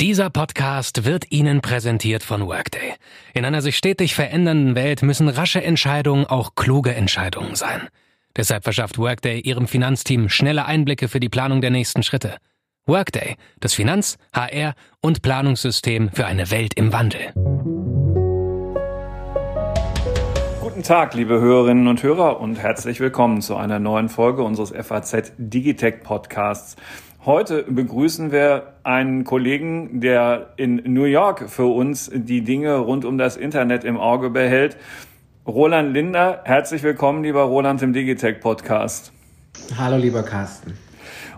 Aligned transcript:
Dieser 0.00 0.30
Podcast 0.30 1.04
wird 1.04 1.30
Ihnen 1.30 1.60
präsentiert 1.62 2.22
von 2.22 2.46
Workday. 2.46 2.94
In 3.34 3.44
einer 3.44 3.62
sich 3.62 3.76
stetig 3.76 4.14
verändernden 4.14 4.74
Welt 4.74 5.02
müssen 5.02 5.28
rasche 5.28 5.62
Entscheidungen 5.62 6.26
auch 6.26 6.54
kluge 6.54 6.94
Entscheidungen 6.94 7.54
sein. 7.54 7.88
Deshalb 8.36 8.64
verschafft 8.64 8.98
Workday 8.98 9.40
Ihrem 9.40 9.68
Finanzteam 9.68 10.28
schnelle 10.28 10.66
Einblicke 10.66 11.08
für 11.08 11.20
die 11.20 11.28
Planung 11.28 11.60
der 11.60 11.70
nächsten 11.70 12.02
Schritte. 12.02 12.36
Workday, 12.84 13.36
das 13.60 13.74
Finanz-, 13.74 14.18
HR- 14.34 14.74
und 15.00 15.22
Planungssystem 15.22 16.10
für 16.12 16.26
eine 16.26 16.50
Welt 16.50 16.74
im 16.74 16.92
Wandel. 16.92 17.71
Guten 20.82 20.94
Tag, 20.94 21.14
liebe 21.14 21.40
Hörerinnen 21.40 21.86
und 21.86 22.02
Hörer 22.02 22.40
und 22.40 22.56
herzlich 22.56 22.98
willkommen 22.98 23.40
zu 23.40 23.54
einer 23.54 23.78
neuen 23.78 24.08
Folge 24.08 24.42
unseres 24.42 24.72
FAZ 24.72 25.30
Digitech 25.38 26.02
Podcasts. 26.02 26.74
Heute 27.24 27.62
begrüßen 27.62 28.32
wir 28.32 28.72
einen 28.82 29.22
Kollegen, 29.22 30.00
der 30.00 30.54
in 30.56 30.82
New 30.92 31.04
York 31.04 31.48
für 31.48 31.72
uns 31.72 32.10
die 32.12 32.42
Dinge 32.42 32.78
rund 32.78 33.04
um 33.04 33.16
das 33.16 33.36
Internet 33.36 33.84
im 33.84 33.96
Auge 33.96 34.28
behält. 34.30 34.76
Roland 35.46 35.94
Linder, 35.94 36.40
herzlich 36.42 36.82
willkommen, 36.82 37.22
lieber 37.22 37.42
Roland 37.42 37.80
im 37.82 37.92
Digitech 37.92 38.40
Podcast. 38.40 39.12
Hallo, 39.78 39.98
lieber 39.98 40.24
Carsten. 40.24 40.76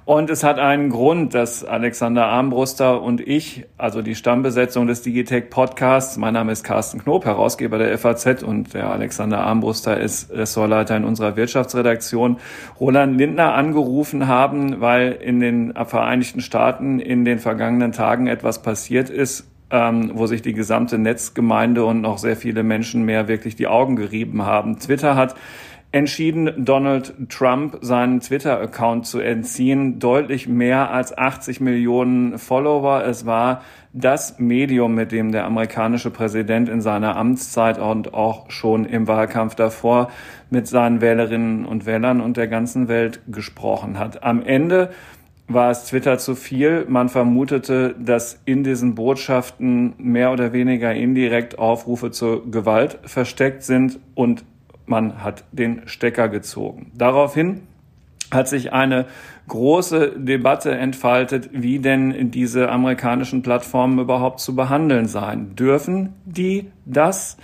Und 0.06 0.28
es 0.28 0.44
hat 0.44 0.58
einen 0.58 0.90
Grund, 0.90 1.32
dass 1.32 1.64
Alexander 1.64 2.26
Armbruster 2.26 3.00
und 3.00 3.26
ich, 3.26 3.64
also 3.78 4.02
die 4.02 4.14
Stammbesetzung 4.14 4.86
des 4.86 5.00
Digitech 5.00 5.48
Podcasts, 5.48 6.18
mein 6.18 6.34
Name 6.34 6.52
ist 6.52 6.62
Carsten 6.62 6.98
Knob, 6.98 7.24
Herausgeber 7.24 7.78
der 7.78 7.96
FAZ 7.96 8.42
und 8.42 8.74
der 8.74 8.90
Alexander 8.90 9.40
Armbruster 9.40 9.98
ist 9.98 10.30
Ressortleiter 10.30 10.94
in 10.94 11.04
unserer 11.04 11.36
Wirtschaftsredaktion, 11.36 12.36
Roland 12.78 13.16
Lindner 13.16 13.54
angerufen 13.54 14.28
haben, 14.28 14.82
weil 14.82 15.12
in 15.12 15.40
den 15.40 15.72
Vereinigten 15.72 16.42
Staaten 16.42 17.00
in 17.00 17.24
den 17.24 17.38
vergangenen 17.38 17.92
Tagen 17.92 18.27
etwas 18.27 18.60
passiert 18.60 19.08
ist, 19.08 19.48
ähm, 19.70 20.10
wo 20.14 20.27
sich 20.27 20.42
die 20.42 20.52
gesamte 20.52 20.98
Netzgemeinde 20.98 21.82
und 21.82 22.02
noch 22.02 22.19
sehr 22.19 22.36
viele 22.36 22.62
Menschen 22.62 23.06
mehr 23.06 23.27
wirklich 23.27 23.56
die 23.56 23.69
Augen 23.69 23.97
gerieben 23.97 24.42
haben. 24.42 24.78
Twitter 24.78 25.16
hat 25.16 25.34
entschieden, 25.95 26.64
Donald 26.64 27.14
Trump 27.28 27.78
seinen 27.81 28.19
Twitter-Account 28.19 29.06
zu 29.06 29.20
entziehen. 29.20 30.00
Deutlich 30.00 30.48
mehr 30.48 30.91
als 30.91 31.17
80 31.17 31.61
Millionen 31.61 32.39
Follower. 32.39 33.05
Es 33.05 33.27
war 33.27 33.62
das 33.92 34.41
Medium, 34.41 34.97
mit 34.97 35.12
dem 35.12 35.31
der 35.31 35.45
amerikanische 35.45 36.11
Präsident 36.11 36.69
in 36.69 36.81
seiner 36.81 37.17
Amtszeit 37.17 37.78
und 37.78 38.12
auch 38.12 38.50
schon 38.50 38.87
im 38.87 39.06
Wahlkampf 39.06 39.55
davor 39.55 40.11
mit 40.50 40.67
seinen 40.67 41.00
Wählerinnen 41.00 41.65
und 41.65 41.87
Wählern 41.87 42.20
und 42.20 42.37
der 42.37 42.48
ganzen 42.48 42.89
Welt 42.89 43.20
gesprochen 43.28 43.97
hat. 43.97 44.25
Am 44.25 44.42
Ende 44.42 44.91
war 45.47 45.70
es 45.70 45.84
Twitter 45.84 46.19
zu 46.19 46.34
viel. 46.34 46.87
Man 46.89 47.09
vermutete, 47.09 47.95
dass 47.97 48.41
in 48.47 48.65
diesen 48.65 48.97
Botschaften 48.97 49.92
mehr 49.98 50.33
oder 50.33 50.53
weniger 50.53 50.92
indirekt 50.92 51.61
Aufrufe 51.61 52.11
zur 52.11 52.50
Gewalt 52.50 52.98
versteckt 53.05 53.62
sind 53.62 54.00
und 54.17 54.45
man 54.86 55.22
hat 55.22 55.44
den 55.52 55.82
Stecker 55.86 56.28
gezogen. 56.28 56.90
Daraufhin 56.94 57.62
hat 58.30 58.48
sich 58.48 58.72
eine 58.72 59.06
große 59.48 60.14
Debatte 60.18 60.72
entfaltet, 60.72 61.50
wie 61.52 61.78
denn 61.78 62.30
diese 62.30 62.70
amerikanischen 62.70 63.42
Plattformen 63.42 63.98
überhaupt 63.98 64.41
zu 64.41 64.54
behandeln 64.56 65.06
seien. 65.06 65.54
Dürfen 65.56 66.14
die 66.24 66.70
das? 66.84 67.36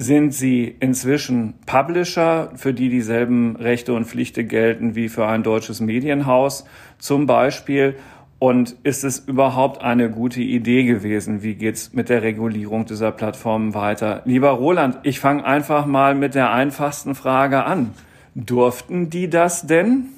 Sind 0.00 0.32
sie 0.32 0.76
inzwischen 0.78 1.54
Publisher, 1.66 2.52
für 2.54 2.72
die 2.72 2.88
dieselben 2.88 3.56
Rechte 3.56 3.94
und 3.94 4.04
Pflichten 4.04 4.46
gelten 4.46 4.94
wie 4.94 5.08
für 5.08 5.26
ein 5.26 5.42
deutsches 5.42 5.80
Medienhaus 5.80 6.64
zum 6.98 7.26
Beispiel? 7.26 7.96
Und 8.38 8.76
ist 8.84 9.02
es 9.02 9.18
überhaupt 9.18 9.82
eine 9.82 10.10
gute 10.10 10.40
Idee 10.40 10.84
gewesen? 10.84 11.42
Wie 11.42 11.54
geht's 11.54 11.92
mit 11.92 12.08
der 12.08 12.22
Regulierung 12.22 12.86
dieser 12.86 13.10
Plattformen 13.10 13.74
weiter? 13.74 14.22
Lieber 14.26 14.50
Roland, 14.50 14.98
ich 15.02 15.18
fange 15.18 15.44
einfach 15.44 15.86
mal 15.86 16.14
mit 16.14 16.36
der 16.36 16.52
einfachsten 16.52 17.16
Frage 17.16 17.64
an. 17.64 17.90
Durften 18.36 19.10
die 19.10 19.28
das 19.28 19.66
denn? 19.66 20.10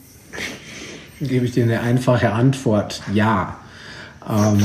Gebe 1.21 1.47
ich 1.47 1.53
dir 1.53 1.65
eine 1.65 1.81
einfache 1.81 2.33
Antwort. 2.33 3.03
Ja. 3.15 3.57
Ähm, 4.29 4.61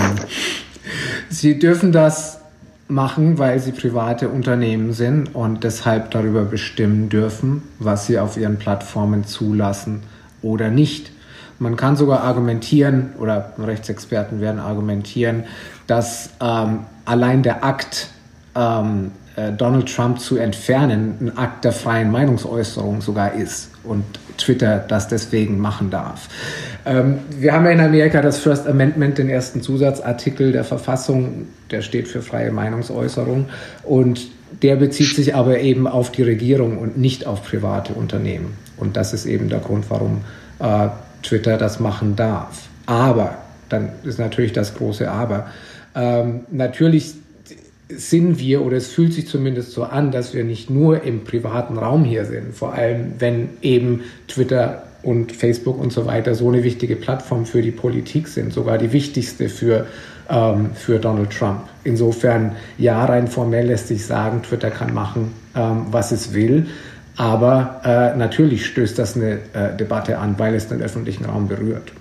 sie 1.30 1.58
dürfen 1.58 1.94
das 1.94 2.42
machen, 2.90 3.38
weil 3.38 3.60
sie 3.60 3.72
private 3.72 4.28
Unternehmen 4.30 4.92
sind 4.92 5.34
und 5.34 5.64
deshalb 5.64 6.12
darüber 6.12 6.44
bestimmen 6.44 7.08
dürfen, 7.08 7.64
was 7.80 8.06
sie 8.06 8.20
auf 8.20 8.36
ihren 8.36 8.58
Plattformen 8.58 9.26
zulassen 9.26 10.04
oder 10.42 10.70
nicht. 10.70 11.12
Man 11.60 11.76
kann 11.76 11.96
sogar 11.96 12.22
argumentieren, 12.22 13.14
oder 13.20 13.54
Rechtsexperten 13.58 14.42
werden 14.42 14.60
argumentieren, 14.60 15.44
dass 15.88 16.32
ähm, 16.42 16.80
allein 17.06 17.44
der 17.44 17.64
Akt, 17.64 18.10
ähm, 18.56 19.12
äh, 19.36 19.52
Donald 19.52 19.94
Trump 19.94 20.20
zu 20.20 20.38
entfernen, 20.38 21.18
ein 21.22 21.38
Akt 21.38 21.66
der 21.66 21.72
freien 21.72 22.12
Meinungsäußerung 22.12 23.02
sogar 23.02 23.34
ist 23.34 23.70
und 23.84 24.04
Twitter 24.38 24.80
das 24.80 25.08
deswegen 25.08 25.60
machen 25.60 25.90
darf. 25.90 26.28
Ähm, 26.86 27.20
wir 27.40 27.54
haben 27.54 27.66
ja 27.66 27.72
in 27.72 27.80
Amerika 27.80 28.22
das 28.22 28.40
First 28.40 28.68
Amendment, 28.68 29.18
den 29.18 29.30
ersten 29.30 29.62
Zusatzartikel 29.62 30.52
der 30.52 30.64
Verfassung, 30.64 31.48
der 31.72 31.82
steht 31.82 32.08
für 32.08 32.22
freie 32.22 32.52
Meinungsäußerung 32.52 33.48
und 33.84 34.28
der 34.62 34.76
bezieht 34.76 35.16
sich 35.16 35.36
aber 35.36 35.60
eben 35.60 35.88
auf 35.88 36.12
die 36.12 36.24
Regierung 36.24 36.78
und 36.78 36.98
nicht 36.98 37.26
auf 37.26 37.44
private 37.44 37.94
Unternehmen. 37.94 38.56
Und 38.78 38.96
das 38.96 39.14
ist 39.14 39.26
eben 39.26 39.50
der 39.50 39.60
Grund, 39.60 39.86
warum 39.90 40.22
äh, 40.60 40.90
Twitter 41.26 41.58
das 41.58 41.80
machen 41.80 42.16
darf. 42.16 42.64
Aber, 42.86 43.38
dann 43.70 43.90
ist 44.04 44.20
natürlich 44.20 44.54
das 44.54 44.76
große 44.76 45.10
Aber, 45.10 45.48
ähm, 45.96 46.42
natürlich 46.52 47.16
sind 47.90 48.40
wir, 48.40 48.64
oder 48.64 48.78
es 48.78 48.88
fühlt 48.88 49.14
sich 49.14 49.28
zumindest 49.28 49.72
so 49.72 49.84
an, 49.84 50.12
dass 50.12 50.34
wir 50.34 50.44
nicht 50.44 50.70
nur 50.70 51.04
im 51.04 51.24
privaten 51.24 51.78
Raum 51.78 52.04
hier 52.04 52.26
sind, 52.26 52.56
vor 52.56 52.74
allem 52.74 53.14
wenn 53.20 53.50
eben 53.62 54.02
Twitter 54.28 54.84
und 55.04 55.32
Facebook 55.32 55.80
und 55.80 55.94
so 55.94 56.08
weiter 56.08 56.34
so 56.34 56.50
eine 56.50 56.64
wichtige 56.64 56.96
Plattform 56.96 57.46
für 57.46 57.62
die 57.62 57.72
Politik 57.72 58.28
sind, 58.28 58.52
sogar 58.52 58.80
die 58.80 58.92
wichtigste 58.92 59.50
für, 59.50 59.86
ähm, 60.30 60.72
für 60.74 61.00
Donald 61.00 61.30
Trump. 61.30 61.62
Insofern, 61.84 62.56
ja, 62.80 63.06
rein 63.06 63.28
formell 63.28 63.68
lässt 63.68 63.88
sich 63.88 64.04
sagen, 64.04 64.42
Twitter 64.42 64.72
kann 64.72 64.94
machen, 64.94 65.32
ähm, 65.56 65.86
was 65.92 66.12
es 66.12 66.34
will. 66.34 66.66
Aber 67.18 67.82
äh, 67.84 68.18
natürlich 68.18 68.66
stößt 68.66 69.00
das 69.00 69.16
eine 69.16 69.40
äh, 69.54 69.76
Debatte 69.78 70.18
an, 70.18 70.38
weil 70.38 70.54
es 70.56 70.68
den 70.68 70.82
öffentlichen 70.82 71.26
Raum 71.26 71.48
berührt. 71.48 71.92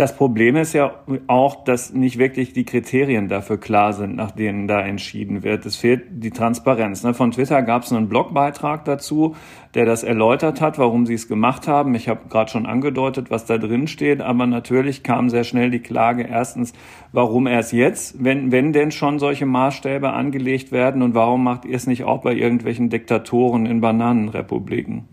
Das 0.00 0.16
Problem 0.16 0.56
ist 0.56 0.72
ja 0.72 0.94
auch, 1.26 1.62
dass 1.62 1.92
nicht 1.92 2.16
wirklich 2.16 2.54
die 2.54 2.64
Kriterien 2.64 3.28
dafür 3.28 3.58
klar 3.58 3.92
sind, 3.92 4.16
nach 4.16 4.30
denen 4.30 4.66
da 4.66 4.80
entschieden 4.80 5.42
wird. 5.42 5.66
Es 5.66 5.76
fehlt 5.76 6.04
die 6.08 6.30
Transparenz. 6.30 7.02
Ne? 7.02 7.12
Von 7.12 7.32
Twitter 7.32 7.60
gab 7.60 7.82
es 7.82 7.92
einen 7.92 8.08
Blogbeitrag 8.08 8.86
dazu, 8.86 9.36
der 9.74 9.84
das 9.84 10.02
erläutert 10.02 10.62
hat, 10.62 10.78
warum 10.78 11.04
sie 11.04 11.12
es 11.12 11.28
gemacht 11.28 11.68
haben. 11.68 11.94
Ich 11.94 12.08
habe 12.08 12.30
gerade 12.30 12.50
schon 12.50 12.64
angedeutet, 12.64 13.30
was 13.30 13.44
da 13.44 13.58
drin 13.58 13.88
steht, 13.88 14.22
aber 14.22 14.46
natürlich 14.46 15.02
kam 15.02 15.28
sehr 15.28 15.44
schnell 15.44 15.70
die 15.70 15.80
Klage 15.80 16.22
erstens, 16.22 16.72
warum 17.12 17.46
erst 17.46 17.74
jetzt, 17.74 18.24
wenn, 18.24 18.50
wenn 18.52 18.72
denn 18.72 18.92
schon 18.92 19.18
solche 19.18 19.44
Maßstäbe 19.44 20.14
angelegt 20.14 20.72
werden 20.72 21.02
und 21.02 21.14
warum 21.14 21.44
macht 21.44 21.66
ihr 21.66 21.76
es 21.76 21.86
nicht 21.86 22.04
auch 22.04 22.22
bei 22.22 22.32
irgendwelchen 22.32 22.88
Diktatoren 22.88 23.66
in 23.66 23.82
Bananenrepubliken? 23.82 25.04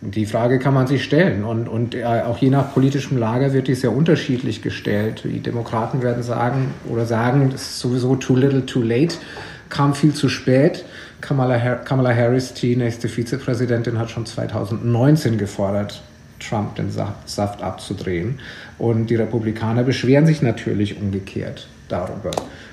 Die 0.00 0.26
Frage 0.26 0.60
kann 0.60 0.74
man 0.74 0.86
sich 0.86 1.02
stellen 1.02 1.42
und, 1.42 1.68
und 1.68 1.96
äh, 1.96 2.04
auch 2.04 2.38
je 2.38 2.50
nach 2.50 2.72
politischem 2.72 3.16
Lager 3.16 3.52
wird 3.52 3.66
die 3.66 3.74
sehr 3.74 3.92
unterschiedlich 3.92 4.62
gestellt. 4.62 5.22
Die 5.24 5.40
Demokraten 5.40 6.02
werden 6.02 6.22
sagen 6.22 6.72
oder 6.88 7.04
sagen, 7.04 7.50
das 7.50 7.62
ist 7.62 7.80
sowieso 7.80 8.14
too 8.14 8.36
little, 8.36 8.64
too 8.64 8.80
late, 8.80 9.16
kam 9.68 9.94
viel 9.94 10.14
zu 10.14 10.28
spät. 10.28 10.84
Kamala, 11.20 11.58
Kamala 11.76 12.14
Harris, 12.14 12.54
die 12.54 12.76
nächste 12.76 13.08
Vizepräsidentin, 13.08 13.98
hat 13.98 14.10
schon 14.10 14.24
2019 14.24 15.36
gefordert, 15.36 16.00
Trump 16.38 16.76
den 16.76 16.92
Saft 16.92 17.60
abzudrehen. 17.60 18.38
Und 18.78 19.10
die 19.10 19.16
Republikaner 19.16 19.82
beschweren 19.82 20.26
sich 20.26 20.42
natürlich 20.42 21.00
umgekehrt 21.00 21.66
darüber. 21.88 22.30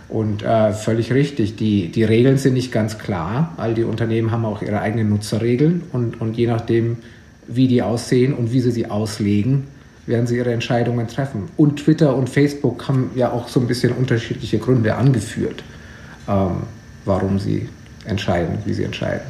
Und 0.08 0.44
äh, 0.44 0.74
völlig 0.74 1.12
richtig, 1.12 1.56
die, 1.56 1.88
die 1.88 2.04
Regeln 2.04 2.38
sind 2.38 2.54
nicht 2.54 2.72
ganz 2.72 3.00
klar. 3.00 3.56
All 3.58 3.74
die 3.74 3.84
Unternehmen 3.84 4.30
haben 4.30 4.46
auch 4.46 4.62
ihre 4.62 4.80
eigenen 4.82 5.10
Nutzerregeln 5.10 5.82
und, 5.92 6.22
und 6.22 6.38
je 6.38 6.46
nachdem, 6.46 6.98
wie 7.48 7.68
die 7.68 7.82
aussehen 7.82 8.34
und 8.34 8.52
wie 8.52 8.60
sie 8.60 8.72
sie 8.72 8.90
auslegen, 8.90 9.68
werden 10.06 10.28
sie 10.28 10.38
ihre 10.38 10.54
Entscheidungen 10.54 11.08
treffen. 11.08 11.50
Und 11.58 11.78
Twitter 11.78 12.16
und 12.16 12.30
Facebook 12.30 12.88
haben 12.88 13.12
ja 13.16 13.32
auch 13.32 13.48
so 13.48 13.60
ein 13.60 13.68
bisschen 13.68 13.94
unterschiedliche 13.94 14.60
Gründe 14.60 14.96
angeführt, 14.96 15.64
ähm, 16.28 16.64
warum 17.06 17.40
sie 17.40 17.70
entscheiden, 18.06 18.60
wie 18.66 18.74
sie 18.74 18.84
entscheiden. 18.84 19.26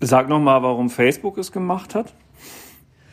Sag 0.00 0.28
nochmal, 0.28 0.62
warum 0.62 0.90
Facebook 0.90 1.38
es 1.38 1.52
gemacht 1.52 1.94
hat. 1.94 2.12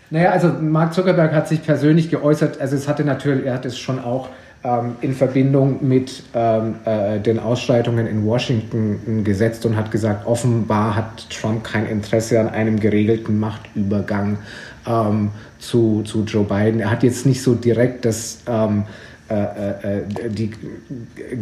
Naja, 0.09 0.31
also 0.31 0.47
Mark 0.47 0.93
Zuckerberg 0.93 1.33
hat 1.33 1.50
sich 1.50 1.63
persönlich 1.63 2.09
geäußert, 2.09 2.61
also 2.61 2.75
es 2.75 2.88
hatte 2.88 3.03
natürlich, 3.03 3.45
er 3.45 3.55
hat 3.55 3.65
es 3.65 3.77
schon 3.77 4.00
auch 4.00 4.29
in 5.01 5.13
Verbindung 5.13 5.87
mit 5.87 6.23
ähm, 6.33 6.75
äh, 6.85 7.19
den 7.19 7.39
Ausschreitungen 7.39 8.07
in 8.07 8.25
Washington 8.25 9.23
gesetzt 9.23 9.65
und 9.65 9.75
hat 9.75 9.91
gesagt, 9.91 10.25
offenbar 10.25 10.95
hat 10.95 11.29
Trump 11.29 11.63
kein 11.63 11.85
Interesse 11.85 12.39
an 12.39 12.49
einem 12.49 12.79
geregelten 12.79 13.39
Machtübergang 13.39 14.39
ähm, 14.87 15.31
zu, 15.59 16.03
zu 16.03 16.23
Joe 16.23 16.43
Biden. 16.43 16.79
Er 16.79 16.91
hat 16.91 17.03
jetzt 17.03 17.25
nicht 17.25 17.41
so 17.41 17.55
direkt 17.55 18.05
das 18.05 18.39
ähm, 18.47 18.83
äh, 19.29 19.35
äh, 19.35 19.97
äh 19.97 20.29
die 20.29 20.51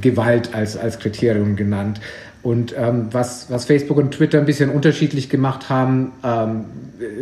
Gewalt 0.02 0.54
als, 0.54 0.78
als 0.78 1.00
Kriterium 1.00 1.56
genannt. 1.56 2.00
Und 2.46 2.76
ähm, 2.78 3.08
was, 3.10 3.50
was 3.50 3.66
Facebook 3.66 3.98
und 3.98 4.12
Twitter 4.12 4.38
ein 4.38 4.46
bisschen 4.46 4.70
unterschiedlich 4.70 5.30
gemacht 5.30 5.68
haben, 5.68 6.12
ähm, 6.24 6.66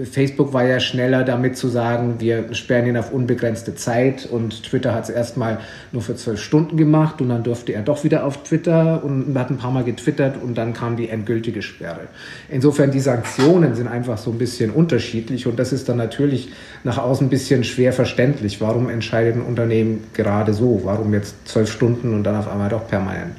Facebook 0.03 0.51
war 0.51 0.65
ja 0.65 0.81
schneller 0.81 1.23
damit 1.23 1.55
zu 1.55 1.69
sagen, 1.69 2.15
wir 2.19 2.53
sperren 2.53 2.87
ihn 2.87 2.97
auf 2.97 3.13
unbegrenzte 3.13 3.73
Zeit 3.73 4.27
und 4.29 4.63
Twitter 4.63 4.93
hat 4.93 5.05
es 5.05 5.09
erstmal 5.09 5.59
nur 5.93 6.01
für 6.01 6.17
zwölf 6.17 6.41
Stunden 6.41 6.75
gemacht 6.75 7.21
und 7.21 7.29
dann 7.29 7.41
durfte 7.41 7.71
er 7.71 7.83
doch 7.83 8.03
wieder 8.03 8.25
auf 8.25 8.43
Twitter 8.43 9.01
und 9.01 9.33
hat 9.39 9.49
ein 9.49 9.55
paar 9.55 9.71
Mal 9.71 9.85
getwittert 9.85 10.43
und 10.43 10.57
dann 10.57 10.73
kam 10.73 10.97
die 10.97 11.07
endgültige 11.07 11.61
Sperre. 11.61 12.01
Insofern 12.49 12.91
die 12.91 12.99
Sanktionen 12.99 13.75
sind 13.75 13.87
einfach 13.87 14.17
so 14.17 14.29
ein 14.29 14.37
bisschen 14.37 14.71
unterschiedlich 14.71 15.47
und 15.47 15.57
das 15.57 15.71
ist 15.71 15.87
dann 15.87 15.95
natürlich 15.95 16.51
nach 16.83 16.97
außen 16.97 17.27
ein 17.27 17.29
bisschen 17.29 17.63
schwer 17.63 17.93
verständlich. 17.93 18.59
Warum 18.59 18.89
entscheidet 18.89 19.37
ein 19.37 19.41
Unternehmen 19.41 20.03
gerade 20.11 20.53
so? 20.53 20.81
Warum 20.83 21.13
jetzt 21.13 21.47
zwölf 21.47 21.71
Stunden 21.71 22.13
und 22.13 22.25
dann 22.25 22.35
auf 22.35 22.51
einmal 22.51 22.67
doch 22.67 22.89
permanent? 22.89 23.37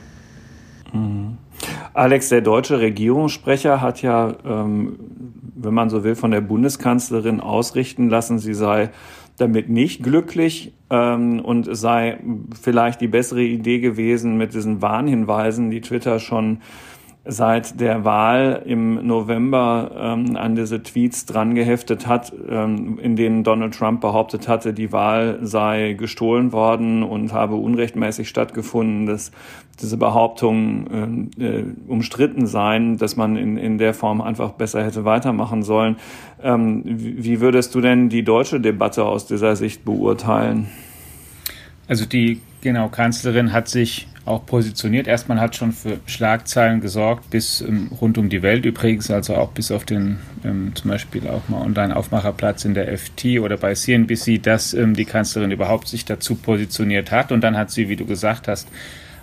Mhm. 0.94 1.43
Alex, 1.94 2.28
der 2.28 2.40
deutsche 2.40 2.80
Regierungssprecher 2.80 3.80
hat 3.80 4.02
ja, 4.02 4.34
ähm, 4.44 4.98
wenn 5.54 5.74
man 5.74 5.90
so 5.90 6.02
will, 6.02 6.16
von 6.16 6.32
der 6.32 6.40
Bundeskanzlerin 6.40 7.40
ausrichten 7.40 8.10
lassen, 8.10 8.40
sie 8.40 8.54
sei 8.54 8.90
damit 9.36 9.68
nicht 9.68 10.02
glücklich 10.02 10.72
ähm, 10.90 11.38
und 11.38 11.68
sei 11.76 12.18
vielleicht 12.60 13.00
die 13.00 13.06
bessere 13.06 13.42
Idee 13.42 13.78
gewesen, 13.78 14.36
mit 14.36 14.54
diesen 14.54 14.82
Warnhinweisen, 14.82 15.70
die 15.70 15.80
Twitter 15.80 16.18
schon 16.18 16.58
seit 17.26 17.80
der 17.80 18.04
Wahl 18.04 18.62
im 18.66 19.06
November 19.06 19.90
ähm, 19.96 20.36
an 20.36 20.56
diese 20.56 20.82
Tweets 20.82 21.24
dran 21.24 21.54
geheftet 21.54 22.06
hat, 22.06 22.32
ähm, 22.48 22.98
in 22.98 23.16
denen 23.16 23.44
Donald 23.44 23.74
Trump 23.74 24.02
behauptet 24.02 24.46
hatte, 24.46 24.74
die 24.74 24.92
Wahl 24.92 25.38
sei 25.40 25.94
gestohlen 25.94 26.52
worden 26.52 27.02
und 27.02 27.32
habe 27.32 27.54
unrechtmäßig 27.54 28.28
stattgefunden, 28.28 29.06
dass 29.06 29.32
diese 29.80 29.96
Behauptungen 29.96 31.30
äh, 31.38 31.44
äh, 31.44 31.64
umstritten 31.88 32.46
seien, 32.46 32.98
dass 32.98 33.16
man 33.16 33.36
in, 33.36 33.56
in 33.56 33.78
der 33.78 33.94
Form 33.94 34.20
einfach 34.20 34.52
besser 34.52 34.84
hätte 34.84 35.06
weitermachen 35.06 35.62
sollen. 35.62 35.96
Ähm, 36.42 36.82
wie 36.84 37.40
würdest 37.40 37.74
du 37.74 37.80
denn 37.80 38.10
die 38.10 38.22
deutsche 38.22 38.60
Debatte 38.60 39.04
aus 39.04 39.26
dieser 39.26 39.56
Sicht 39.56 39.84
beurteilen? 39.86 40.68
Also 41.88 42.04
die 42.04 42.40
genau 42.60 42.88
Kanzlerin 42.88 43.52
hat 43.52 43.68
sich 43.68 44.08
auch 44.24 44.46
positioniert. 44.46 45.06
Erstmal 45.06 45.40
hat 45.40 45.54
schon 45.56 45.72
für 45.72 46.00
Schlagzeilen 46.06 46.80
gesorgt, 46.80 47.30
bis 47.30 47.60
ähm, 47.60 47.90
rund 48.00 48.16
um 48.16 48.28
die 48.28 48.42
Welt 48.42 48.64
übrigens, 48.64 49.10
also 49.10 49.34
auch 49.36 49.50
bis 49.50 49.70
auf 49.70 49.84
den 49.84 50.18
ähm, 50.44 50.72
zum 50.74 50.90
Beispiel 50.90 51.28
auch 51.28 51.48
mal 51.48 51.60
Online-Aufmacherplatz 51.62 52.64
in 52.64 52.74
der 52.74 52.96
FT 52.96 53.40
oder 53.40 53.56
bei 53.56 53.74
CNBC, 53.74 54.42
dass 54.42 54.72
ähm, 54.72 54.94
die 54.94 55.04
Kanzlerin 55.04 55.50
überhaupt 55.50 55.88
sich 55.88 56.04
dazu 56.04 56.36
positioniert 56.36 57.10
hat. 57.10 57.32
Und 57.32 57.42
dann 57.42 57.56
hat 57.56 57.70
sie, 57.70 57.88
wie 57.88 57.96
du 57.96 58.06
gesagt 58.06 58.48
hast, 58.48 58.68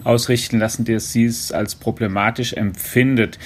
ausrichten 0.04 0.60
lassen, 0.60 0.86
dass 0.86 1.12
sie 1.12 1.26
es 1.26 1.52
als 1.52 1.76
problematisch 1.76 2.54
empfindet, 2.54 3.40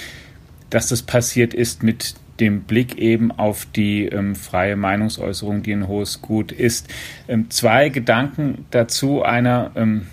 dass 0.70 0.88
das 0.88 1.02
passiert 1.02 1.54
ist 1.54 1.82
mit 1.82 2.14
dem 2.40 2.62
Blick 2.62 2.98
eben 2.98 3.32
auf 3.32 3.66
die 3.74 4.06
ähm, 4.06 4.34
freie 4.34 4.76
Meinungsäußerung, 4.76 5.62
die 5.62 5.72
ein 5.72 5.88
hohes 5.88 6.20
Gut 6.22 6.52
ist. 6.52 6.88
Ähm, 7.28 7.50
zwei 7.50 7.88
Gedanken 7.88 8.66
dazu. 8.70 9.22
Einer, 9.22 9.70
ähm, 9.74 10.06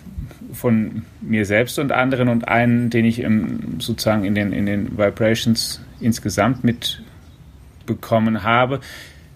von 0.63 1.01
mir 1.19 1.45
selbst 1.45 1.77
und 1.77 1.91
anderen 1.91 2.29
und 2.29 2.47
einen, 2.47 2.89
den 2.89 3.03
ich 3.03 3.19
im, 3.19 3.81
sozusagen 3.81 4.23
in 4.23 4.33
den, 4.33 4.53
in 4.53 4.65
den 4.65 4.97
Vibrations 4.97 5.81
insgesamt 5.99 6.63
mitbekommen 6.63 8.43
habe. 8.43 8.79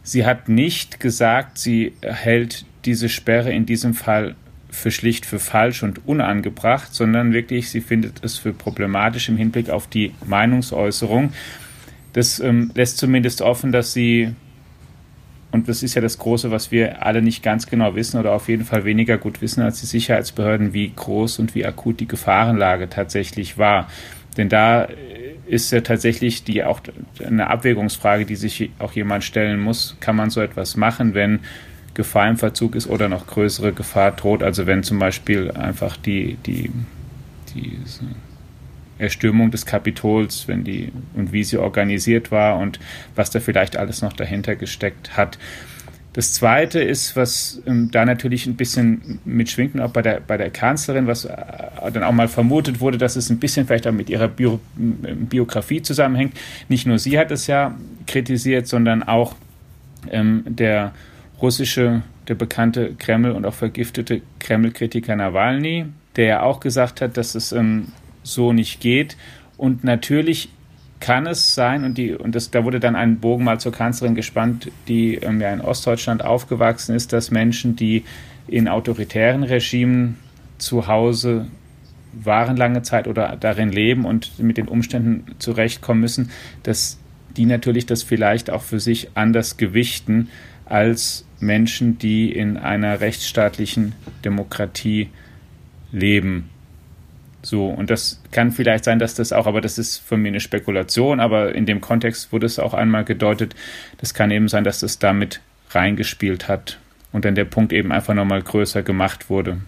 Sie 0.03 0.25
hat 0.25 0.47
nicht 0.47 1.01
gesagt, 1.01 1.57
sie 1.57 1.91
hält 2.01 2.63
diese 2.85 3.09
Sperre 3.09 3.51
in 3.51 3.65
diesem 3.65 3.93
Fall 3.93 4.35
für 4.69 4.89
schlicht 4.89 5.25
für 5.25 5.39
falsch 5.39 5.83
und 5.83 6.07
unangebracht, 6.07 6.95
sondern 6.95 7.33
wirklich, 7.33 7.71
sie 7.71 7.81
findet 7.81 8.23
es 8.23 8.37
für 8.37 8.53
problematisch 8.53 9.27
im 9.27 9.35
Hinblick 9.35 9.69
auf 9.69 9.87
die 9.87 10.13
Meinungsäußerung. 10.25 11.33
Das 12.13 12.39
ähm, 12.39 12.71
lässt 12.73 12.99
zumindest 12.99 13.41
offen, 13.41 13.73
dass 13.73 13.91
sie 13.91 14.33
und 15.51 15.69
das 15.69 15.81
ist 15.81 15.95
ja 15.95 16.01
das 16.01 16.17
Große, 16.17 16.51
was 16.51 16.71
wir 16.71 17.05
alle 17.05 17.21
nicht 17.21 17.41
ganz 17.41 17.67
genau 17.67 17.95
wissen 17.95 18.19
oder 18.19 18.33
auf 18.33 18.49
jeden 18.49 18.65
Fall 18.65 18.83
weniger 18.83 19.17
gut 19.17 19.41
wissen 19.41 19.61
als 19.61 19.79
die 19.79 19.85
Sicherheitsbehörden, 19.85 20.73
wie 20.73 20.91
groß 20.93 21.39
und 21.39 21.55
wie 21.55 21.65
akut 21.65 21.99
die 21.99 22.07
Gefahrenlage 22.07 22.89
tatsächlich 22.89 23.57
war. 23.57 23.89
Denn 24.35 24.49
da 24.49 24.87
ist 25.47 25.71
ja 25.71 25.81
tatsächlich 25.81 26.43
die 26.43 26.63
auch 26.63 26.81
eine 27.25 27.49
Abwägungsfrage, 27.49 28.25
die 28.25 28.35
sich 28.35 28.71
auch 28.77 28.91
jemand 28.91 29.23
stellen 29.23 29.59
muss. 29.59 29.95
Kann 29.99 30.15
man 30.15 30.29
so 30.29 30.41
etwas 30.41 30.75
machen, 30.75 31.13
wenn 31.13 31.39
Gefahr 31.93 32.29
im 32.29 32.37
Verzug 32.37 32.75
ist 32.75 32.87
oder 32.87 33.07
noch 33.09 33.25
größere 33.25 33.71
Gefahr 33.71 34.11
droht? 34.11 34.43
Also 34.43 34.67
wenn 34.67 34.83
zum 34.83 34.99
Beispiel 34.99 35.51
einfach 35.51 35.95
die, 35.97 36.37
die, 36.45 36.71
die 37.55 37.79
Erstürmung 38.99 39.51
des 39.51 39.65
Kapitols, 39.65 40.47
wenn 40.47 40.63
die 40.63 40.91
und 41.13 41.31
wie 41.31 41.43
sie 41.43 41.57
organisiert 41.57 42.31
war 42.31 42.57
und 42.57 42.79
was 43.15 43.29
da 43.29 43.39
vielleicht 43.39 43.77
alles 43.77 44.01
noch 44.01 44.13
dahinter 44.13 44.55
gesteckt 44.55 45.17
hat. 45.17 45.37
Das 46.17 46.33
Zweite 46.33 46.79
ist, 46.79 47.15
was 47.15 47.61
ähm, 47.67 47.91
da 47.91 48.03
natürlich 48.03 48.47
ein 48.47 48.55
bisschen 48.55 49.19
mitschwingt, 49.23 49.79
auch 49.79 49.91
bei 49.91 50.01
der, 50.01 50.19
bei 50.19 50.35
der 50.35 50.49
Kanzlerin, 50.49 51.05
was 51.05 51.25
äh, 51.25 51.35
dann 51.93 52.01
auch 52.01 52.11
mal 52.11 52.27
vermutet 52.27 52.79
wurde, 52.79 52.97
dass 52.97 53.15
es 53.15 53.29
ein 53.29 53.37
bisschen 53.37 53.67
vielleicht 53.67 53.85
auch 53.85 53.91
mit 53.91 54.09
ihrer 54.09 54.27
Bio, 54.27 54.59
Biografie 54.75 55.83
zusammenhängt. 55.83 56.33
Nicht 56.69 56.87
nur 56.87 56.97
sie 56.97 57.19
hat 57.19 57.29
es 57.29 57.45
ja 57.45 57.75
kritisiert, 58.07 58.65
sondern 58.65 59.03
auch 59.03 59.35
ähm, 60.09 60.43
der 60.47 60.91
russische, 61.39 62.01
der 62.27 62.33
bekannte 62.33 62.95
Kreml 62.97 63.29
und 63.29 63.45
auch 63.45 63.53
vergiftete 63.53 64.21
Kreml-Kritiker 64.39 65.15
Nawalny, 65.15 65.85
der 66.15 66.25
ja 66.25 66.41
auch 66.41 66.59
gesagt 66.59 66.99
hat, 66.99 67.15
dass 67.17 67.35
es 67.35 67.51
ähm, 67.51 67.89
so 68.27 68.53
nicht 68.53 68.79
geht. 68.79 69.17
Und 69.57 69.83
natürlich 69.83 70.49
kann 70.99 71.27
es 71.27 71.53
sein, 71.53 71.83
und, 71.83 71.97
die, 71.97 72.13
und 72.13 72.35
das, 72.35 72.51
da 72.51 72.63
wurde 72.63 72.79
dann 72.79 72.95
ein 72.95 73.19
Bogen 73.19 73.43
mal 73.43 73.59
zur 73.59 73.71
Kanzlerin 73.71 74.15
gespannt, 74.15 74.71
die 74.87 75.15
ähm, 75.15 75.41
ja 75.41 75.53
in 75.53 75.61
Ostdeutschland 75.61 76.23
aufgewachsen 76.23 76.95
ist, 76.95 77.13
dass 77.13 77.31
Menschen, 77.31 77.75
die 77.75 78.03
in 78.47 78.67
autoritären 78.67 79.43
Regimen 79.43 80.17
zu 80.57 80.87
Hause 80.87 81.47
waren 82.13 82.57
lange 82.57 82.81
Zeit 82.81 83.07
oder 83.07 83.37
darin 83.39 83.71
leben 83.71 84.05
und 84.05 84.39
mit 84.39 84.57
den 84.57 84.67
Umständen 84.67 85.35
zurechtkommen 85.37 86.01
müssen, 86.01 86.31
dass 86.63 86.99
die 87.35 87.45
natürlich 87.45 87.85
das 87.85 88.01
vielleicht 88.01 88.49
auch 88.49 88.63
für 88.63 88.79
sich 88.79 89.09
anders 89.13 89.57
gewichten 89.57 90.29
als 90.65 91.25
Menschen, 91.39 91.99
die 91.99 92.31
in 92.31 92.57
einer 92.57 92.99
rechtsstaatlichen 92.99 93.93
Demokratie 94.25 95.09
leben. 95.91 96.49
So, 97.47 97.67
und 97.67 97.89
das 97.89 98.21
kann 98.33 98.51
vielleicht 98.51 98.83
sein, 98.83 98.99
dass 98.99 99.15
das 99.15 99.31
auch, 99.31 99.47
aber 99.47 99.61
das 99.61 99.77
ist 99.77 99.99
von 99.99 100.21
mir 100.21 100.27
eine 100.27 100.41
Spekulation, 100.41 101.21
aber 101.21 101.55
in 101.55 101.65
dem 101.65 101.79
Kontext 101.79 102.33
wurde 102.33 102.45
es 102.45 102.59
auch 102.59 102.73
einmal 102.73 103.05
gedeutet, 103.05 103.55
das 103.99 104.13
kann 104.13 104.31
eben 104.31 104.49
sein, 104.49 104.65
dass 104.65 104.81
das 104.81 104.99
damit 104.99 105.39
reingespielt 105.69 106.49
hat 106.49 106.77
und 107.13 107.23
dann 107.23 107.35
der 107.35 107.45
Punkt 107.45 107.71
eben 107.71 107.93
einfach 107.93 108.13
nochmal 108.13 108.41
größer 108.41 108.83
gemacht 108.83 109.29
wurde. 109.29 109.59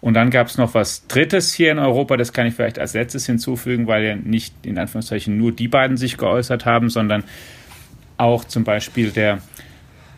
Und 0.00 0.14
dann 0.14 0.30
gab 0.30 0.46
es 0.46 0.56
noch 0.56 0.72
was 0.74 1.08
Drittes 1.08 1.52
hier 1.52 1.72
in 1.72 1.80
Europa, 1.80 2.16
das 2.16 2.32
kann 2.32 2.46
ich 2.46 2.54
vielleicht 2.54 2.78
als 2.78 2.94
letztes 2.94 3.26
hinzufügen, 3.26 3.88
weil 3.88 4.04
ja 4.04 4.14
nicht 4.14 4.54
in 4.64 4.78
Anführungszeichen 4.78 5.36
nur 5.36 5.50
die 5.50 5.66
beiden 5.66 5.96
sich 5.96 6.16
geäußert 6.16 6.64
haben, 6.64 6.90
sondern 6.90 7.24
auch 8.18 8.44
zum 8.44 8.62
Beispiel 8.62 9.10
der 9.10 9.40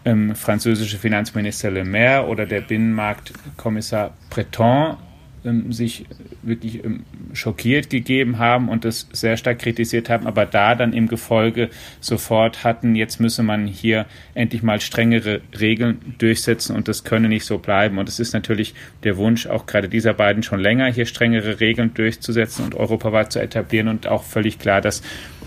ähm, 0.04 0.34
französische 0.34 0.98
Finanzminister 0.98 1.70
Le 1.70 1.86
Maire 1.86 2.26
oder 2.26 2.44
der 2.44 2.60
Binnenmarktkommissar 2.60 4.12
Breton 4.28 4.98
ähm, 5.44 5.72
sich 5.72 6.06
wirklich 6.42 6.84
ähm, 6.84 7.04
schockiert 7.32 7.90
gegeben 7.90 8.38
haben 8.38 8.68
und 8.68 8.84
das 8.84 9.08
sehr 9.12 9.36
stark 9.36 9.58
kritisiert 9.58 10.08
haben, 10.08 10.26
aber 10.26 10.46
da 10.46 10.74
dann 10.74 10.92
im 10.92 11.08
Gefolge 11.08 11.70
sofort 12.00 12.64
hatten, 12.64 12.94
jetzt 12.94 13.20
müsse 13.20 13.42
man 13.42 13.66
hier 13.66 14.06
endlich 14.34 14.62
mal 14.62 14.80
strengere 14.80 15.40
Regeln 15.58 16.14
durchsetzen 16.18 16.74
und 16.74 16.88
das 16.88 17.04
könne 17.04 17.28
nicht 17.28 17.44
so 17.44 17.58
bleiben. 17.58 17.98
Und 17.98 18.08
es 18.08 18.18
ist 18.18 18.32
natürlich 18.32 18.74
der 19.02 19.16
Wunsch 19.16 19.46
auch 19.46 19.66
gerade 19.66 19.88
dieser 19.88 20.14
beiden 20.14 20.42
schon 20.42 20.60
länger, 20.60 20.92
hier 20.92 21.06
strengere 21.06 21.60
Regeln 21.60 21.92
durchzusetzen 21.94 22.64
und 22.64 22.74
europaweit 22.74 23.32
zu 23.32 23.40
etablieren 23.40 23.88
und 23.88 24.06
auch 24.06 24.22
völlig 24.22 24.58
klar, 24.58 24.80
dass 24.80 25.02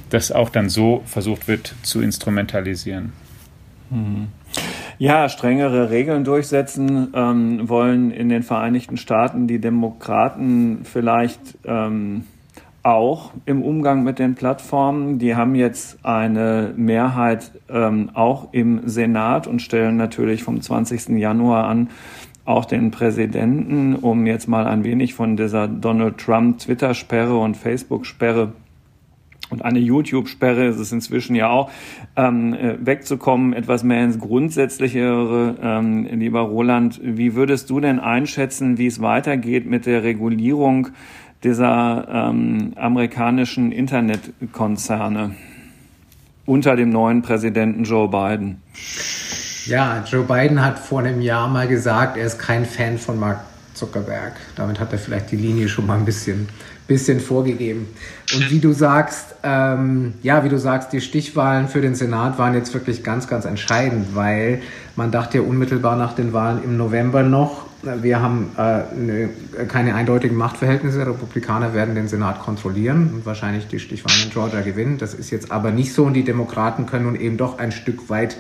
das 0.10 0.32
auch 0.32 0.50
dann 0.50 0.70
so 0.70 1.02
versucht 1.06 1.48
wird 1.48 1.74
zu 1.82 2.02
instrumentalisieren. 2.02 3.14
Mhm. 3.90 4.28
Ja, 5.00 5.30
strengere 5.30 5.92
Regeln 5.92 6.24
durchsetzen 6.24 7.10
ähm, 7.14 7.70
wollen 7.70 8.10
in 8.10 8.30
den 8.30 8.42
Vereinigten 8.42 8.98
Staaten 8.98 9.46
die 9.46 9.60
Demokraten 9.60 10.80
vielleicht 10.86 11.40
ähm, 11.66 12.24
auch 12.82 13.32
im 13.46 13.62
Umgang 13.62 14.04
mit 14.04 14.18
den 14.18 14.34
Plattformen. 14.34 15.20
Die 15.20 15.36
haben 15.36 15.54
jetzt 15.54 16.04
eine 16.04 16.74
Mehrheit 16.76 17.52
ähm, 17.70 18.10
auch 18.16 18.54
im 18.54 18.88
Senat 18.88 19.46
und 19.46 19.62
stellen 19.62 19.98
natürlich 19.98 20.44
vom 20.44 20.62
20. 20.62 21.10
Januar 21.10 21.66
an 21.66 21.90
auch 22.46 22.66
den 22.66 22.90
Präsidenten, 22.90 23.94
um 23.96 24.26
jetzt 24.26 24.48
mal 24.48 24.66
ein 24.66 24.84
wenig 24.84 25.14
von 25.14 25.38
dieser 25.38 25.68
Donald 25.68 26.18
Trump 26.18 26.58
Twitter-Sperre 26.60 27.38
und 27.38 27.56
Facebook-Sperre 27.56 28.54
und 29.50 29.64
eine 29.64 29.80
YouTube-Sperre 29.80 30.66
ist 30.66 30.78
es 30.78 30.92
inzwischen 30.92 31.36
ja 31.36 31.50
auch, 31.50 31.72
ähm, 32.16 32.54
äh, 32.54 32.76
wegzukommen, 32.80 33.54
etwas 33.54 33.84
mehr 33.84 34.04
ins 34.04 34.20
Grundsätzlichere. 34.20 35.56
Ähm, 35.62 36.06
lieber 36.12 36.42
Roland, 36.42 37.00
wie 37.02 37.36
würdest 37.36 37.70
du 37.70 37.80
denn 37.80 38.00
einschätzen, 38.00 38.78
wie 38.78 38.88
es 38.88 39.02
weitergeht 39.02 39.66
mit 39.66 39.86
der 39.86 40.04
Regulierung 40.04 40.90
dieser 41.44 42.08
ähm, 42.12 42.74
amerikanischen 42.76 43.72
Internetkonzerne 43.72 45.36
unter 46.46 46.76
dem 46.76 46.90
neuen 46.90 47.22
Präsidenten 47.22 47.84
Joe 47.84 48.10
Biden? 48.10 48.62
Ja, 49.66 50.04
Joe 50.10 50.24
Biden 50.24 50.64
hat 50.64 50.80
vor 50.80 51.00
einem 51.02 51.22
Jahr 51.22 51.48
mal 51.48 51.68
gesagt, 51.68 52.18
er 52.18 52.26
ist 52.26 52.40
kein 52.40 52.66
Fan 52.66 52.98
von 52.98 53.20
Mark 53.20 53.42
Zuckerberg. 53.74 54.34
Damit 54.56 54.80
hat 54.80 54.92
er 54.92 54.98
vielleicht 54.98 55.32
die 55.32 55.36
Linie 55.36 55.70
schon 55.70 55.86
mal 55.86 55.98
ein 55.98 56.06
bisschen, 56.06 56.48
bisschen 56.88 57.20
vorgegeben. 57.20 57.88
Und 58.34 58.50
wie 58.50 58.60
du 58.60 58.72
sagst, 58.72 59.36
ähm, 59.44 60.14
ja, 60.24 60.44
wie 60.44 60.50
du 60.50 60.58
sagst, 60.58 60.94
die 60.94 61.02
Stichwahlen 61.02 61.68
für 61.68 61.82
den 61.82 61.96
Senat 61.96 62.40
waren 62.40 62.54
jetzt 62.54 62.74
wirklich 62.74 63.04
ganz, 63.04 63.28
ganz 63.28 63.46
entscheidend, 63.46 64.16
weil 64.16 64.62
man 64.96 65.12
dachte 65.12 65.40
ja 65.40 65.44
unmittelbar 65.44 65.98
nach 65.98 66.14
den 66.14 66.34
Wahlen 66.34 66.64
im 66.64 66.78
November 66.78 67.24
noch, 67.24 67.68
wir 67.84 68.22
haben 68.22 68.50
äh, 68.58 68.82
ne, 68.96 69.30
keine 69.68 69.96
eindeutigen 69.96 70.36
Machtverhältnisse. 70.36 71.06
Republikaner 71.06 71.74
werden 71.74 71.96
den 71.96 72.08
Senat 72.08 72.42
kontrollieren 72.42 73.12
und 73.14 73.26
wahrscheinlich 73.26 73.68
die 73.68 73.80
Stichwahlen 73.80 74.24
in 74.24 74.30
Georgia 74.32 74.62
gewinnen. 74.62 74.98
Das 74.98 75.14
ist 75.14 75.30
jetzt 75.30 75.52
aber 75.52 75.72
nicht 75.72 75.94
so 75.94 76.06
und 76.06 76.14
die 76.14 76.24
Demokraten 76.24 76.86
können 76.86 77.06
nun 77.06 77.16
eben 77.16 77.38
doch 77.38 77.60
ein 77.60 77.72
Stück 77.72 78.10
weit 78.10 78.38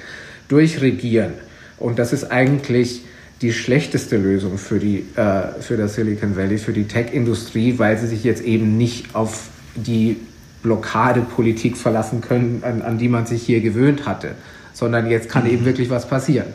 durchregieren. 0.47 1.33
Und 1.77 1.99
das 1.99 2.13
ist 2.13 2.31
eigentlich 2.31 3.03
die 3.41 3.53
schlechteste 3.53 4.17
Lösung 4.17 4.57
für, 4.57 4.79
die, 4.79 5.05
äh, 5.15 5.61
für 5.61 5.77
das 5.77 5.95
Silicon 5.95 6.35
Valley, 6.35 6.57
für 6.57 6.73
die 6.73 6.85
Tech-Industrie, 6.85 7.77
weil 7.77 7.97
sie 7.97 8.07
sich 8.07 8.23
jetzt 8.23 8.43
eben 8.43 8.77
nicht 8.77 9.15
auf 9.15 9.49
die 9.75 10.17
Blockadepolitik 10.63 11.77
verlassen 11.77 12.21
können, 12.21 12.63
an, 12.63 12.81
an 12.81 12.97
die 12.97 13.09
man 13.09 13.25
sich 13.25 13.43
hier 13.43 13.61
gewöhnt 13.61 14.07
hatte, 14.07 14.31
sondern 14.73 15.09
jetzt 15.09 15.29
kann 15.29 15.47
eben 15.47 15.65
wirklich 15.65 15.89
was 15.89 16.07
passieren. 16.07 16.47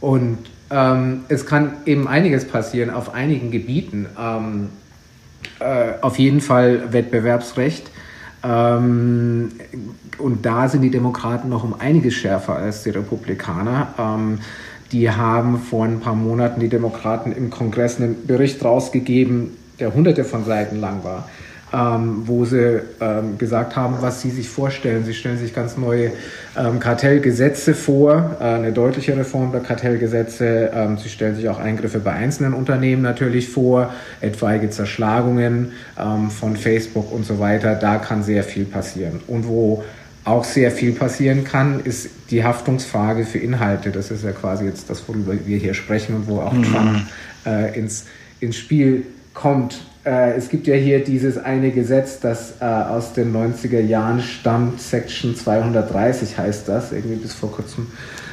Und 0.00 0.38
ähm, 0.70 1.22
es 1.28 1.46
kann 1.46 1.72
eben 1.86 2.06
einiges 2.06 2.44
passieren 2.46 2.90
auf 2.90 3.14
einigen 3.14 3.50
Gebieten. 3.50 4.06
Ähm, 4.18 4.68
äh, 5.58 5.92
auf 6.00 6.18
jeden 6.18 6.40
Fall 6.40 6.92
Wettbewerbsrecht. 6.92 7.90
Ähm, 8.42 9.50
und 10.18 10.46
da 10.46 10.68
sind 10.68 10.82
die 10.82 10.90
Demokraten 10.90 11.48
noch 11.48 11.64
um 11.64 11.74
einiges 11.78 12.14
schärfer 12.14 12.56
als 12.56 12.82
die 12.82 12.90
Republikaner. 12.90 13.94
Ähm, 13.98 14.38
die 14.92 15.10
haben 15.10 15.58
vor 15.58 15.84
ein 15.84 16.00
paar 16.00 16.14
Monaten 16.14 16.60
die 16.60 16.68
Demokraten 16.68 17.32
im 17.32 17.50
Kongress 17.50 17.98
einen 17.98 18.26
Bericht 18.26 18.64
rausgegeben, 18.64 19.56
der 19.78 19.94
hunderte 19.94 20.24
von 20.24 20.44
Seiten 20.44 20.80
lang 20.80 21.04
war, 21.04 21.28
ähm, 21.72 22.22
wo 22.26 22.44
sie 22.44 22.82
ähm, 23.00 23.38
gesagt 23.38 23.76
haben, 23.76 23.96
was 24.00 24.20
sie 24.20 24.30
sich 24.30 24.48
vorstellen. 24.48 25.04
Sie 25.04 25.14
stellen 25.14 25.38
sich 25.38 25.54
ganz 25.54 25.76
neue 25.76 26.10
ähm, 26.58 26.80
Kartellgesetze 26.80 27.74
vor, 27.74 28.36
äh, 28.40 28.44
eine 28.44 28.72
deutliche 28.72 29.16
Reform 29.16 29.52
der 29.52 29.60
Kartellgesetze. 29.60 30.70
Ähm, 30.74 30.98
sie 30.98 31.08
stellen 31.08 31.36
sich 31.36 31.48
auch 31.48 31.60
Eingriffe 31.60 32.00
bei 32.00 32.12
einzelnen 32.12 32.52
Unternehmen 32.52 33.02
natürlich 33.02 33.48
vor, 33.48 33.94
etwaige 34.20 34.70
Zerschlagungen 34.70 35.72
ähm, 35.98 36.30
von 36.30 36.56
Facebook 36.56 37.12
und 37.12 37.24
so 37.24 37.38
weiter. 37.38 37.76
Da 37.76 37.98
kann 37.98 38.24
sehr 38.24 38.42
viel 38.42 38.64
passieren. 38.64 39.20
Und 39.28 39.46
wo 39.46 39.84
auch 40.30 40.44
sehr 40.44 40.70
viel 40.70 40.92
passieren 40.92 41.44
kann, 41.44 41.80
ist 41.80 42.08
die 42.30 42.44
Haftungsfrage 42.44 43.24
für 43.24 43.38
Inhalte. 43.38 43.90
Das 43.90 44.10
ist 44.10 44.24
ja 44.24 44.32
quasi 44.32 44.64
jetzt 44.64 44.88
das, 44.88 45.06
worüber 45.08 45.34
wir 45.44 45.58
hier 45.58 45.74
sprechen 45.74 46.14
und 46.16 46.28
wo 46.28 46.40
auch 46.40 46.52
mhm. 46.52 46.62
Trump 46.62 47.06
äh, 47.46 47.78
ins, 47.78 48.06
ins 48.40 48.56
Spiel 48.56 49.04
kommt. 49.34 49.80
Äh, 50.04 50.32
es 50.32 50.48
gibt 50.48 50.66
ja 50.66 50.74
hier 50.74 51.04
dieses 51.04 51.36
eine 51.36 51.70
Gesetz, 51.70 52.20
das 52.20 52.54
äh, 52.60 52.64
aus 52.64 53.12
den 53.12 53.34
90er 53.34 53.80
Jahren 53.80 54.20
stammt, 54.20 54.80
Section 54.80 55.36
230 55.36 56.38
heißt 56.38 56.68
das. 56.68 56.92
Irgendwie 56.92 57.16
bis 57.16 57.34
vor 57.34 57.52
kurzem 57.52 57.88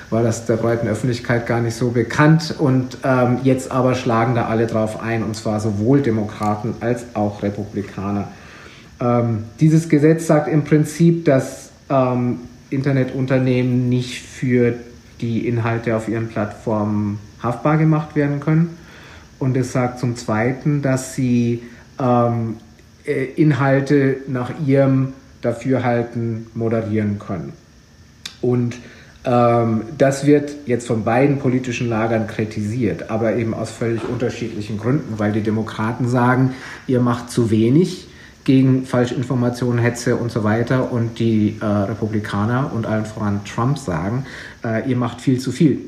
war 0.09 0.23
das 0.23 0.45
der 0.45 0.55
breiten 0.55 0.87
Öffentlichkeit 0.87 1.45
gar 1.47 1.59
nicht 1.59 1.75
so 1.75 1.89
bekannt. 1.91 2.55
Und 2.57 2.99
ähm, 3.03 3.39
jetzt 3.43 3.71
aber 3.71 3.95
schlagen 3.95 4.35
da 4.35 4.47
alle 4.47 4.67
drauf 4.67 5.01
ein, 5.01 5.23
und 5.23 5.35
zwar 5.35 5.59
sowohl 5.59 6.01
Demokraten 6.01 6.75
als 6.79 7.05
auch 7.13 7.43
Republikaner. 7.43 8.29
Ähm, 8.99 9.43
dieses 9.59 9.89
Gesetz 9.89 10.27
sagt 10.27 10.47
im 10.47 10.63
Prinzip, 10.63 11.25
dass 11.25 11.66
ähm, 11.89 12.39
Internetunternehmen 12.69 13.89
nicht 13.89 14.21
für 14.21 14.75
die 15.21 15.47
Inhalte 15.47 15.95
auf 15.95 16.07
ihren 16.07 16.27
Plattformen 16.27 17.19
haftbar 17.41 17.77
gemacht 17.77 18.15
werden 18.15 18.39
können. 18.39 18.77
Und 19.39 19.55
es 19.55 19.71
sagt 19.71 19.99
zum 19.99 20.15
Zweiten, 20.15 20.81
dass 20.81 21.15
sie 21.15 21.63
ähm, 21.99 22.57
äh, 23.05 23.25
Inhalte 23.35 24.17
nach 24.27 24.51
ihrem 24.65 25.13
Dafürhalten 25.41 26.47
moderieren 26.55 27.19
können. 27.19 27.53
Und 28.41 28.75
ähm, 29.23 29.83
das 29.97 30.25
wird 30.25 30.55
jetzt 30.65 30.87
von 30.87 31.03
beiden 31.03 31.39
politischen 31.39 31.89
Lagern 31.89 32.27
kritisiert, 32.27 33.09
aber 33.09 33.35
eben 33.35 33.53
aus 33.53 33.71
völlig 33.71 34.07
unterschiedlichen 34.07 34.77
Gründen, 34.77 35.19
weil 35.19 35.31
die 35.31 35.41
Demokraten 35.41 36.07
sagen, 36.07 36.53
ihr 36.87 36.99
macht 36.99 37.29
zu 37.29 37.51
wenig 37.51 38.06
gegen 38.47 38.85
Falschinformationen, 38.85 39.77
Hetze 39.77 40.15
und 40.15 40.31
so 40.31 40.45
weiter. 40.45 40.93
Und 40.93 41.19
die 41.19 41.57
äh, 41.59 41.65
Republikaner 41.65 42.71
und 42.73 42.85
allen 42.85 43.05
voran 43.05 43.41
Trump 43.43 43.77
sagen, 43.77 44.25
äh, 44.63 44.89
ihr 44.89 44.95
macht 44.95 45.19
viel 45.19 45.37
zu 45.37 45.51
viel. 45.51 45.81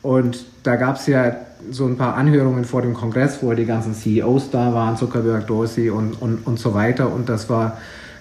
Und 0.00 0.46
da 0.62 0.76
gab 0.76 0.96
es 0.96 1.06
ja 1.06 1.36
so 1.70 1.84
ein 1.84 1.98
paar 1.98 2.16
Anhörungen 2.16 2.64
vor 2.64 2.80
dem 2.80 2.94
Kongress, 2.94 3.42
wo 3.42 3.52
die 3.52 3.66
ganzen 3.66 3.94
CEOs 3.94 4.50
da 4.50 4.72
waren, 4.72 4.96
Zuckerberg, 4.96 5.46
Dorsey 5.46 5.90
und, 5.90 6.14
und, 6.22 6.46
und 6.46 6.58
so 6.58 6.72
weiter. 6.72 7.12
Und 7.12 7.28
das 7.28 7.50
war 7.50 7.76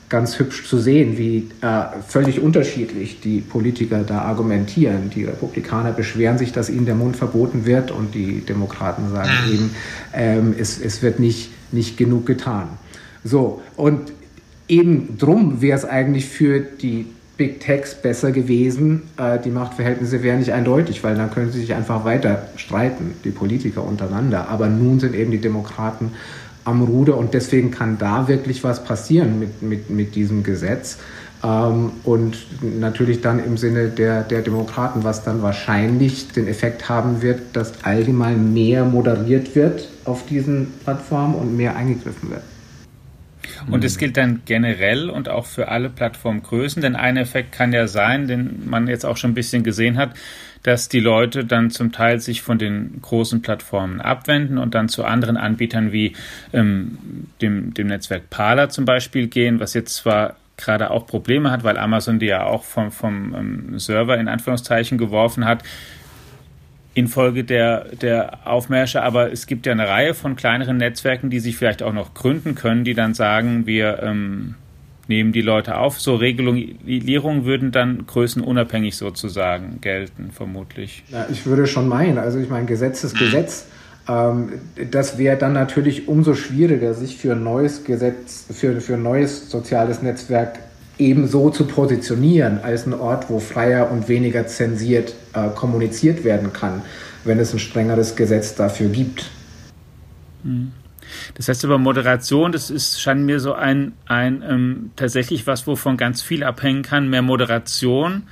ganz 0.09 0.37
hübsch 0.39 0.67
zu 0.67 0.77
sehen, 0.77 1.17
wie 1.17 1.47
äh, 1.61 1.83
völlig 2.05 2.41
unterschiedlich 2.41 3.21
die 3.21 3.39
Politiker 3.39 4.03
da 4.03 4.23
argumentieren. 4.23 5.09
Die 5.09 5.23
Republikaner 5.23 5.93
beschweren 5.93 6.37
sich, 6.37 6.51
dass 6.51 6.69
ihnen 6.69 6.85
der 6.85 6.95
Mund 6.95 7.15
verboten 7.15 7.65
wird 7.65 7.91
und 7.91 8.13
die 8.13 8.41
Demokraten 8.41 9.09
sagen 9.09 9.31
eben, 9.53 9.69
ähm, 10.13 10.55
es, 10.59 10.81
es 10.81 11.01
wird 11.01 11.19
nicht, 11.19 11.51
nicht 11.71 11.95
genug 11.95 12.25
getan. 12.25 12.67
So, 13.23 13.61
und 13.75 14.11
eben 14.67 15.17
drum 15.17 15.61
wäre 15.61 15.77
es 15.77 15.85
eigentlich 15.85 16.25
für 16.25 16.59
die 16.59 17.07
Big 17.39 17.61
Techs 17.61 17.95
besser 17.95 18.33
gewesen, 18.33 19.03
äh, 19.17 19.39
die 19.39 19.49
Machtverhältnisse 19.49 20.21
wären 20.23 20.39
nicht 20.39 20.51
eindeutig, 20.51 21.03
weil 21.05 21.15
dann 21.15 21.31
können 21.31 21.51
sie 21.51 21.61
sich 21.61 21.73
einfach 21.73 22.03
weiter 22.03 22.49
streiten, 22.57 23.13
die 23.23 23.29
Politiker 23.29 23.83
untereinander. 23.85 24.49
Aber 24.49 24.67
nun 24.67 24.99
sind 24.99 25.15
eben 25.15 25.31
die 25.31 25.39
Demokraten 25.39 26.11
am 26.65 26.81
Ruder 26.83 27.17
und 27.17 27.33
deswegen 27.33 27.71
kann 27.71 27.97
da 27.97 28.27
wirklich 28.27 28.65
was 28.65 28.83
passieren 28.83 29.39
mit, 29.39 29.61
mit, 29.61 29.89
mit 29.89 30.15
diesem 30.15 30.43
Gesetz. 30.43 30.97
Ähm, 31.41 31.91
und 32.03 32.37
natürlich 32.77 33.21
dann 33.21 33.41
im 33.41 33.55
Sinne 33.55 33.87
der, 33.87 34.23
der 34.23 34.41
Demokraten, 34.41 35.05
was 35.05 35.23
dann 35.23 35.41
wahrscheinlich 35.41 36.27
den 36.33 36.47
Effekt 36.47 36.89
haben 36.89 37.21
wird, 37.21 37.39
dass 37.53 37.85
allgemein 37.85 38.53
mehr 38.53 38.83
moderiert 38.83 39.55
wird 39.55 39.87
auf 40.03 40.25
diesen 40.25 40.67
Plattformen 40.83 41.35
und 41.35 41.55
mehr 41.55 41.77
eingegriffen 41.77 42.31
wird. 42.31 42.43
Und 43.67 43.83
es 43.83 43.97
gilt 43.97 44.17
dann 44.17 44.41
generell 44.45 45.09
und 45.09 45.29
auch 45.29 45.45
für 45.45 45.67
alle 45.67 45.89
Plattformgrößen, 45.89 46.81
denn 46.81 46.95
ein 46.95 47.17
Effekt 47.17 47.51
kann 47.51 47.73
ja 47.73 47.87
sein, 47.87 48.27
den 48.27 48.69
man 48.69 48.87
jetzt 48.87 49.05
auch 49.05 49.17
schon 49.17 49.31
ein 49.31 49.35
bisschen 49.35 49.63
gesehen 49.63 49.97
hat, 49.97 50.11
dass 50.63 50.89
die 50.89 50.99
Leute 50.99 51.45
dann 51.45 51.71
zum 51.71 51.91
Teil 51.91 52.19
sich 52.19 52.41
von 52.41 52.57
den 52.57 52.99
großen 53.01 53.41
Plattformen 53.41 54.01
abwenden 54.01 54.57
und 54.57 54.75
dann 54.75 54.89
zu 54.89 55.05
anderen 55.05 55.37
Anbietern 55.37 55.91
wie 55.91 56.13
ähm, 56.53 56.97
dem, 57.41 57.73
dem 57.73 57.87
Netzwerk 57.87 58.29
Parler 58.29 58.69
zum 58.69 58.85
Beispiel 58.85 59.27
gehen, 59.27 59.59
was 59.59 59.73
jetzt 59.73 59.95
zwar 59.95 60.35
gerade 60.57 60.91
auch 60.91 61.07
Probleme 61.07 61.51
hat, 61.51 61.63
weil 61.63 61.77
Amazon 61.77 62.19
die 62.19 62.25
ja 62.25 62.43
auch 62.43 62.63
vom, 62.63 62.91
vom 62.91 63.33
ähm, 63.33 63.79
Server 63.79 64.17
in 64.17 64.27
Anführungszeichen 64.27 64.97
geworfen 64.97 65.45
hat, 65.45 65.63
infolge 66.93 67.43
der, 67.43 67.85
der 68.01 68.47
Aufmärsche, 68.47 69.01
aber 69.01 69.31
es 69.31 69.47
gibt 69.47 69.65
ja 69.65 69.71
eine 69.71 69.87
Reihe 69.87 70.13
von 70.13 70.35
kleineren 70.35 70.77
Netzwerken, 70.77 71.29
die 71.29 71.39
sich 71.39 71.55
vielleicht 71.55 71.83
auch 71.83 71.93
noch 71.93 72.13
gründen 72.13 72.55
können, 72.55 72.83
die 72.83 72.93
dann 72.93 73.13
sagen, 73.13 73.65
wir 73.65 74.01
ähm, 74.01 74.55
nehmen 75.07 75.31
die 75.31 75.41
Leute 75.41 75.77
auf. 75.77 75.99
So 75.99 76.15
Regulierungen 76.15 77.45
würden 77.45 77.71
dann 77.71 78.05
größenunabhängig 78.05 78.95
sozusagen 78.95 79.79
gelten, 79.81 80.31
vermutlich. 80.31 81.03
Ja, 81.09 81.27
ich 81.31 81.45
würde 81.45 81.67
schon 81.67 81.87
meinen, 81.87 82.17
also 82.17 82.39
ich 82.39 82.49
meine, 82.49 82.65
Gesetz 82.65 83.03
ist 83.03 83.17
Gesetz. 83.17 83.67
Ähm, 84.07 84.53
das 84.91 85.17
wäre 85.17 85.37
dann 85.37 85.53
natürlich 85.53 86.07
umso 86.07 86.33
schwieriger, 86.33 86.93
sich 86.93 87.17
für 87.17 87.33
ein 87.33 87.43
neues 87.43 87.83
Gesetz, 87.83 88.45
für, 88.51 88.81
für 88.81 88.95
ein 88.95 89.03
neues 89.03 89.49
soziales 89.49 90.01
Netzwerk 90.01 90.59
ebenso 90.99 91.49
zu 91.49 91.65
positionieren 91.65 92.59
als 92.59 92.85
ein 92.85 92.93
Ort, 92.93 93.29
wo 93.29 93.39
freier 93.39 93.89
und 93.89 94.07
weniger 94.07 94.45
zensiert 94.47 95.15
äh, 95.33 95.49
kommuniziert 95.49 96.23
werden 96.23 96.53
kann, 96.53 96.81
wenn 97.23 97.39
es 97.39 97.53
ein 97.53 97.59
strengeres 97.59 98.15
Gesetz 98.15 98.55
dafür 98.55 98.89
gibt. 98.89 99.31
Mhm. 100.43 100.73
Das 101.33 101.47
heißt 101.47 101.65
aber 101.65 101.79
Moderation, 101.79 102.51
das 102.51 102.69
ist 102.69 103.01
scheint 103.01 103.25
mir 103.25 103.39
so 103.39 103.53
ein, 103.53 103.93
ein 104.05 104.43
ähm, 104.47 104.91
tatsächlich 104.95 105.47
was, 105.47 105.65
wovon 105.65 105.97
ganz 105.97 106.21
viel 106.21 106.43
abhängen 106.43 106.83
kann. 106.83 107.09
Mehr 107.09 107.23
Moderation 107.23 108.23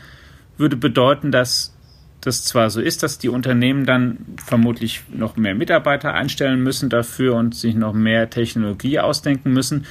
würde 0.58 0.76
bedeuten, 0.76 1.32
dass 1.32 1.74
das 2.22 2.44
zwar 2.44 2.70
so 2.70 2.82
ist, 2.82 3.02
dass 3.04 3.18
die 3.18 3.30
Unternehmen 3.30 3.86
dann 3.86 4.18
vermutlich 4.44 5.04
noch 5.12 5.38
mehr 5.38 5.56
Mitarbeiter 5.56 6.14
einstellen 6.14 6.62
müssen 6.62 6.90
dafür 6.90 7.36
und 7.36 7.56
sich 7.56 7.76
noch 7.76 7.94
mehr 7.94 8.30
Technologie 8.30 9.00
ausdenken 9.00 9.54
müssen, 9.54 9.86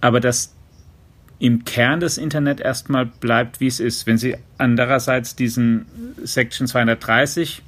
aber 0.00 0.20
dass 0.20 0.54
im 1.40 1.64
Kern 1.64 2.00
des 2.00 2.18
Internet 2.18 2.60
erstmal 2.60 3.06
bleibt, 3.06 3.60
wie 3.60 3.66
es 3.66 3.80
ist. 3.80 4.06
Wenn 4.06 4.18
Sie 4.18 4.36
andererseits 4.58 5.34
diesen 5.34 5.86
Section 6.22 6.66
230 6.66 7.62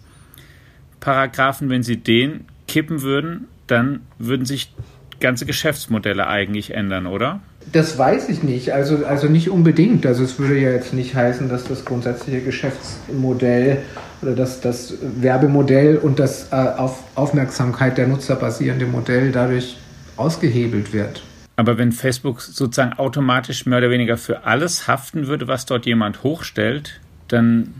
Paragraphen, 1.00 1.70
wenn 1.70 1.82
Sie 1.82 1.96
den 1.96 2.44
kippen 2.68 3.02
würden, 3.02 3.48
dann 3.66 4.00
würden 4.18 4.44
sich 4.44 4.72
ganze 5.20 5.46
Geschäftsmodelle 5.46 6.26
eigentlich 6.26 6.74
ändern, 6.74 7.06
oder? 7.06 7.40
Das 7.72 7.96
weiß 7.96 8.28
ich 8.28 8.42
nicht. 8.42 8.72
Also, 8.72 9.06
also 9.06 9.28
nicht 9.28 9.48
unbedingt. 9.48 10.04
Also 10.04 10.24
es 10.24 10.38
würde 10.38 10.58
ja 10.58 10.70
jetzt 10.70 10.92
nicht 10.92 11.14
heißen, 11.14 11.48
dass 11.48 11.64
das 11.64 11.84
grundsätzliche 11.84 12.40
Geschäftsmodell 12.40 13.78
oder 14.20 14.34
das, 14.34 14.60
das 14.60 14.94
Werbemodell 15.00 15.96
und 15.96 16.18
das 16.18 16.48
äh, 16.52 16.56
auf 16.56 17.04
Aufmerksamkeit 17.14 17.96
der 17.96 18.08
Nutzer 18.08 18.36
basierende 18.36 18.86
Modell 18.86 19.32
dadurch 19.32 19.78
ausgehebelt 20.16 20.92
wird. 20.92 21.22
Aber 21.62 21.78
wenn 21.78 21.92
Facebook 21.92 22.40
sozusagen 22.40 22.94
automatisch 22.94 23.66
mehr 23.66 23.78
oder 23.78 23.88
weniger 23.88 24.16
für 24.16 24.42
alles 24.42 24.88
haften 24.88 25.28
würde, 25.28 25.46
was 25.46 25.64
dort 25.64 25.86
jemand 25.86 26.24
hochstellt, 26.24 27.00
dann, 27.28 27.72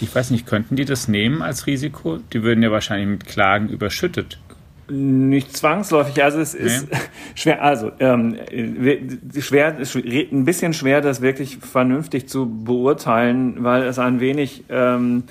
ich 0.00 0.12
weiß 0.12 0.32
nicht, 0.32 0.48
könnten 0.48 0.74
die 0.74 0.84
das 0.84 1.06
nehmen 1.06 1.42
als 1.42 1.68
Risiko? 1.68 2.18
Die 2.32 2.42
würden 2.42 2.60
ja 2.60 2.72
wahrscheinlich 2.72 3.06
mit 3.06 3.26
Klagen 3.26 3.68
überschüttet. 3.68 4.40
Nicht 4.88 5.56
zwangsläufig, 5.56 6.20
also 6.24 6.40
es 6.40 6.54
ist 6.54 6.90
nee. 6.90 6.98
schwer, 7.36 7.62
also 7.62 7.92
ähm, 8.00 8.36
schwer, 9.38 9.76
ein 9.76 10.44
bisschen 10.44 10.72
schwer, 10.72 11.02
das 11.02 11.20
wirklich 11.20 11.58
vernünftig 11.58 12.28
zu 12.28 12.50
beurteilen, 12.64 13.62
weil 13.62 13.84
es 13.84 14.00
ein 14.00 14.18
wenig 14.18 14.64
ähm, 14.70 15.22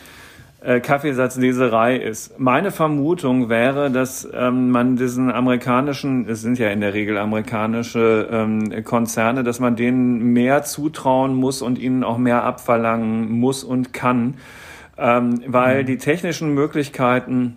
äh, 0.61 0.81
Kaffeesatzleserei 0.81 1.95
ist. 1.95 2.37
Meine 2.37 2.71
Vermutung 2.71 3.47
wäre, 3.47 3.89
dass 3.89 4.27
ähm, 4.33 4.71
man 4.71 4.97
diesen 4.97 5.31
amerikanischen, 5.31 6.27
es 6.27 6.41
sind 6.41 6.59
ja 6.59 6.69
in 6.69 6.81
der 6.81 6.93
Regel 6.93 7.17
amerikanische 7.17 8.27
ähm, 8.29 8.83
Konzerne, 8.83 9.43
dass 9.43 9.61
man 9.61 9.77
denen 9.77 10.33
mehr 10.33 10.63
zutrauen 10.63 11.33
muss 11.33 11.61
und 11.61 11.79
ihnen 11.79 12.03
auch 12.03 12.17
mehr 12.17 12.43
abverlangen 12.43 13.31
muss 13.31 13.63
und 13.63 13.93
kann, 13.93 14.35
ähm, 14.97 15.41
weil 15.47 15.83
mhm. 15.83 15.85
die 15.87 15.97
technischen 15.97 16.53
Möglichkeiten 16.53 17.55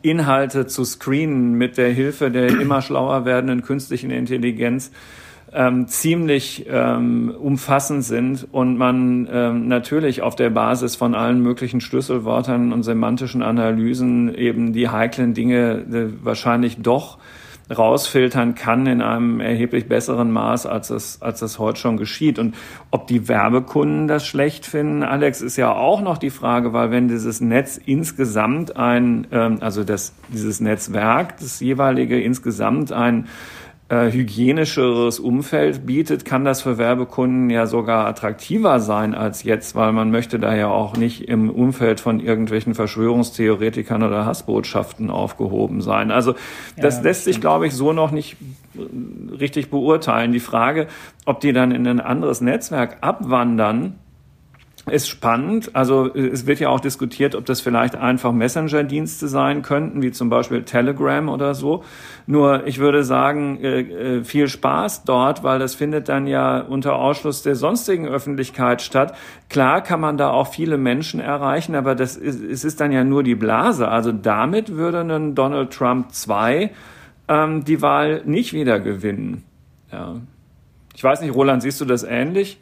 Inhalte 0.00 0.66
zu 0.66 0.84
screenen 0.84 1.52
mit 1.52 1.76
der 1.76 1.90
Hilfe 1.90 2.30
der 2.30 2.48
immer 2.48 2.80
schlauer 2.80 3.26
werdenden 3.26 3.62
künstlichen 3.62 4.10
Intelligenz 4.10 4.90
ähm, 5.54 5.86
ziemlich 5.86 6.66
ähm, 6.68 7.34
umfassend 7.38 8.04
sind 8.04 8.48
und 8.52 8.78
man 8.78 9.28
ähm, 9.30 9.68
natürlich 9.68 10.22
auf 10.22 10.34
der 10.34 10.50
Basis 10.50 10.96
von 10.96 11.14
allen 11.14 11.40
möglichen 11.40 11.80
Schlüsselwörtern 11.80 12.72
und 12.72 12.82
semantischen 12.82 13.42
Analysen 13.42 14.34
eben 14.34 14.72
die 14.72 14.88
heiklen 14.88 15.34
Dinge 15.34 15.84
äh, 15.92 16.24
wahrscheinlich 16.24 16.78
doch 16.80 17.18
rausfiltern 17.70 18.54
kann 18.54 18.86
in 18.86 19.00
einem 19.00 19.40
erheblich 19.40 19.88
besseren 19.88 20.30
Maß, 20.30 20.66
als 20.66 20.90
es, 20.90 21.22
als 21.22 21.42
es 21.42 21.58
heute 21.58 21.78
schon 21.78 21.96
geschieht. 21.96 22.38
Und 22.38 22.54
ob 22.90 23.06
die 23.06 23.28
Werbekunden 23.28 24.08
das 24.08 24.26
schlecht 24.26 24.66
finden, 24.66 25.02
Alex, 25.02 25.40
ist 25.40 25.56
ja 25.56 25.72
auch 25.72 26.00
noch 26.00 26.18
die 26.18 26.30
Frage, 26.30 26.72
weil 26.72 26.90
wenn 26.90 27.08
dieses 27.08 27.40
Netz 27.40 27.78
insgesamt 27.84 28.76
ein, 28.76 29.26
ähm, 29.30 29.58
also 29.60 29.84
das, 29.84 30.12
dieses 30.28 30.60
Netzwerk, 30.60 31.38
das 31.38 31.60
jeweilige 31.60 32.20
insgesamt 32.20 32.92
ein 32.92 33.28
hygienischeres 33.92 35.20
Umfeld 35.20 35.84
bietet, 35.84 36.24
kann 36.24 36.44
das 36.44 36.62
für 36.62 36.78
Werbekunden 36.78 37.50
ja 37.50 37.66
sogar 37.66 38.06
attraktiver 38.06 38.80
sein 38.80 39.14
als 39.14 39.42
jetzt, 39.42 39.74
weil 39.74 39.92
man 39.92 40.10
möchte 40.10 40.38
da 40.38 40.54
ja 40.54 40.68
auch 40.68 40.96
nicht 40.96 41.28
im 41.28 41.50
Umfeld 41.50 42.00
von 42.00 42.18
irgendwelchen 42.18 42.74
Verschwörungstheoretikern 42.74 44.02
oder 44.02 44.24
Hassbotschaften 44.24 45.10
aufgehoben 45.10 45.82
sein. 45.82 46.10
Also 46.10 46.34
das 46.76 46.96
ja, 46.98 47.02
lässt 47.02 47.24
sich, 47.24 47.40
glaube 47.40 47.66
ich, 47.66 47.74
so 47.74 47.92
noch 47.92 48.12
nicht 48.12 48.36
richtig 49.38 49.70
beurteilen. 49.70 50.32
Die 50.32 50.40
Frage, 50.40 50.86
ob 51.26 51.40
die 51.40 51.52
dann 51.52 51.70
in 51.70 51.86
ein 51.86 52.00
anderes 52.00 52.40
Netzwerk 52.40 52.98
abwandern, 53.02 53.98
ist 54.90 55.08
spannend. 55.08 55.70
Also 55.74 56.12
es 56.12 56.46
wird 56.46 56.58
ja 56.58 56.68
auch 56.68 56.80
diskutiert, 56.80 57.34
ob 57.34 57.44
das 57.46 57.60
vielleicht 57.60 57.94
einfach 57.94 58.32
Messenger-Dienste 58.32 59.28
sein 59.28 59.62
könnten, 59.62 60.02
wie 60.02 60.10
zum 60.10 60.28
Beispiel 60.28 60.64
Telegram 60.64 61.28
oder 61.28 61.54
so. 61.54 61.84
Nur 62.26 62.66
ich 62.66 62.78
würde 62.78 63.04
sagen, 63.04 63.58
äh, 63.62 63.80
äh, 63.80 64.24
viel 64.24 64.48
Spaß 64.48 65.04
dort, 65.04 65.44
weil 65.44 65.60
das 65.60 65.74
findet 65.74 66.08
dann 66.08 66.26
ja 66.26 66.60
unter 66.60 66.96
Ausschluss 66.96 67.42
der 67.42 67.54
sonstigen 67.54 68.08
Öffentlichkeit 68.08 68.82
statt. 68.82 69.14
Klar 69.48 69.82
kann 69.82 70.00
man 70.00 70.16
da 70.16 70.30
auch 70.30 70.48
viele 70.48 70.78
Menschen 70.78 71.20
erreichen, 71.20 71.76
aber 71.76 71.94
das 71.94 72.16
ist, 72.16 72.42
es 72.42 72.64
ist 72.64 72.80
dann 72.80 72.90
ja 72.90 73.04
nur 73.04 73.22
die 73.22 73.36
Blase. 73.36 73.88
Also 73.88 74.10
damit 74.10 74.74
würde 74.74 75.00
ein 75.00 75.34
Donald 75.36 75.72
Trump 75.72 76.12
2 76.12 76.70
ähm, 77.28 77.64
die 77.64 77.82
Wahl 77.82 78.22
nicht 78.24 78.52
wieder 78.52 78.80
gewinnen. 78.80 79.44
Ja. 79.92 80.16
Ich 80.94 81.04
weiß 81.04 81.20
nicht, 81.20 81.34
Roland, 81.34 81.62
siehst 81.62 81.80
du 81.80 81.84
das 81.84 82.02
ähnlich? 82.02 82.58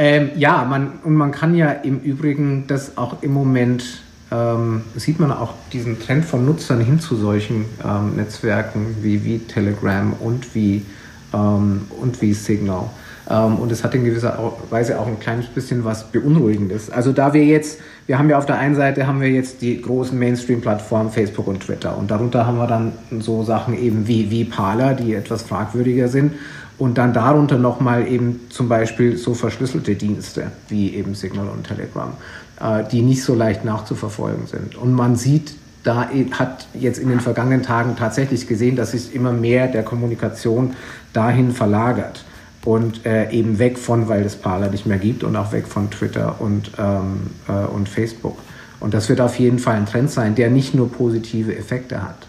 Ähm, 0.00 0.30
ja, 0.36 0.64
man, 0.64 0.92
und 1.02 1.16
man 1.16 1.32
kann 1.32 1.56
ja 1.56 1.72
im 1.72 1.98
Übrigen 1.98 2.68
das 2.68 2.96
auch 2.96 3.20
im 3.20 3.32
Moment, 3.32 3.82
ähm, 4.30 4.82
sieht 4.94 5.18
man 5.18 5.32
auch 5.32 5.54
diesen 5.72 5.98
Trend 5.98 6.24
von 6.24 6.46
Nutzern 6.46 6.80
hin 6.80 7.00
zu 7.00 7.16
solchen 7.16 7.64
ähm, 7.84 8.14
Netzwerken 8.14 8.94
wie, 9.02 9.24
wie 9.24 9.40
Telegram 9.40 10.12
und 10.20 10.54
wie, 10.54 10.86
ähm, 11.34 11.88
und 12.00 12.22
wie 12.22 12.32
Signal. 12.32 12.90
Ähm, 13.28 13.56
und 13.56 13.72
es 13.72 13.82
hat 13.82 13.92
in 13.96 14.04
gewisser 14.04 14.38
Weise 14.70 15.00
auch 15.00 15.08
ein 15.08 15.18
kleines 15.18 15.46
bisschen 15.46 15.84
was 15.84 16.04
Beunruhigendes. 16.12 16.90
Also 16.90 17.10
da 17.10 17.34
wir 17.34 17.44
jetzt, 17.44 17.80
wir 18.06 18.20
haben 18.20 18.30
ja 18.30 18.38
auf 18.38 18.46
der 18.46 18.56
einen 18.56 18.76
Seite 18.76 19.08
haben 19.08 19.20
wir 19.20 19.30
jetzt 19.30 19.62
die 19.62 19.82
großen 19.82 20.16
Mainstream-Plattformen 20.16 21.10
Facebook 21.10 21.48
und 21.48 21.64
Twitter 21.64 21.98
und 21.98 22.12
darunter 22.12 22.46
haben 22.46 22.58
wir 22.58 22.68
dann 22.68 22.92
so 23.18 23.42
Sachen 23.42 23.76
eben 23.76 24.06
wie, 24.06 24.30
wie 24.30 24.44
Parler, 24.44 24.94
die 24.94 25.14
etwas 25.14 25.42
fragwürdiger 25.42 26.06
sind 26.06 26.34
und 26.78 26.96
dann 26.96 27.12
darunter 27.12 27.58
nochmal 27.58 28.06
eben 28.06 28.40
zum 28.50 28.68
Beispiel 28.68 29.16
so 29.16 29.34
verschlüsselte 29.34 29.96
Dienste 29.96 30.52
wie 30.68 30.94
eben 30.94 31.14
Signal 31.14 31.48
und 31.48 31.66
Telegram, 31.66 32.12
äh, 32.60 32.84
die 32.90 33.02
nicht 33.02 33.24
so 33.24 33.34
leicht 33.34 33.64
nachzuverfolgen 33.64 34.46
sind. 34.46 34.76
Und 34.76 34.92
man 34.92 35.16
sieht, 35.16 35.54
da 35.82 36.08
hat 36.32 36.66
jetzt 36.74 36.98
in 36.98 37.08
den 37.08 37.20
vergangenen 37.20 37.62
Tagen 37.62 37.96
tatsächlich 37.96 38.46
gesehen, 38.46 38.76
dass 38.76 38.92
sich 38.92 39.14
immer 39.14 39.32
mehr 39.32 39.68
der 39.68 39.82
Kommunikation 39.82 40.74
dahin 41.12 41.52
verlagert 41.52 42.24
und 42.64 43.06
äh, 43.06 43.30
eben 43.30 43.58
weg 43.58 43.78
von, 43.78 44.08
weil 44.08 44.22
es 44.22 44.36
Parler 44.36 44.70
nicht 44.70 44.86
mehr 44.86 44.98
gibt 44.98 45.24
und 45.24 45.34
auch 45.36 45.52
weg 45.52 45.66
von 45.66 45.90
Twitter 45.90 46.40
und, 46.40 46.72
ähm, 46.78 47.30
äh, 47.48 47.52
und 47.52 47.88
Facebook. 47.88 48.38
Und 48.80 48.94
das 48.94 49.08
wird 49.08 49.20
auf 49.20 49.38
jeden 49.38 49.58
Fall 49.58 49.76
ein 49.76 49.86
Trend 49.86 50.10
sein, 50.10 50.34
der 50.34 50.50
nicht 50.50 50.74
nur 50.74 50.90
positive 50.92 51.56
Effekte 51.56 52.02
hat. 52.02 52.26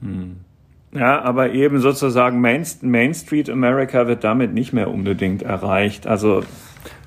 Hm. 0.00 0.36
Ja, 0.94 1.20
aber 1.22 1.52
eben 1.52 1.80
sozusagen 1.80 2.40
Main, 2.40 2.64
Main 2.82 3.14
Street 3.14 3.50
America 3.50 4.06
wird 4.06 4.22
damit 4.22 4.54
nicht 4.54 4.72
mehr 4.72 4.88
unbedingt 4.88 5.42
erreicht. 5.42 6.06
Also 6.06 6.44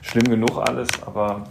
schlimm 0.01 0.25
genug 0.25 0.57
alles, 0.57 0.89
aber 1.05 1.47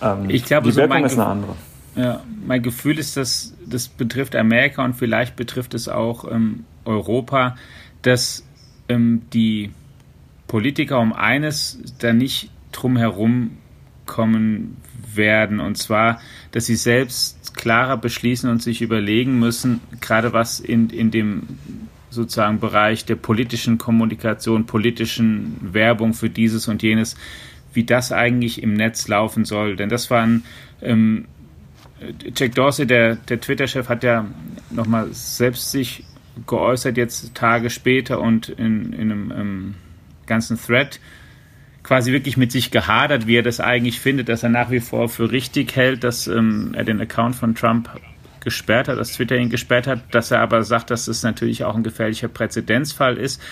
ähm, 0.00 0.30
ich 0.30 0.44
glaube, 0.44 0.70
die 0.70 0.76
Wirkung 0.76 1.00
so 1.00 1.04
ist 1.06 1.12
eine 1.14 1.26
andere. 1.26 1.56
Ja, 1.96 2.22
mein 2.46 2.62
Gefühl 2.62 2.98
ist, 2.98 3.16
dass 3.16 3.52
das 3.66 3.88
betrifft 3.88 4.36
Amerika 4.36 4.84
und 4.84 4.94
vielleicht 4.94 5.34
betrifft 5.34 5.74
es 5.74 5.88
auch 5.88 6.30
ähm, 6.30 6.64
Europa, 6.84 7.56
dass 8.02 8.44
ähm, 8.88 9.22
die 9.32 9.72
Politiker 10.46 11.00
um 11.00 11.12
eines 11.12 11.80
da 11.98 12.12
nicht 12.12 12.50
drum 12.72 12.96
herum 12.96 13.58
kommen 14.10 14.76
werden. 15.14 15.60
Und 15.60 15.78
zwar, 15.78 16.20
dass 16.50 16.66
sie 16.66 16.76
selbst 16.76 17.54
klarer 17.54 17.96
beschließen 17.96 18.50
und 18.50 18.62
sich 18.62 18.82
überlegen 18.82 19.38
müssen, 19.38 19.80
gerade 20.00 20.32
was 20.32 20.60
in, 20.60 20.90
in 20.90 21.10
dem 21.10 21.42
sozusagen 22.10 22.58
Bereich 22.58 23.04
der 23.04 23.14
politischen 23.14 23.78
Kommunikation, 23.78 24.66
politischen 24.66 25.56
Werbung 25.72 26.12
für 26.12 26.28
dieses 26.28 26.66
und 26.66 26.82
jenes, 26.82 27.16
wie 27.72 27.84
das 27.84 28.10
eigentlich 28.10 28.62
im 28.62 28.74
Netz 28.74 29.06
laufen 29.06 29.44
soll. 29.44 29.76
Denn 29.76 29.88
das 29.88 30.10
waren 30.10 30.44
ähm, 30.82 31.26
Jack 32.34 32.56
Dorsey, 32.56 32.86
der, 32.86 33.14
der 33.16 33.40
Twitter-Chef, 33.40 33.88
hat 33.88 34.02
ja 34.02 34.26
nochmal 34.70 35.08
selbst 35.12 35.70
sich 35.70 36.04
geäußert, 36.46 36.96
jetzt 36.96 37.34
Tage 37.34 37.70
später 37.70 38.20
und 38.20 38.48
in, 38.48 38.92
in 38.92 39.12
einem 39.12 39.32
ähm, 39.36 39.74
ganzen 40.26 40.58
Thread 40.58 40.98
quasi 41.90 42.12
wirklich 42.12 42.36
mit 42.36 42.52
sich 42.52 42.70
gehadert, 42.70 43.26
wie 43.26 43.34
er 43.34 43.42
das 43.42 43.58
eigentlich 43.58 43.98
findet, 43.98 44.28
dass 44.28 44.44
er 44.44 44.48
nach 44.48 44.70
wie 44.70 44.78
vor 44.78 45.08
für 45.08 45.32
richtig 45.32 45.74
hält, 45.74 46.04
dass 46.04 46.28
ähm, 46.28 46.70
er 46.72 46.84
den 46.84 47.00
Account 47.00 47.34
von 47.34 47.56
Trump 47.56 47.90
gesperrt 48.38 48.86
hat, 48.86 48.96
dass 48.96 49.14
Twitter 49.14 49.36
ihn 49.36 49.50
gesperrt 49.50 49.88
hat, 49.88 50.14
dass 50.14 50.30
er 50.30 50.38
aber 50.38 50.62
sagt, 50.62 50.92
dass 50.92 51.08
es 51.08 51.24
natürlich 51.24 51.64
auch 51.64 51.74
ein 51.74 51.82
gefährlicher 51.82 52.28
Präzedenzfall 52.28 53.16
ist 53.16 53.42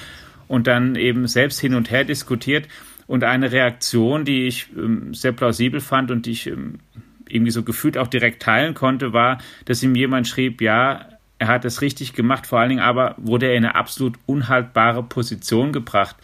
und 0.47 0.69
dann 0.69 0.95
eben 0.95 1.27
selbst 1.27 1.59
hin 1.59 1.75
und 1.75 1.91
her 1.91 2.05
diskutiert. 2.05 2.69
Und 3.09 3.25
eine 3.25 3.51
Reaktion, 3.51 4.25
die 4.25 4.47
ich 4.47 4.69
ähm, 4.77 5.15
sehr 5.15 5.33
plausibel 5.33 5.81
fand 5.81 6.13
und 6.13 6.25
die 6.27 6.31
ich 6.31 6.47
ähm, 6.47 6.79
irgendwie 7.29 7.51
so 7.51 7.65
gefühlt 7.65 7.99
auch 7.99 8.07
direkt 8.07 8.41
teilen 8.41 8.75
konnte, 8.75 9.13
war, 9.13 9.39
dass 9.65 9.83
ihm 9.83 9.97
jemand 9.97 10.29
schrieb, 10.29 10.61
ja, 10.61 11.09
er 11.41 11.49
hat 11.49 11.65
es 11.65 11.83
richtig 11.83 12.13
gemacht, 12.13 12.47
vor 12.47 12.61
allen 12.61 12.69
Dingen 12.69 12.83
aber 12.83 13.17
wurde 13.17 13.47
er 13.47 13.57
in 13.57 13.65
eine 13.65 13.75
absolut 13.75 14.15
unhaltbare 14.27 15.03
Position 15.03 15.73
gebracht. 15.73 16.15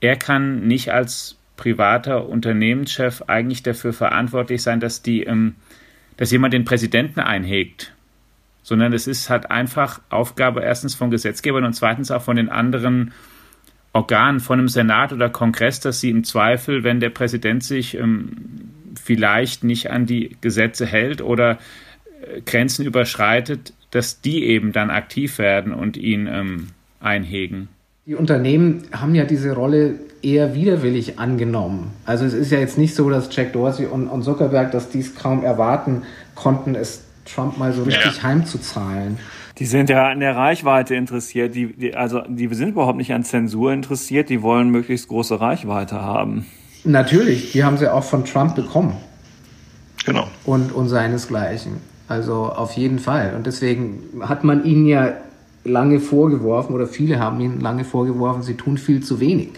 Er 0.00 0.16
kann 0.16 0.66
nicht 0.66 0.94
als 0.94 1.37
privater 1.58 2.26
Unternehmenschef 2.26 3.22
eigentlich 3.26 3.62
dafür 3.62 3.92
verantwortlich 3.92 4.62
sein, 4.62 4.80
dass 4.80 5.02
die, 5.02 5.24
ähm, 5.24 5.56
dass 6.16 6.30
jemand 6.30 6.54
den 6.54 6.64
Präsidenten 6.64 7.20
einhegt. 7.20 7.92
Sondern 8.62 8.94
es 8.94 9.06
ist 9.06 9.28
halt 9.28 9.50
einfach 9.50 10.00
Aufgabe 10.08 10.62
erstens 10.62 10.94
von 10.94 11.10
Gesetzgebern 11.10 11.64
und 11.64 11.74
zweitens 11.74 12.10
auch 12.10 12.22
von 12.22 12.36
den 12.36 12.48
anderen 12.48 13.12
Organen, 13.92 14.40
von 14.40 14.58
einem 14.58 14.68
Senat 14.68 15.12
oder 15.12 15.28
Kongress, 15.28 15.80
dass 15.80 16.00
sie 16.00 16.10
im 16.10 16.24
Zweifel, 16.24 16.84
wenn 16.84 17.00
der 17.00 17.10
Präsident 17.10 17.64
sich 17.64 17.94
ähm, 17.94 18.30
vielleicht 19.02 19.64
nicht 19.64 19.90
an 19.90 20.06
die 20.06 20.36
Gesetze 20.40 20.86
hält 20.86 21.20
oder 21.20 21.58
äh, 22.22 22.40
Grenzen 22.42 22.86
überschreitet, 22.86 23.72
dass 23.90 24.20
die 24.20 24.44
eben 24.44 24.72
dann 24.72 24.90
aktiv 24.90 25.38
werden 25.38 25.72
und 25.72 25.96
ihn 25.96 26.26
ähm, 26.26 26.68
einhegen. 27.00 27.68
Die 28.06 28.14
Unternehmen 28.14 28.84
haben 28.92 29.14
ja 29.14 29.24
diese 29.24 29.54
Rolle 29.54 29.98
eher 30.22 30.54
widerwillig 30.54 31.18
angenommen. 31.18 31.92
Also 32.04 32.24
es 32.24 32.34
ist 32.34 32.50
ja 32.50 32.58
jetzt 32.58 32.78
nicht 32.78 32.94
so, 32.94 33.08
dass 33.10 33.34
Jack 33.34 33.52
Dorsey 33.52 33.86
und, 33.86 34.08
und 34.08 34.22
Zuckerberg 34.22 34.72
das 34.72 34.90
dies 34.90 35.14
kaum 35.14 35.44
erwarten 35.44 36.02
konnten, 36.34 36.74
es 36.74 37.02
Trump 37.24 37.58
mal 37.58 37.72
so 37.72 37.82
richtig 37.82 38.16
ja. 38.16 38.22
heimzuzahlen. 38.22 39.18
Die 39.58 39.66
sind 39.66 39.90
ja 39.90 40.08
an 40.08 40.20
der 40.20 40.36
Reichweite 40.36 40.94
interessiert. 40.94 41.54
Die, 41.54 41.72
die, 41.72 41.94
also 41.94 42.22
die 42.28 42.52
sind 42.54 42.70
überhaupt 42.70 42.98
nicht 42.98 43.12
an 43.12 43.24
Zensur 43.24 43.72
interessiert. 43.72 44.30
Die 44.30 44.42
wollen 44.42 44.70
möglichst 44.70 45.08
große 45.08 45.40
Reichweite 45.40 46.00
haben. 46.00 46.46
Natürlich, 46.84 47.52
die 47.52 47.64
haben 47.64 47.76
sie 47.76 47.92
auch 47.92 48.04
von 48.04 48.24
Trump 48.24 48.54
bekommen. 48.54 48.96
Genau. 50.06 50.28
Und, 50.44 50.72
und 50.72 50.88
seinesgleichen. 50.88 51.72
Also 52.06 52.46
auf 52.46 52.72
jeden 52.72 52.98
Fall. 52.98 53.34
Und 53.36 53.46
deswegen 53.46 54.00
hat 54.20 54.44
man 54.44 54.64
ihnen 54.64 54.86
ja 54.86 55.14
lange 55.64 56.00
vorgeworfen, 56.00 56.74
oder 56.74 56.86
viele 56.86 57.18
haben 57.18 57.40
ihnen 57.40 57.60
lange 57.60 57.84
vorgeworfen, 57.84 58.42
sie 58.42 58.54
tun 58.54 58.78
viel 58.78 59.02
zu 59.02 59.20
wenig. 59.20 59.50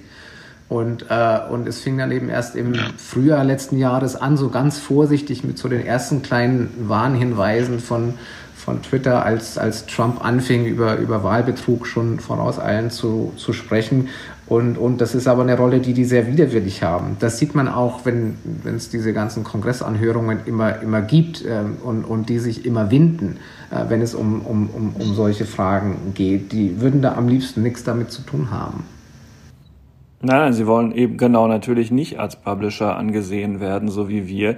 Und, 0.70 1.06
äh, 1.10 1.40
und 1.50 1.66
es 1.66 1.80
fing 1.80 1.98
dann 1.98 2.12
eben 2.12 2.28
erst 2.28 2.54
im 2.54 2.74
ja. 2.74 2.82
Frühjahr 2.96 3.42
letzten 3.42 3.76
Jahres 3.76 4.14
an, 4.14 4.36
so 4.36 4.50
ganz 4.50 4.78
vorsichtig 4.78 5.42
mit 5.42 5.58
so 5.58 5.68
den 5.68 5.84
ersten 5.84 6.22
kleinen 6.22 6.70
Warnhinweisen 6.86 7.80
von, 7.80 8.14
von 8.54 8.80
Twitter, 8.80 9.24
als, 9.24 9.58
als 9.58 9.86
Trump 9.86 10.24
anfing, 10.24 10.66
über, 10.66 10.96
über 10.98 11.24
Wahlbetrug 11.24 11.88
schon 11.88 12.20
vorauseilend 12.20 12.92
zu, 12.92 13.32
zu 13.36 13.52
sprechen. 13.52 14.10
Und, 14.46 14.78
und 14.78 15.00
das 15.00 15.16
ist 15.16 15.26
aber 15.26 15.42
eine 15.42 15.56
Rolle, 15.56 15.80
die 15.80 15.92
die 15.92 16.04
sehr 16.04 16.28
widerwillig 16.28 16.84
haben. 16.84 17.16
Das 17.18 17.38
sieht 17.38 17.56
man 17.56 17.66
auch, 17.66 18.04
wenn 18.04 18.36
es 18.64 18.90
diese 18.90 19.12
ganzen 19.12 19.42
Kongressanhörungen 19.42 20.38
immer, 20.46 20.80
immer 20.82 21.02
gibt 21.02 21.44
ähm, 21.44 21.78
und, 21.82 22.04
und 22.04 22.28
die 22.28 22.38
sich 22.38 22.64
immer 22.64 22.92
winden, 22.92 23.38
äh, 23.72 23.86
wenn 23.88 24.02
es 24.02 24.14
um, 24.14 24.42
um, 24.42 24.70
um, 24.70 24.94
um 24.96 25.14
solche 25.14 25.46
Fragen 25.46 26.12
geht. 26.14 26.52
Die 26.52 26.80
würden 26.80 27.02
da 27.02 27.16
am 27.16 27.26
liebsten 27.26 27.64
nichts 27.64 27.82
damit 27.82 28.12
zu 28.12 28.22
tun 28.22 28.52
haben. 28.52 28.84
Nein, 30.22 30.38
nein, 30.38 30.52
sie 30.52 30.66
wollen 30.66 30.92
eben 30.92 31.16
genau 31.16 31.48
natürlich 31.48 31.90
nicht 31.90 32.18
als 32.20 32.36
Publisher 32.36 32.96
angesehen 32.96 33.58
werden, 33.58 33.88
so 33.88 34.08
wie 34.08 34.28
wir. 34.28 34.56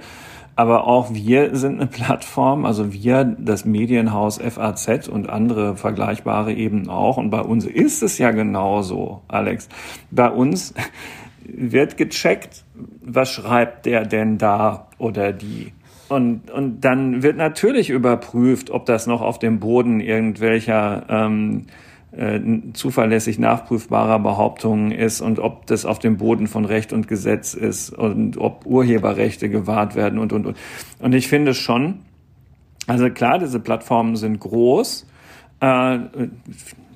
Aber 0.55 0.85
auch 0.85 1.13
wir 1.13 1.55
sind 1.55 1.79
eine 1.79 1.87
Plattform, 1.91 2.65
also 2.65 2.91
wir, 2.91 3.23
das 3.23 3.63
Medienhaus 3.63 4.39
FAZ 4.39 5.07
und 5.07 5.29
andere 5.29 5.77
vergleichbare 5.77 6.53
eben 6.53 6.89
auch. 6.89 7.17
Und 7.17 7.29
bei 7.29 7.41
uns 7.41 7.65
ist 7.65 8.03
es 8.03 8.17
ja 8.17 8.31
genauso, 8.31 9.21
Alex. 9.29 9.69
Bei 10.11 10.29
uns 10.29 10.73
wird 11.45 11.95
gecheckt, 11.97 12.65
was 13.01 13.31
schreibt 13.31 13.85
der 13.85 14.05
denn 14.05 14.37
da 14.37 14.87
oder 14.97 15.31
die. 15.31 15.71
Und, 16.09 16.51
und 16.51 16.81
dann 16.81 17.23
wird 17.23 17.37
natürlich 17.37 17.89
überprüft, 17.89 18.69
ob 18.69 18.85
das 18.85 19.07
noch 19.07 19.21
auf 19.21 19.39
dem 19.39 19.59
Boden 19.59 20.01
irgendwelcher 20.01 21.05
ähm, 21.09 21.67
äh, 22.15 22.39
zuverlässig 22.73 23.39
nachprüfbarer 23.39 24.19
Behauptungen 24.19 24.91
ist 24.91 25.21
und 25.21 25.39
ob 25.39 25.65
das 25.65 25.85
auf 25.85 25.99
dem 25.99 26.17
Boden 26.17 26.47
von 26.47 26.65
Recht 26.65 26.93
und 26.93 27.07
Gesetz 27.07 27.53
ist 27.53 27.89
und 27.89 28.37
ob 28.37 28.65
Urheberrechte 28.65 29.49
gewahrt 29.49 29.95
werden 29.95 30.19
und, 30.19 30.33
und, 30.33 30.45
und. 30.45 30.57
Und 30.99 31.13
ich 31.13 31.27
finde 31.27 31.53
schon, 31.53 31.99
also 32.87 33.09
klar, 33.09 33.39
diese 33.39 33.59
Plattformen 33.59 34.15
sind 34.15 34.39
groß, 34.39 35.07
äh, 35.61 35.99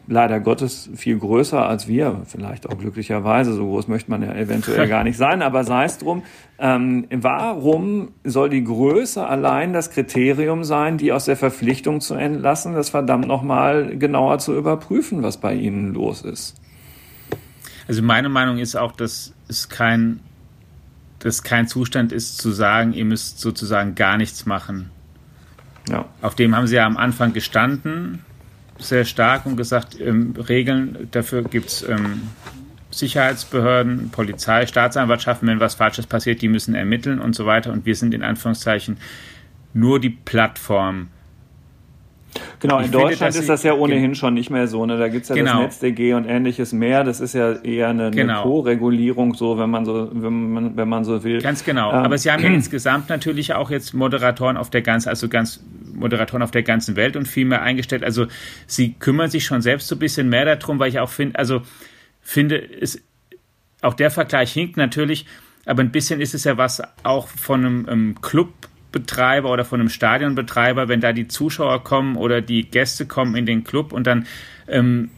leider 0.07 0.39
Gottes 0.39 0.89
viel 0.95 1.17
größer 1.17 1.67
als 1.67 1.87
wir, 1.87 2.21
vielleicht 2.25 2.67
auch 2.67 2.77
glücklicherweise, 2.77 3.53
so 3.53 3.65
groß 3.65 3.87
möchte 3.87 4.09
man 4.09 4.23
ja 4.23 4.33
eventuell 4.33 4.87
gar 4.89 5.03
nicht 5.03 5.17
sein, 5.17 5.41
aber 5.41 5.63
sei 5.63 5.85
es 5.85 5.97
drum, 5.97 6.23
ähm, 6.59 7.07
warum 7.11 8.13
soll 8.23 8.49
die 8.49 8.63
Größe 8.63 9.25
allein 9.25 9.73
das 9.73 9.91
Kriterium 9.91 10.63
sein, 10.63 10.97
die 10.97 11.11
aus 11.11 11.25
der 11.25 11.35
Verpflichtung 11.35 12.01
zu 12.01 12.15
entlassen, 12.15 12.73
das 12.73 12.89
verdammt 12.89 13.27
nochmal 13.27 13.97
genauer 13.97 14.39
zu 14.39 14.55
überprüfen, 14.55 15.23
was 15.23 15.37
bei 15.37 15.53
ihnen 15.53 15.93
los 15.93 16.21
ist? 16.21 16.55
Also 17.87 18.01
meine 18.01 18.29
Meinung 18.29 18.57
ist 18.57 18.75
auch, 18.75 18.93
dass 18.93 19.33
es 19.47 19.69
kein, 19.69 20.19
dass 21.19 21.43
kein 21.43 21.67
Zustand 21.67 22.11
ist 22.11 22.37
zu 22.37 22.51
sagen, 22.51 22.93
ihr 22.93 23.05
müsst 23.05 23.39
sozusagen 23.39 23.95
gar 23.95 24.17
nichts 24.17 24.45
machen. 24.45 24.89
Ja. 25.89 26.05
Auf 26.21 26.35
dem 26.35 26.55
haben 26.55 26.67
sie 26.67 26.75
ja 26.75 26.85
am 26.85 26.97
Anfang 26.97 27.31
gestanden 27.31 28.23
sehr 28.79 29.05
stark 29.05 29.45
und 29.45 29.57
gesagt, 29.57 29.99
ähm, 29.99 30.33
Regeln, 30.37 31.07
dafür 31.11 31.43
gibt 31.43 31.67
es 31.67 31.87
ähm, 31.87 32.21
Sicherheitsbehörden, 32.91 34.09
Polizei, 34.11 34.65
Staatsanwaltschaften, 34.65 35.47
wenn 35.47 35.59
was 35.59 35.75
Falsches 35.75 36.07
passiert, 36.07 36.41
die 36.41 36.47
müssen 36.47 36.75
ermitteln 36.75 37.19
und 37.19 37.35
so 37.35 37.45
weiter. 37.45 37.71
Und 37.71 37.85
wir 37.85 37.95
sind 37.95 38.13
in 38.13 38.23
Anführungszeichen 38.23 38.97
nur 39.73 39.99
die 39.99 40.09
Plattform. 40.09 41.09
Genau, 42.59 42.79
in 42.79 42.91
Deutschland 42.91 43.33
finde, 43.33 43.39
ist 43.39 43.49
das 43.49 43.63
ja 43.63 43.73
ohnehin 43.73 44.15
schon 44.15 44.33
nicht 44.33 44.49
mehr 44.49 44.67
so. 44.67 44.85
Ne? 44.85 44.97
Da 44.97 45.07
gibt 45.07 45.23
es 45.23 45.29
ja 45.29 45.35
genau. 45.35 45.63
das 45.63 45.81
NetzDG 45.81 46.13
und 46.13 46.25
ähnliches 46.25 46.73
mehr. 46.73 47.03
Das 47.03 47.19
ist 47.19 47.33
ja 47.33 47.53
eher 47.53 47.89
eine, 47.89 48.11
genau. 48.11 48.43
Co-Regulierung, 48.43 49.33
so 49.33 49.57
wenn 49.57 49.69
man 49.69 49.85
so, 49.85 50.09
wenn 50.13 50.53
man, 50.53 50.77
wenn 50.77 50.89
man 50.89 51.03
so 51.03 51.23
will. 51.23 51.41
Ganz 51.41 51.63
genau. 51.63 51.91
Ähm. 51.91 51.97
Aber 51.97 52.17
Sie 52.17 52.31
haben 52.31 52.43
ja 52.43 52.49
insgesamt 52.53 53.09
natürlich 53.09 53.53
auch 53.53 53.71
jetzt 53.71 53.93
Moderatoren 53.93 54.57
auf 54.57 54.69
der 54.69 54.81
ganzen, 54.81 55.09
also 55.09 55.29
ganz 55.29 55.63
Moderatoren 55.97 56.43
auf 56.43 56.51
der 56.51 56.63
ganzen 56.63 56.95
Welt 56.95 57.15
und 57.15 57.27
viel 57.27 57.45
mehr 57.45 57.61
eingestellt. 57.61 58.03
Also 58.03 58.27
sie 58.67 58.93
kümmern 58.93 59.29
sich 59.29 59.45
schon 59.45 59.61
selbst 59.61 59.87
so 59.87 59.95
ein 59.95 59.99
bisschen 59.99 60.29
mehr 60.29 60.45
darum, 60.45 60.79
weil 60.79 60.89
ich 60.89 60.99
auch 60.99 61.09
finde, 61.09 61.37
also 61.37 61.61
finde, 62.21 62.57
es, 62.57 63.01
auch 63.81 63.93
der 63.93 64.11
Vergleich 64.11 64.53
hinkt 64.53 64.77
natürlich, 64.77 65.25
aber 65.65 65.81
ein 65.81 65.91
bisschen 65.91 66.21
ist 66.21 66.33
es 66.33 66.43
ja 66.43 66.57
was 66.57 66.81
auch 67.03 67.27
von 67.27 67.65
einem 67.65 67.87
ähm, 67.89 68.15
Clubbetreiber 68.91 69.51
oder 69.51 69.65
von 69.65 69.79
einem 69.79 69.89
Stadionbetreiber, 69.89 70.87
wenn 70.87 71.01
da 71.01 71.13
die 71.13 71.27
Zuschauer 71.27 71.83
kommen 71.83 72.15
oder 72.15 72.41
die 72.41 72.63
Gäste 72.63 73.05
kommen 73.05 73.35
in 73.35 73.45
den 73.45 73.63
Club 73.63 73.93
und 73.93 74.07
dann 74.07 74.25
ähm, 74.67 75.09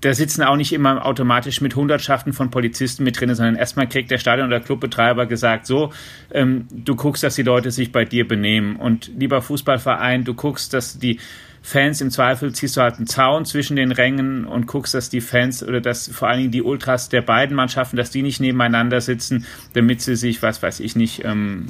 da 0.00 0.12
sitzen 0.14 0.42
auch 0.42 0.56
nicht 0.56 0.72
immer 0.72 1.06
automatisch 1.06 1.60
mit 1.60 1.76
Hundertschaften 1.76 2.32
von 2.32 2.50
Polizisten 2.50 3.04
mit 3.04 3.20
drin, 3.20 3.32
sondern 3.36 3.54
erstmal 3.54 3.88
kriegt 3.88 4.10
der 4.10 4.18
Stadion- 4.18 4.48
oder 4.48 4.58
Clubbetreiber 4.58 5.26
gesagt, 5.26 5.64
so, 5.64 5.92
ähm, 6.32 6.66
du 6.72 6.96
guckst, 6.96 7.22
dass 7.22 7.36
die 7.36 7.44
Leute 7.44 7.70
sich 7.70 7.92
bei 7.92 8.04
dir 8.04 8.26
benehmen. 8.26 8.74
Und 8.74 9.12
lieber 9.16 9.40
Fußballverein, 9.40 10.24
du 10.24 10.34
guckst, 10.34 10.74
dass 10.74 10.98
die 10.98 11.20
Fans 11.62 12.00
im 12.00 12.10
Zweifel 12.10 12.52
ziehst 12.52 12.76
du 12.76 12.80
halt 12.80 12.96
einen 12.96 13.06
Zaun 13.06 13.44
zwischen 13.44 13.76
den 13.76 13.92
Rängen 13.92 14.44
und 14.44 14.66
guckst, 14.66 14.94
dass 14.94 15.08
die 15.08 15.20
Fans 15.20 15.62
oder 15.62 15.80
dass 15.80 16.08
vor 16.08 16.26
allen 16.26 16.40
Dingen 16.40 16.50
die 16.50 16.62
Ultras 16.62 17.08
der 17.08 17.22
beiden 17.22 17.54
Mannschaften, 17.54 17.96
dass 17.96 18.10
die 18.10 18.22
nicht 18.22 18.40
nebeneinander 18.40 19.00
sitzen, 19.00 19.46
damit 19.72 20.02
sie 20.02 20.16
sich, 20.16 20.42
was 20.42 20.60
weiß 20.64 20.80
ich 20.80 20.96
nicht, 20.96 21.24
ähm, 21.24 21.66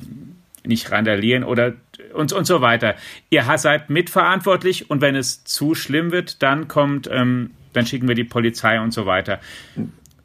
nicht 0.65 0.91
randalieren 0.91 1.45
oder 1.45 1.75
und, 2.15 2.33
und 2.33 2.45
so 2.45 2.61
weiter. 2.61 2.95
Ihr 3.31 3.45
seid 3.57 3.91
mitverantwortlich 3.91 4.91
und 4.91 5.01
wenn 5.01 5.17
es 5.17 5.45
zu 5.45 5.75
schlimm 5.75 6.13
wird, 6.13 6.43
dann 6.43 6.69
kommt 6.69 7.09
ähm, 7.11 7.51
dann 7.73 7.87
schicken 7.87 8.09
wir 8.09 8.15
die 8.15 8.25
Polizei 8.25 8.81
und 8.81 8.93
so 8.93 9.07
weiter. 9.07 9.41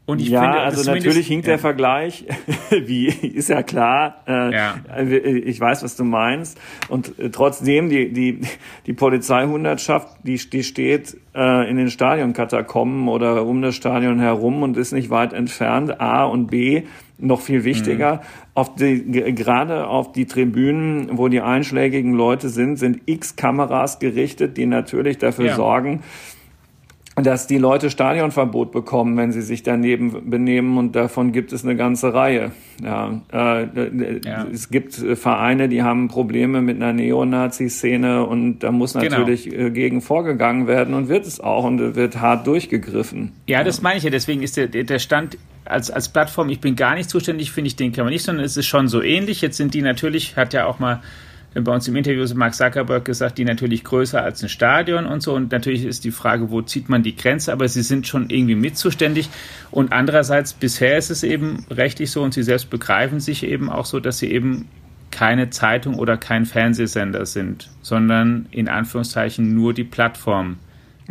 Und 0.08 0.22
ich 0.22 0.30
ja, 0.30 0.42
finde, 0.42 0.60
also 0.60 0.90
natürlich 0.90 1.28
hinkt 1.28 1.48
ja. 1.48 1.52
der 1.52 1.60
Vergleich, 1.60 2.26
wie 2.70 3.08
ist 3.08 3.50
ja 3.50 3.62
klar. 3.62 4.24
Äh, 4.26 4.54
ja. 4.54 4.76
Ich 5.04 5.60
weiß, 5.60 5.84
was 5.84 5.98
du 5.98 6.06
meinst. 6.06 6.58
Und 6.88 7.20
äh, 7.20 7.30
trotzdem 7.30 7.90
die 7.90 8.14
die 8.14 8.40
die 8.86 8.94
Polizeihundertschaft, 8.94 10.08
die 10.24 10.38
die 10.38 10.64
steht 10.64 11.18
äh, 11.36 11.70
in 11.70 11.76
den 11.76 11.90
Stadionkatakomben 11.90 13.10
oder 13.10 13.46
um 13.46 13.62
das 13.62 13.76
Stadion 13.76 14.22
herum 14.22 14.64
und 14.64 14.78
ist 14.78 14.94
nicht 14.94 15.10
weit 15.10 15.34
entfernt. 15.34 16.00
A 16.00 16.24
und 16.24 16.48
B 16.48 16.84
noch 17.18 17.42
viel 17.42 17.66
wichtiger. 17.66 18.16
Mhm. 18.16 18.20
Auf 18.54 18.76
die, 18.76 19.12
gerade 19.12 19.88
auf 19.88 20.14
die 20.14 20.26
Tribünen, 20.26 21.18
wo 21.18 21.28
die 21.28 21.42
einschlägigen 21.42 22.14
Leute 22.14 22.48
sind, 22.48 22.78
sind 22.78 23.02
X 23.08 23.36
Kameras 23.36 24.00
gerichtet, 24.00 24.56
die 24.56 24.68
natürlich 24.68 25.18
dafür 25.18 25.48
ja. 25.48 25.56
sorgen, 25.56 26.02
dass 27.24 27.48
die 27.48 27.58
Leute 27.58 27.90
Stadionverbot 27.90 28.72
bekommen, 28.72 29.18
wenn 29.18 29.32
sie 29.32 29.42
sich 29.42 29.64
daneben 29.64 30.30
benehmen 30.30 30.78
und 30.78 30.96
davon 30.96 31.32
gibt 31.32 31.52
es 31.52 31.64
eine 31.64 31.76
ganze 31.76 32.14
Reihe. 32.14 32.52
Ja, 32.84 33.22
äh, 33.34 34.20
ja. 34.24 34.46
Es 34.54 34.70
gibt 34.70 34.94
Vereine, 34.94 35.68
die 35.68 35.82
haben 35.82 36.10
Probleme 36.10 36.62
mit 36.62 36.76
einer 36.76 36.94
Neonazi-Szene 36.94 38.24
und 38.24 38.60
da 38.60 38.72
muss 38.72 38.94
genau. 38.94 39.18
natürlich 39.18 39.50
genau. 39.50 39.72
gegen 39.72 40.02
vorgegangen 40.02 40.68
werden 40.68 40.94
und 40.94 41.10
wird 41.10 41.26
es 41.26 41.40
auch 41.40 41.64
und 41.64 41.96
wird 41.96 42.22
hart 42.22 42.46
durchgegriffen. 42.46 43.32
Ja, 43.48 43.64
das 43.64 43.82
meine 43.82 43.98
ich 43.98 44.04
ja. 44.04 44.12
Deswegen 44.12 44.44
ist 44.44 44.56
der, 44.56 44.68
der 44.68 45.00
Stand 45.00 45.40
als, 45.66 45.90
als 45.90 46.10
Plattform, 46.10 46.50
ich 46.50 46.60
bin 46.60 46.76
gar 46.76 46.94
nicht 46.94 47.10
zuständig, 47.10 47.52
finde 47.52 47.70
ich, 47.70 47.76
den 47.76 47.94
kann 47.94 48.06
man 48.06 48.14
nicht, 48.14 48.24
sondern 48.24 48.46
es 48.46 48.56
ist 48.58 48.68
schon 48.68 48.88
so 48.88 49.02
ähnlich. 49.02 49.42
Jetzt 49.42 49.58
sind 49.58 49.74
die 49.74 49.82
natürlich, 49.82 50.36
hat 50.36 50.54
ja 50.54 50.66
auch 50.66 50.78
mal 50.78 51.02
bei 51.62 51.74
uns 51.74 51.88
im 51.88 51.96
Interview 51.96 52.24
hat 52.24 52.36
Mark 52.36 52.56
Zuckerberg 52.56 53.06
gesagt, 53.06 53.38
die 53.38 53.46
natürlich 53.46 53.84
größer 53.84 54.22
als 54.22 54.44
ein 54.44 54.50
Stadion 54.50 55.06
und 55.06 55.22
so. 55.22 55.34
Und 55.34 55.52
natürlich 55.52 55.86
ist 55.86 56.04
die 56.04 56.12
Frage, 56.12 56.52
wo 56.52 56.62
zieht 56.62 56.90
man 56.90 57.04
die 57.04 57.16
Grenze, 57.16 57.52
aber 57.52 57.68
sie 57.68 57.82
sind 57.82 58.08
schon 58.08 58.30
irgendwie 58.30 58.56
mitzuständig. 58.56 59.30
Und 59.72 59.92
andererseits, 59.92 60.54
bisher 60.54 60.98
ist 60.98 61.10
es 61.10 61.24
eben 61.24 61.66
rechtlich 61.70 62.12
so 62.12 62.24
und 62.24 62.34
sie 62.34 62.44
selbst 62.44 62.70
begreifen 62.70 63.20
sich 63.20 63.44
eben 63.44 63.70
auch 63.70 63.86
so, 63.86 64.00
dass 64.00 64.20
sie 64.20 64.32
eben 64.32 64.68
keine 65.12 65.50
Zeitung 65.50 65.96
oder 65.96 66.18
kein 66.18 66.46
Fernsehsender 66.46 67.26
sind, 67.26 67.70
sondern 67.82 68.48
in 68.52 68.68
Anführungszeichen 68.68 69.56
nur 69.56 69.74
die 69.74 69.84
Plattform. 69.84 70.58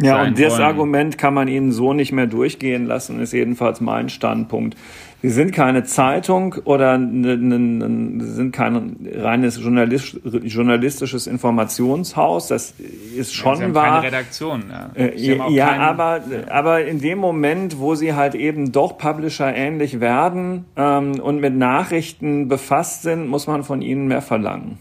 Ja, 0.00 0.22
und 0.22 0.38
das 0.38 0.54
wollen. 0.54 0.62
Argument 0.62 1.18
kann 1.18 1.32
man 1.32 1.48
ihnen 1.48 1.72
so 1.72 1.92
nicht 1.92 2.12
mehr 2.12 2.26
durchgehen 2.26 2.86
lassen, 2.86 3.20
ist 3.20 3.32
jedenfalls 3.32 3.80
mein 3.80 4.08
Standpunkt. 4.08 4.76
Sie 5.22 5.30
sind 5.30 5.52
keine 5.52 5.84
Zeitung 5.84 6.56
oder 6.64 6.98
ne, 6.98 7.36
ne, 7.38 7.58
ne, 7.58 8.24
sind 8.24 8.52
kein 8.52 8.96
reines 9.14 9.58
journalistisches 9.58 11.26
Informationshaus. 11.26 12.48
Das 12.48 12.74
ist 13.16 13.34
schon 13.34 13.58
ja, 13.58 13.74
wahr. 13.74 14.02
Keine 14.02 14.06
Redaktion. 14.06 14.64
Ja, 14.70 14.90
äh, 14.94 15.50
ja 15.50 15.78
aber, 15.78 16.20
aber 16.50 16.84
in 16.84 17.00
dem 17.00 17.18
Moment, 17.18 17.78
wo 17.78 17.94
sie 17.94 18.12
halt 18.12 18.34
eben 18.34 18.72
doch 18.72 18.98
Publisher 18.98 19.54
ähnlich 19.54 20.00
werden 20.00 20.66
ähm, 20.76 21.18
und 21.18 21.40
mit 21.40 21.56
Nachrichten 21.56 22.48
befasst 22.48 23.02
sind, 23.02 23.26
muss 23.26 23.46
man 23.46 23.64
von 23.64 23.80
ihnen 23.80 24.08
mehr 24.08 24.22
verlangen 24.22 24.78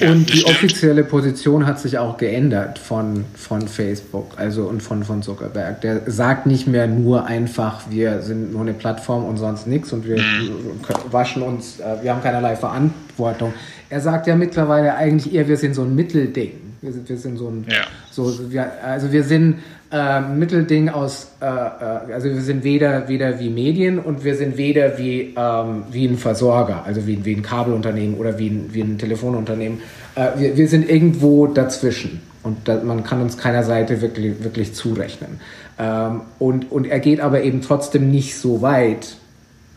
und 0.00 0.32
die 0.32 0.44
offizielle 0.44 1.04
Position 1.04 1.66
hat 1.66 1.78
sich 1.78 1.98
auch 1.98 2.16
geändert 2.16 2.78
von, 2.78 3.24
von 3.34 3.68
Facebook 3.68 4.32
also 4.36 4.64
und 4.64 4.82
von, 4.82 5.04
von 5.04 5.22
Zuckerberg. 5.22 5.80
Der 5.82 6.02
sagt 6.10 6.46
nicht 6.46 6.66
mehr 6.66 6.86
nur 6.86 7.26
einfach, 7.26 7.82
wir 7.90 8.22
sind 8.22 8.52
nur 8.52 8.62
eine 8.62 8.72
Plattform 8.72 9.24
und 9.24 9.36
sonst 9.36 9.66
nichts 9.66 9.92
und 9.92 10.06
wir 10.06 10.18
mhm. 10.18 10.80
waschen 11.10 11.42
uns, 11.42 11.80
äh, 11.80 12.02
wir 12.02 12.12
haben 12.12 12.22
keinerlei 12.22 12.56
Verantwortung. 12.56 13.54
Er 13.88 14.00
sagt 14.00 14.26
ja 14.26 14.34
mittlerweile 14.34 14.94
eigentlich 14.94 15.32
eher, 15.32 15.46
wir 15.46 15.56
sind 15.56 15.74
so 15.74 15.82
ein 15.82 15.94
Mittelding. 15.94 16.52
Wir 16.82 16.92
sind, 16.92 17.08
wir 17.08 17.16
sind 17.16 17.38
so 17.38 17.48
ein, 17.48 17.64
ja. 17.68 17.84
so, 18.10 18.50
wir, 18.50 18.70
also 18.82 19.10
wir 19.10 19.24
sind 19.24 19.56
äh, 19.92 20.20
Mittelding 20.20 20.88
aus, 20.88 21.28
äh, 21.40 21.46
äh, 21.46 22.12
also 22.12 22.28
wir 22.28 22.40
sind 22.40 22.64
weder, 22.64 23.08
weder 23.08 23.38
wie 23.38 23.50
Medien 23.50 23.98
und 23.98 24.24
wir 24.24 24.34
sind 24.36 24.56
weder 24.56 24.98
wie, 24.98 25.34
ähm, 25.36 25.84
wie 25.90 26.06
ein 26.06 26.18
Versorger, 26.18 26.84
also 26.84 27.06
wie, 27.06 27.24
wie 27.24 27.34
ein 27.34 27.42
Kabelunternehmen 27.42 28.16
oder 28.16 28.38
wie 28.38 28.48
ein, 28.48 28.70
wie 28.72 28.82
ein 28.82 28.98
Telefonunternehmen. 28.98 29.80
Äh, 30.14 30.28
wir, 30.36 30.56
wir 30.56 30.68
sind 30.68 30.88
irgendwo 30.88 31.46
dazwischen 31.46 32.22
und 32.42 32.68
da, 32.68 32.82
man 32.82 33.04
kann 33.04 33.20
uns 33.20 33.36
keiner 33.38 33.62
Seite 33.62 34.00
wirklich, 34.00 34.42
wirklich 34.42 34.74
zurechnen. 34.74 35.40
Ähm, 35.78 36.22
und, 36.38 36.70
und 36.70 36.86
er 36.86 37.00
geht 37.00 37.20
aber 37.20 37.42
eben 37.42 37.60
trotzdem 37.60 38.10
nicht 38.10 38.36
so 38.36 38.62
weit, 38.62 39.16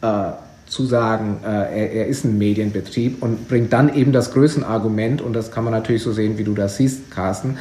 äh, 0.01 0.31
zu 0.67 0.85
sagen, 0.85 1.37
äh, 1.43 1.47
er, 1.47 1.91
er, 1.93 2.07
ist 2.07 2.25
ein 2.25 2.37
Medienbetrieb 2.37 3.23
und 3.23 3.47
bringt 3.47 3.71
dann 3.71 3.93
eben 3.93 4.11
das 4.11 4.33
Größenargument, 4.33 5.21
und 5.21 5.33
das 5.33 5.51
kann 5.51 5.63
man 5.63 5.73
natürlich 5.73 6.03
so 6.03 6.11
sehen, 6.11 6.37
wie 6.37 6.43
du 6.43 6.53
das 6.53 6.77
siehst, 6.77 7.09
Carsten, 7.09 7.57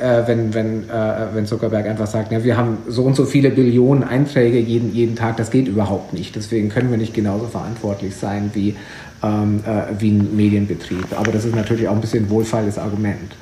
äh, 0.00 0.26
wenn, 0.26 0.54
wenn, 0.54 0.88
äh, 0.88 1.26
wenn 1.34 1.46
Zuckerberg 1.46 1.86
einfach 1.86 2.06
sagt, 2.06 2.32
ja, 2.32 2.42
wir 2.44 2.56
haben 2.56 2.78
so 2.88 3.04
und 3.04 3.14
so 3.14 3.24
viele 3.24 3.50
Billionen 3.50 4.04
Einträge 4.04 4.58
jeden, 4.58 4.94
jeden 4.94 5.16
Tag, 5.16 5.36
das 5.36 5.50
geht 5.50 5.68
überhaupt 5.68 6.12
nicht. 6.12 6.36
Deswegen 6.36 6.68
können 6.68 6.90
wir 6.90 6.98
nicht 6.98 7.14
genauso 7.14 7.46
verantwortlich 7.46 8.14
sein 8.14 8.50
wie, 8.54 8.76
ähm, 9.22 9.60
äh, 9.66 10.00
wie 10.00 10.10
ein 10.10 10.36
Medienbetrieb. 10.36 11.18
Aber 11.18 11.32
das 11.32 11.44
ist 11.44 11.54
natürlich 11.54 11.88
auch 11.88 11.94
ein 11.94 12.00
bisschen 12.00 12.28
wohlfeiles 12.30 12.78
Argument. 12.78 13.36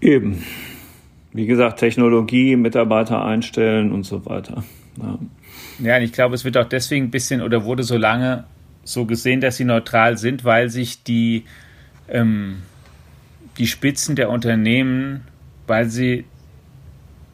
Eben. 0.00 0.42
Wie 1.32 1.46
gesagt, 1.46 1.80
Technologie, 1.80 2.56
Mitarbeiter 2.56 3.24
einstellen 3.24 3.92
und 3.92 4.04
so 4.04 4.24
weiter. 4.26 4.62
Ja. 5.00 5.18
Ja, 5.78 5.96
und 5.96 6.02
ich 6.02 6.12
glaube, 6.12 6.34
es 6.34 6.44
wird 6.44 6.56
auch 6.56 6.68
deswegen 6.68 7.06
ein 7.06 7.10
bisschen 7.10 7.42
oder 7.42 7.64
wurde 7.64 7.82
so 7.82 7.96
lange 7.96 8.44
so 8.84 9.06
gesehen, 9.06 9.40
dass 9.40 9.56
sie 9.56 9.64
neutral 9.64 10.18
sind, 10.18 10.44
weil 10.44 10.68
sich 10.68 11.02
die, 11.02 11.44
ähm, 12.08 12.58
die 13.58 13.66
Spitzen 13.66 14.16
der 14.16 14.30
Unternehmen, 14.30 15.26
weil 15.66 15.86
sie 15.86 16.24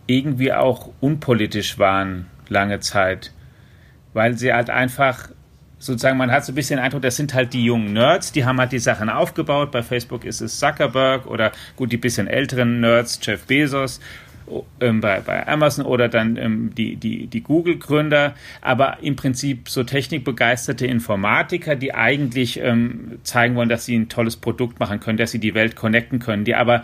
irgendwie 0.06 0.52
auch 0.52 0.90
unpolitisch 1.00 1.78
waren 1.78 2.26
lange 2.48 2.80
Zeit, 2.80 3.32
weil 4.12 4.36
sie 4.36 4.52
halt 4.52 4.70
einfach 4.70 5.28
sozusagen, 5.78 6.18
man 6.18 6.30
hat 6.30 6.44
so 6.44 6.52
ein 6.52 6.54
bisschen 6.54 6.76
den 6.76 6.84
Eindruck, 6.84 7.02
das 7.02 7.16
sind 7.16 7.32
halt 7.32 7.54
die 7.54 7.64
jungen 7.64 7.94
Nerds, 7.94 8.32
die 8.32 8.44
haben 8.44 8.58
halt 8.60 8.72
die 8.72 8.78
Sachen 8.78 9.08
aufgebaut. 9.08 9.70
Bei 9.70 9.82
Facebook 9.82 10.24
ist 10.24 10.40
es 10.42 10.58
Zuckerberg 10.58 11.26
oder 11.26 11.52
gut, 11.76 11.90
die 11.90 11.96
bisschen 11.96 12.26
älteren 12.26 12.80
Nerds, 12.80 13.18
Jeff 13.22 13.46
Bezos 13.46 14.00
ähm, 14.80 15.00
bei, 15.00 15.20
bei 15.20 15.46
Amazon 15.46 15.84
oder 15.84 16.08
dann 16.08 16.36
ähm, 16.36 16.74
die, 16.76 16.96
die, 16.96 17.26
die 17.26 17.40
Google-Gründer, 17.42 18.34
aber 18.60 18.98
im 19.02 19.16
Prinzip 19.16 19.68
so 19.68 19.84
technikbegeisterte 19.84 20.86
Informatiker, 20.86 21.76
die 21.76 21.94
eigentlich 21.94 22.60
ähm, 22.60 23.18
zeigen 23.22 23.54
wollen, 23.54 23.68
dass 23.68 23.86
sie 23.86 23.96
ein 23.96 24.08
tolles 24.08 24.36
Produkt 24.36 24.80
machen 24.80 25.00
können, 25.00 25.18
dass 25.18 25.30
sie 25.30 25.38
die 25.38 25.54
Welt 25.54 25.76
connecten 25.76 26.18
können, 26.18 26.44
die 26.44 26.54
aber 26.54 26.82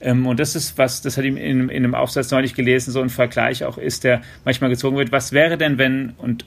ähm, 0.00 0.26
und 0.26 0.38
das 0.40 0.54
ist 0.54 0.78
was, 0.78 1.02
das 1.02 1.16
hat 1.16 1.24
ihm 1.24 1.36
in, 1.36 1.68
in 1.68 1.84
einem 1.84 1.94
Aufsatz 1.94 2.30
neulich 2.30 2.54
gelesen, 2.54 2.92
so 2.92 3.00
ein 3.00 3.10
Vergleich 3.10 3.64
auch 3.64 3.78
ist, 3.78 4.04
der 4.04 4.22
manchmal 4.44 4.70
gezogen 4.70 4.96
wird, 4.96 5.12
was 5.12 5.32
wäre 5.32 5.58
denn, 5.58 5.78
wenn, 5.78 6.10
und 6.18 6.44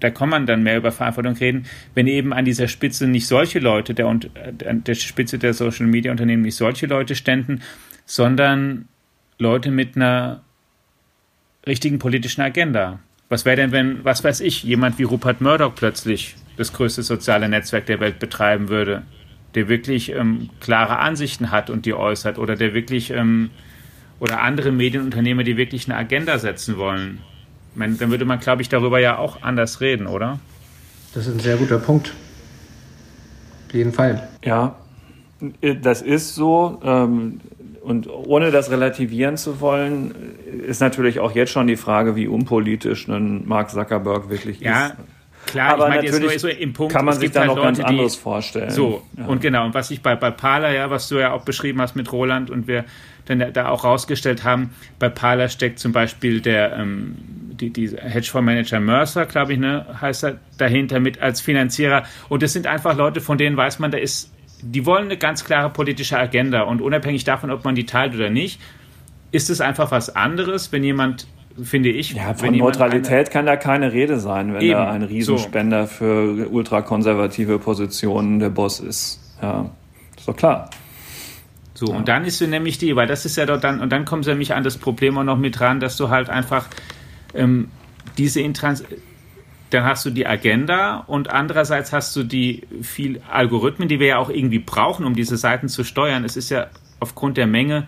da 0.00 0.10
kann 0.10 0.28
man 0.28 0.46
dann 0.46 0.62
mehr 0.62 0.76
über 0.76 0.92
Verantwortung 0.92 1.34
reden, 1.34 1.66
wenn 1.94 2.06
eben 2.06 2.32
an 2.32 2.44
dieser 2.44 2.68
Spitze 2.68 3.06
nicht 3.06 3.26
solche 3.26 3.58
Leute, 3.58 3.94
der, 3.94 4.06
und, 4.06 4.26
äh, 4.36 4.52
der 4.74 4.94
Spitze 4.94 5.38
der 5.38 5.54
Social 5.54 5.86
Media 5.86 6.10
Unternehmen 6.10 6.42
nicht 6.42 6.56
solche 6.56 6.86
Leute 6.86 7.14
ständen, 7.14 7.62
sondern 8.04 8.88
Leute 9.38 9.70
mit 9.70 9.96
einer 9.96 10.42
richtigen 11.66 11.98
politischen 11.98 12.42
Agenda. 12.42 12.98
Was 13.28 13.44
wäre 13.44 13.56
denn, 13.56 13.72
wenn, 13.72 14.04
was 14.04 14.22
weiß 14.22 14.40
ich, 14.40 14.62
jemand 14.62 14.98
wie 14.98 15.04
Rupert 15.04 15.40
Murdoch 15.40 15.74
plötzlich 15.74 16.36
das 16.56 16.72
größte 16.72 17.02
soziale 17.02 17.48
Netzwerk 17.48 17.86
der 17.86 18.00
Welt 18.00 18.18
betreiben 18.18 18.68
würde, 18.68 19.02
der 19.54 19.68
wirklich 19.68 20.12
ähm, 20.12 20.50
klare 20.60 20.98
Ansichten 20.98 21.50
hat 21.50 21.70
und 21.70 21.86
die 21.86 21.94
äußert 21.94 22.38
oder 22.38 22.54
der 22.54 22.74
wirklich 22.74 23.10
ähm, 23.10 23.50
oder 24.20 24.42
andere 24.42 24.72
Medienunternehmer, 24.72 25.42
die 25.42 25.56
wirklich 25.56 25.86
eine 25.88 25.98
Agenda 25.98 26.38
setzen 26.38 26.76
wollen. 26.76 27.20
Meine, 27.74 27.94
dann 27.94 28.10
würde 28.10 28.24
man, 28.24 28.38
glaube 28.38 28.62
ich, 28.62 28.68
darüber 28.68 29.00
ja 29.00 29.18
auch 29.18 29.42
anders 29.42 29.80
reden, 29.80 30.06
oder? 30.06 30.38
Das 31.12 31.26
ist 31.26 31.34
ein 31.34 31.40
sehr 31.40 31.56
guter 31.56 31.78
Punkt. 31.78 32.14
Auf 33.66 33.74
jeden 33.74 33.92
Fall. 33.92 34.28
Ja, 34.44 34.76
das 35.60 36.02
ist 36.02 36.34
so. 36.34 36.80
Ähm, 36.84 37.40
und 37.84 38.08
ohne 38.08 38.50
das 38.50 38.70
relativieren 38.70 39.36
zu 39.36 39.60
wollen, 39.60 40.14
ist 40.66 40.80
natürlich 40.80 41.20
auch 41.20 41.34
jetzt 41.34 41.52
schon 41.52 41.66
die 41.66 41.76
Frage, 41.76 42.16
wie 42.16 42.26
unpolitisch 42.26 43.08
ein 43.08 43.46
Mark 43.46 43.70
Zuckerberg 43.70 44.30
wirklich 44.30 44.60
ja. 44.60 44.86
ist. 44.86 44.94
Klar, 45.46 45.74
aber 45.74 45.88
ich 45.88 45.96
meine, 45.96 46.10
natürlich 46.10 46.40
so 46.40 46.48
im 46.48 46.72
Punkt, 46.72 46.94
kann 46.94 47.04
man 47.04 47.14
sich 47.18 47.30
da 47.30 47.40
halt 47.40 47.48
noch 47.48 47.56
Leute, 47.56 47.66
ganz 47.66 47.80
anderes 47.80 48.16
vorstellen. 48.16 48.70
So, 48.70 49.02
ja. 49.18 49.26
und 49.26 49.42
genau, 49.42 49.66
und 49.66 49.74
was 49.74 49.90
ich 49.90 50.00
bei, 50.00 50.16
bei 50.16 50.30
Parler, 50.30 50.72
ja, 50.72 50.88
was 50.88 51.08
du 51.08 51.18
ja 51.18 51.32
auch 51.32 51.44
beschrieben 51.44 51.82
hast 51.82 51.94
mit 51.94 52.10
Roland 52.10 52.50
und 52.50 52.66
wir 52.66 52.86
dann 53.26 53.52
da 53.52 53.68
auch 53.68 53.84
rausgestellt 53.84 54.44
haben, 54.44 54.70
bei 54.98 55.10
Parler 55.10 55.50
steckt 55.50 55.78
zum 55.78 55.92
Beispiel 55.92 56.40
der 56.40 56.76
ähm, 56.76 57.16
die, 57.60 57.70
die 57.70 57.88
Hedgefondsmanager 57.96 58.80
Mercer, 58.80 59.26
glaube 59.26 59.52
ich, 59.52 59.58
ne, 59.58 59.86
heißt 60.00 60.24
er, 60.24 60.38
dahinter 60.58 61.00
mit 61.00 61.20
als 61.20 61.40
Finanzierer. 61.40 62.04
Und 62.28 62.42
das 62.42 62.52
sind 62.52 62.66
einfach 62.66 62.96
Leute, 62.96 63.20
von 63.20 63.38
denen 63.38 63.56
weiß 63.56 63.78
man, 63.78 63.90
da 63.90 63.98
ist 63.98 64.33
die 64.64 64.86
wollen 64.86 65.04
eine 65.04 65.16
ganz 65.16 65.44
klare 65.44 65.70
politische 65.70 66.18
Agenda 66.18 66.62
und 66.62 66.80
unabhängig 66.80 67.24
davon, 67.24 67.50
ob 67.50 67.64
man 67.64 67.74
die 67.74 67.86
teilt 67.86 68.14
oder 68.14 68.30
nicht, 68.30 68.60
ist 69.30 69.50
es 69.50 69.60
einfach 69.60 69.90
was 69.90 70.14
anderes, 70.14 70.72
wenn 70.72 70.82
jemand 70.84 71.26
finde 71.62 71.90
ich. 71.90 72.12
Ja, 72.12 72.34
von 72.34 72.56
Neutralität 72.56 73.12
eine, 73.12 73.24
kann 73.30 73.46
da 73.46 73.56
keine 73.56 73.92
Rede 73.92 74.18
sein, 74.18 74.54
wenn 74.54 74.62
eben, 74.62 74.72
da 74.72 74.90
ein 74.90 75.02
Riesenspender 75.02 75.86
so. 75.86 75.94
für 75.94 76.48
ultrakonservative 76.50 77.58
Positionen 77.58 78.40
der 78.40 78.50
Boss 78.50 78.80
ist. 78.80 79.20
Ja, 79.40 79.70
ist 80.16 80.26
doch 80.26 80.36
klar. 80.36 80.70
So, 81.74 81.86
ja. 81.86 81.96
und 81.96 82.08
dann 82.08 82.24
ist 82.24 82.38
so 82.38 82.46
nämlich 82.46 82.78
die, 82.78 82.96
weil 82.96 83.06
das 83.06 83.24
ist 83.24 83.36
ja 83.36 83.46
dort 83.46 83.64
dann, 83.64 83.80
und 83.80 83.90
dann 83.90 84.04
kommen 84.04 84.22
sie 84.22 84.30
nämlich 84.30 84.54
an 84.54 84.64
das 84.64 84.78
Problem 84.78 85.18
auch 85.18 85.24
noch 85.24 85.38
mit 85.38 85.60
ran, 85.60 85.80
dass 85.80 85.96
du 85.96 86.08
halt 86.08 86.30
einfach 86.30 86.68
ähm, 87.34 87.68
diese 88.16 88.40
Intrans 88.40 88.84
dann 89.74 89.84
hast 89.84 90.04
du 90.06 90.10
die 90.10 90.26
Agenda 90.26 91.04
und 91.06 91.30
andererseits 91.30 91.92
hast 91.92 92.14
du 92.16 92.22
die 92.22 92.66
viel 92.82 93.20
Algorithmen, 93.30 93.88
die 93.88 94.00
wir 94.00 94.06
ja 94.06 94.18
auch 94.18 94.30
irgendwie 94.30 94.60
brauchen, 94.60 95.04
um 95.04 95.14
diese 95.14 95.36
Seiten 95.36 95.68
zu 95.68 95.84
steuern. 95.84 96.24
Es 96.24 96.36
ist 96.36 96.50
ja 96.50 96.68
aufgrund 97.00 97.36
der 97.36 97.46
Menge 97.46 97.86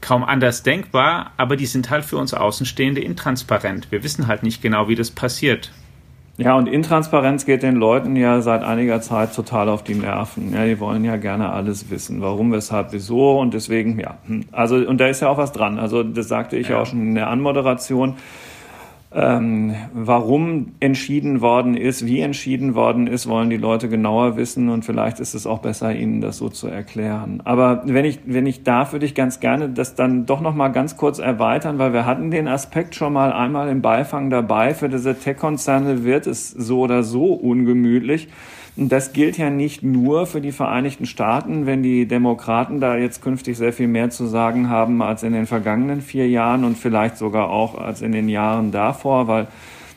kaum 0.00 0.22
anders 0.22 0.62
denkbar, 0.62 1.32
aber 1.36 1.56
die 1.56 1.66
sind 1.66 1.90
halt 1.90 2.04
für 2.04 2.16
uns 2.16 2.32
Außenstehende 2.32 3.00
intransparent. 3.00 3.90
Wir 3.90 4.02
wissen 4.04 4.28
halt 4.28 4.42
nicht 4.42 4.62
genau, 4.62 4.88
wie 4.88 4.94
das 4.94 5.10
passiert. 5.10 5.72
Ja, 6.36 6.54
und 6.54 6.68
Intransparenz 6.68 7.46
geht 7.46 7.64
den 7.64 7.74
Leuten 7.74 8.14
ja 8.14 8.40
seit 8.40 8.62
einiger 8.62 9.00
Zeit 9.00 9.34
total 9.34 9.68
auf 9.68 9.82
die 9.82 9.96
Nerven. 9.96 10.54
Ja, 10.54 10.64
die 10.64 10.78
wollen 10.78 11.04
ja 11.04 11.16
gerne 11.16 11.50
alles 11.50 11.90
wissen. 11.90 12.22
Warum, 12.22 12.52
weshalb, 12.52 12.92
wieso 12.92 13.40
und 13.40 13.54
deswegen, 13.54 13.98
ja. 13.98 14.18
Also, 14.52 14.76
und 14.76 14.98
da 15.00 15.08
ist 15.08 15.20
ja 15.20 15.28
auch 15.30 15.36
was 15.36 15.50
dran. 15.50 15.80
Also, 15.80 16.04
das 16.04 16.28
sagte 16.28 16.56
ich 16.56 16.68
ja, 16.68 16.76
ja 16.76 16.82
auch 16.82 16.86
schon 16.86 17.00
in 17.00 17.14
der 17.16 17.28
Anmoderation 17.28 18.14
ähm, 19.10 19.74
warum 19.94 20.72
entschieden 20.80 21.40
worden 21.40 21.76
ist, 21.76 22.04
wie 22.04 22.20
entschieden 22.20 22.74
worden 22.74 23.06
ist, 23.06 23.26
wollen 23.26 23.48
die 23.48 23.56
Leute 23.56 23.88
genauer 23.88 24.36
wissen 24.36 24.68
und 24.68 24.84
vielleicht 24.84 25.18
ist 25.18 25.34
es 25.34 25.46
auch 25.46 25.60
besser, 25.60 25.94
ihnen 25.94 26.20
das 26.20 26.36
so 26.36 26.50
zu 26.50 26.68
erklären. 26.68 27.40
Aber 27.44 27.82
wenn 27.86 28.04
ich, 28.04 28.20
wenn 28.26 28.44
ich 28.44 28.64
darf, 28.64 28.92
würde 28.92 29.06
ich 29.06 29.14
ganz 29.14 29.40
gerne 29.40 29.70
das 29.70 29.94
dann 29.94 30.26
doch 30.26 30.42
noch 30.42 30.54
mal 30.54 30.68
ganz 30.68 30.98
kurz 30.98 31.18
erweitern, 31.18 31.78
weil 31.78 31.94
wir 31.94 32.04
hatten 32.04 32.30
den 32.30 32.48
Aspekt 32.48 32.94
schon 32.94 33.14
mal 33.14 33.32
einmal 33.32 33.68
im 33.70 33.80
Beifang 33.80 34.28
dabei. 34.28 34.74
Für 34.74 34.90
diese 34.90 35.18
Tech-Konzerne 35.18 36.04
wird 36.04 36.26
es 36.26 36.50
so 36.50 36.80
oder 36.80 37.02
so 37.02 37.32
ungemütlich. 37.32 38.28
Das 38.80 39.12
gilt 39.12 39.36
ja 39.38 39.50
nicht 39.50 39.82
nur 39.82 40.26
für 40.26 40.40
die 40.40 40.52
Vereinigten 40.52 41.04
Staaten, 41.04 41.66
wenn 41.66 41.82
die 41.82 42.06
Demokraten 42.06 42.78
da 42.78 42.96
jetzt 42.96 43.20
künftig 43.22 43.56
sehr 43.56 43.72
viel 43.72 43.88
mehr 43.88 44.10
zu 44.10 44.26
sagen 44.26 44.68
haben 44.68 45.02
als 45.02 45.24
in 45.24 45.32
den 45.32 45.46
vergangenen 45.46 46.00
vier 46.00 46.28
Jahren 46.28 46.62
und 46.62 46.78
vielleicht 46.78 47.16
sogar 47.16 47.50
auch 47.50 47.76
als 47.76 48.02
in 48.02 48.12
den 48.12 48.28
Jahren 48.28 48.70
davor, 48.70 49.26
weil 49.26 49.48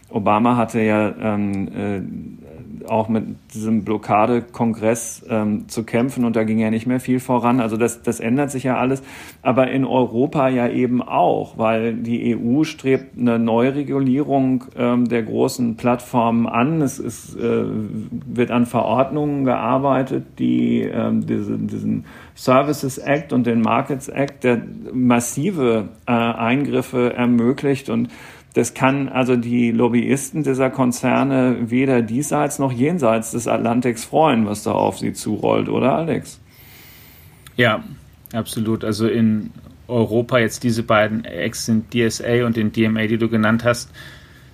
Obama 0.10 0.58
hatte 0.58 0.82
ja 0.82 1.14
ähm, 1.22 1.68
äh, 1.68 2.41
auch 2.90 3.10
mit 3.10 3.24
diesem 3.54 3.84
Blockadekongress 3.84 5.26
ähm, 5.30 5.68
zu 5.68 5.84
kämpfen 5.84 6.26
und 6.26 6.36
da 6.36 6.44
ging 6.44 6.60
ja 6.60 6.70
nicht 6.70 6.88
mehr 6.88 7.00
viel 7.00 7.20
voran. 7.20 7.60
Also 7.60 7.78
das, 7.78 8.02
das 8.02 8.20
ändert 8.20 8.52
sich 8.52 8.64
ja 8.64 8.78
alles. 8.78 9.04
Aber 9.42 9.70
in 9.70 9.86
Europa 9.86 10.50
ja 10.50 10.68
eben 10.68 11.02
auch, 11.02 11.58
weil 11.58 11.94
die 11.94 12.36
EU 12.36 12.64
strebt 12.64 13.18
eine 13.18 13.40
Neuregulierung 13.40 14.66
ähm, 14.78 15.08
der 15.08 15.24
großen 15.24 15.78
Plattformen 15.78 16.48
an. 16.48 16.82
Es 16.82 17.00
ist, 17.00 17.36
äh, 17.36 17.64
wird 17.64 18.52
an 18.52 18.66
Verordnungen 18.66 19.46
gearbeitet, 19.46 20.40
die 20.40 20.82
ähm, 20.82 21.26
diese, 21.26 21.58
diesen 21.58 22.06
Services 22.36 22.98
Act 22.98 23.34
und 23.34 23.46
den 23.46 23.62
Markets 23.62 24.08
Act, 24.08 24.44
der 24.44 24.62
massive 24.94 25.90
äh, 26.08 26.12
Eingriffe 26.12 27.14
ermöglicht 27.14 27.90
und 27.90 28.10
das 28.54 28.74
kann 28.74 29.08
also 29.08 29.38
die 29.38 29.72
Lobbyisten 29.72 30.44
dieser 30.44 30.70
Konzerne 30.70 31.70
weder 31.70 32.02
diesseits 32.02 32.60
noch 32.60 32.72
jenseits 32.72 33.32
des 33.32 33.48
Atlantiks 33.48 34.04
freuen, 34.04 34.46
was 34.46 34.64
da 34.64 34.74
auf 34.74 35.00
sie 35.00 35.14
zurollt, 35.14 35.70
oder 35.70 35.96
Alex? 35.96 36.40
Ja, 37.56 37.84
absolut. 38.34 38.84
Also 38.84 39.08
in 39.08 39.52
Europa 39.88 40.40
jetzt 40.40 40.64
diese 40.64 40.84
beiden 40.84 41.24
Acts 41.24 41.66
sind 41.66 41.94
DSA 41.94 42.46
und 42.46 42.58
den 42.58 42.74
DMA, 42.74 43.08
die 43.08 43.18
du 43.18 43.30
genannt 43.30 43.64
hast, 43.64 43.90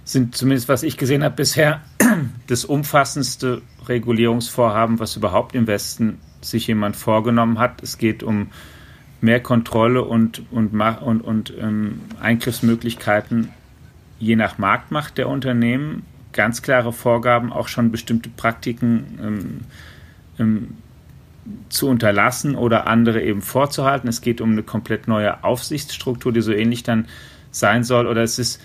sind 0.04 0.36
zumindest 0.36 0.70
was 0.70 0.84
ich 0.84 0.98
gesehen 0.98 1.24
habe 1.24 1.36
bisher 1.36 1.82
das 2.48 2.66
umfassendste 2.66 3.62
Regulierungsvorhaben, 3.88 5.00
was 5.00 5.16
überhaupt 5.16 5.56
im 5.56 5.68
Westen 5.68 6.20
sich 6.42 6.68
jemand 6.68 6.96
vorgenommen 6.96 7.60
hat. 7.60 7.82
Es 7.82 7.98
geht 7.98 8.22
um 8.24 8.50
mehr 9.22 9.42
Kontrolle 9.42 10.04
und, 10.04 10.44
und, 10.52 10.80
und, 10.80 11.22
und 11.22 11.54
ähm, 11.60 12.02
Eingriffsmöglichkeiten 12.22 13.52
je 14.20 14.36
nach 14.36 14.58
Marktmacht 14.58 15.18
der 15.18 15.30
Unternehmen 15.30 16.04
ganz 16.34 16.62
klare 16.62 16.94
Vorgaben, 16.94 17.52
auch 17.52 17.68
schon 17.68 17.92
bestimmte 17.92 18.30
Praktiken 18.30 19.20
ähm, 19.22 19.60
ähm, 20.40 20.78
zu 21.70 21.88
unterlassen 21.88 22.56
oder 22.56 22.88
andere 22.88 23.22
eben 23.22 23.42
vorzuhalten. 23.42 24.08
Es 24.08 24.22
geht 24.22 24.42
um 24.42 24.52
eine 24.52 24.64
komplett 24.64 25.08
neue 25.08 25.44
Aufsichtsstruktur, 25.44 26.32
die 26.32 26.42
so 26.42 26.52
ähnlich 26.52 26.84
dann 26.84 27.08
sein 27.52 27.84
soll. 27.84 28.06
Oder 28.06 28.24
es 28.24 28.38
ist 28.38 28.62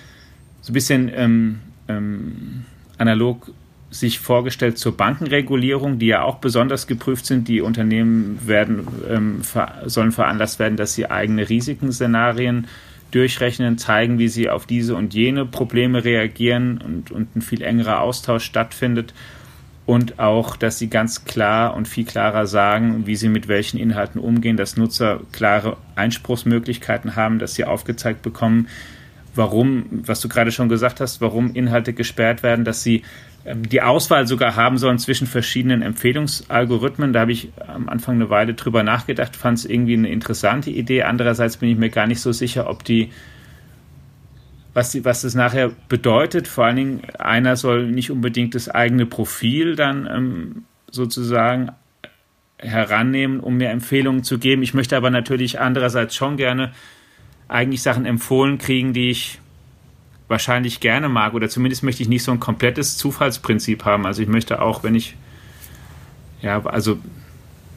so 0.60 0.72
ein 0.72 0.74
bisschen 0.74 1.10
ähm, 1.14 1.60
ähm 1.88 2.64
analog 2.98 3.50
sich 3.90 4.20
vorgestellt 4.20 4.78
zur 4.78 4.96
Bankenregulierung, 4.96 5.98
die 5.98 6.06
ja 6.06 6.22
auch 6.22 6.36
besonders 6.36 6.86
geprüft 6.86 7.26
sind. 7.26 7.46
Die 7.46 7.60
Unternehmen 7.60 8.38
werden, 8.46 8.86
ähm, 9.08 9.42
ver 9.42 9.82
sollen 9.86 10.12
veranlasst 10.12 10.58
werden, 10.58 10.76
dass 10.76 10.94
sie 10.94 11.10
eigene 11.10 11.48
Risikenszenarien 11.48 12.66
durchrechnen, 13.12 13.78
zeigen, 13.78 14.18
wie 14.18 14.28
sie 14.28 14.50
auf 14.50 14.66
diese 14.66 14.96
und 14.96 15.14
jene 15.14 15.46
Probleme 15.46 16.04
reagieren 16.04 16.80
und, 16.84 17.10
und 17.12 17.36
ein 17.36 17.42
viel 17.42 17.62
engerer 17.62 18.00
Austausch 18.00 18.44
stattfindet. 18.44 19.14
Und 19.84 20.18
auch, 20.20 20.56
dass 20.56 20.78
sie 20.78 20.88
ganz 20.88 21.24
klar 21.24 21.74
und 21.74 21.88
viel 21.88 22.04
klarer 22.04 22.46
sagen, 22.46 23.06
wie 23.06 23.16
sie 23.16 23.28
mit 23.28 23.48
welchen 23.48 23.78
Inhalten 23.78 24.20
umgehen, 24.20 24.56
dass 24.56 24.76
Nutzer 24.76 25.20
klare 25.32 25.76
Einspruchsmöglichkeiten 25.96 27.16
haben, 27.16 27.38
dass 27.38 27.54
sie 27.54 27.64
aufgezeigt 27.64 28.22
bekommen, 28.22 28.68
warum, 29.34 29.86
was 29.90 30.20
du 30.20 30.28
gerade 30.28 30.52
schon 30.52 30.68
gesagt 30.68 31.00
hast, 31.00 31.20
warum 31.20 31.54
Inhalte 31.54 31.92
gesperrt 31.92 32.42
werden, 32.42 32.64
dass 32.64 32.82
sie 32.82 33.02
die 33.44 33.82
Auswahl 33.82 34.26
sogar 34.26 34.54
haben 34.54 34.78
sollen 34.78 34.98
zwischen 34.98 35.26
verschiedenen 35.26 35.82
Empfehlungsalgorithmen. 35.82 37.12
Da 37.12 37.20
habe 37.20 37.32
ich 37.32 37.50
am 37.66 37.88
Anfang 37.88 38.14
eine 38.16 38.30
Weile 38.30 38.54
drüber 38.54 38.82
nachgedacht, 38.84 39.34
fand 39.34 39.58
es 39.58 39.64
irgendwie 39.64 39.94
eine 39.94 40.10
interessante 40.10 40.70
Idee. 40.70 41.02
Andererseits 41.02 41.56
bin 41.56 41.68
ich 41.68 41.76
mir 41.76 41.90
gar 41.90 42.06
nicht 42.06 42.20
so 42.20 42.30
sicher, 42.30 42.70
ob 42.70 42.84
die, 42.84 43.10
was, 44.74 44.92
die, 44.92 45.04
was 45.04 45.22
das 45.22 45.34
nachher 45.34 45.72
bedeutet. 45.88 46.46
Vor 46.46 46.66
allen 46.66 46.76
Dingen, 46.76 47.02
einer 47.18 47.56
soll 47.56 47.86
nicht 47.86 48.12
unbedingt 48.12 48.54
das 48.54 48.68
eigene 48.68 49.06
Profil 49.06 49.74
dann 49.74 50.06
ähm, 50.06 50.64
sozusagen 50.90 51.72
herannehmen, 52.58 53.40
um 53.40 53.56
mir 53.56 53.70
Empfehlungen 53.70 54.22
zu 54.22 54.38
geben. 54.38 54.62
Ich 54.62 54.72
möchte 54.72 54.96
aber 54.96 55.10
natürlich 55.10 55.58
andererseits 55.58 56.14
schon 56.14 56.36
gerne 56.36 56.70
eigentlich 57.48 57.82
Sachen 57.82 58.06
empfohlen 58.06 58.58
kriegen, 58.58 58.92
die 58.92 59.10
ich 59.10 59.40
wahrscheinlich 60.28 60.80
gerne 60.80 61.08
mag 61.08 61.34
oder 61.34 61.48
zumindest 61.48 61.82
möchte 61.82 62.02
ich 62.02 62.08
nicht 62.08 62.22
so 62.22 62.32
ein 62.32 62.40
komplettes 62.40 62.96
Zufallsprinzip 62.96 63.84
haben. 63.84 64.06
Also 64.06 64.22
ich 64.22 64.28
möchte 64.28 64.62
auch, 64.62 64.82
wenn 64.82 64.94
ich, 64.94 65.16
ja, 66.40 66.64
also 66.64 66.98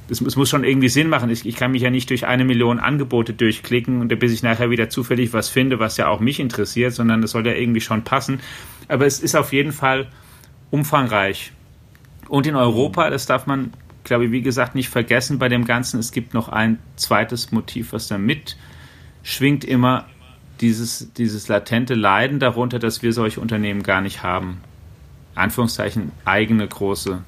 es, 0.10 0.22
es 0.22 0.36
muss 0.36 0.50
schon 0.50 0.64
irgendwie 0.64 0.90
Sinn 0.90 1.10
machen. 1.10 1.30
Ich, 1.30 1.46
ich, 1.46 1.56
kann 1.56 1.72
mich 1.72 1.82
ja 1.82 1.90
nicht 1.90 2.10
durch 2.10 2.26
eine 2.26 2.46
Million 2.46 2.80
Angebote 2.80 3.34
durchklicken 3.34 4.02
und 4.02 4.08
bis 4.20 4.32
ich 4.32 4.44
nachher 4.44 4.70
wieder 4.70 4.90
zufällig 4.90 5.34
was 5.34 5.50
finde, 5.50 5.80
was 5.80 5.98
ja 5.98 6.08
auch 6.08 6.20
mich 6.20 6.40
interessiert, 6.40 6.94
sondern 6.94 7.24
es 7.24 7.32
soll 7.32 7.46
ja 7.46 7.54
irgendwie 7.54 7.82
schon 7.82 8.04
passen. 8.04 8.40
Aber 8.88 9.06
es 9.06 9.20
ist 9.20 9.36
auf 9.36 9.52
jeden 9.52 9.72
Fall 9.72 10.08
umfangreich. 10.72 11.52
Und 12.28 12.48
in 12.48 12.56
Europa, 12.56 13.10
das 13.10 13.26
darf 13.26 13.46
man, 13.48 13.74
glaube 14.04 14.26
ich, 14.26 14.32
wie 14.32 14.42
gesagt, 14.42 14.76
nicht 14.76 14.90
vergessen 14.90 15.40
bei 15.40 15.50
dem 15.50 15.66
Ganzen, 15.66 16.00
es 16.00 16.12
gibt 16.12 16.34
noch 16.34 16.50
ein 16.50 16.80
zweites 16.96 17.52
Motiv, 17.52 17.94
was 17.94 18.08
da 18.08 18.18
mitschwingt 18.18 19.64
immer 19.64 20.06
dieses, 20.62 21.12
dieses 21.14 21.48
latente 21.48 21.94
Leiden 21.94 22.40
darunter, 22.40 22.80
dass 22.80 23.02
wir 23.02 23.14
solche 23.14 23.40
Unternehmen 23.40 23.84
gar 23.84 24.02
nicht 24.02 24.24
haben. 24.24 24.62
Anführungszeichen 25.36 26.12
eigene 26.24 26.68
große 26.68 27.22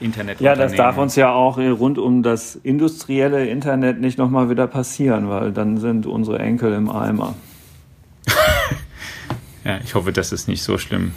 Internet. 0.00 0.40
Ja, 0.40 0.54
das 0.54 0.74
darf 0.74 0.98
uns 0.98 1.16
ja 1.16 1.32
auch 1.32 1.58
rund 1.58 1.98
um 1.98 2.22
das 2.22 2.56
industrielle 2.56 3.46
Internet 3.48 4.00
nicht 4.00 4.18
nochmal 4.18 4.50
wieder 4.50 4.66
passieren, 4.66 5.28
weil 5.28 5.52
dann 5.52 5.78
sind 5.78 6.06
unsere 6.06 6.38
Enkel 6.38 6.72
im 6.72 6.90
Eimer. 6.90 7.34
ja, 9.64 9.78
ich 9.82 9.94
hoffe, 9.94 10.12
das 10.12 10.32
ist 10.32 10.48
nicht 10.48 10.62
so 10.62 10.78
schlimm. 10.78 11.12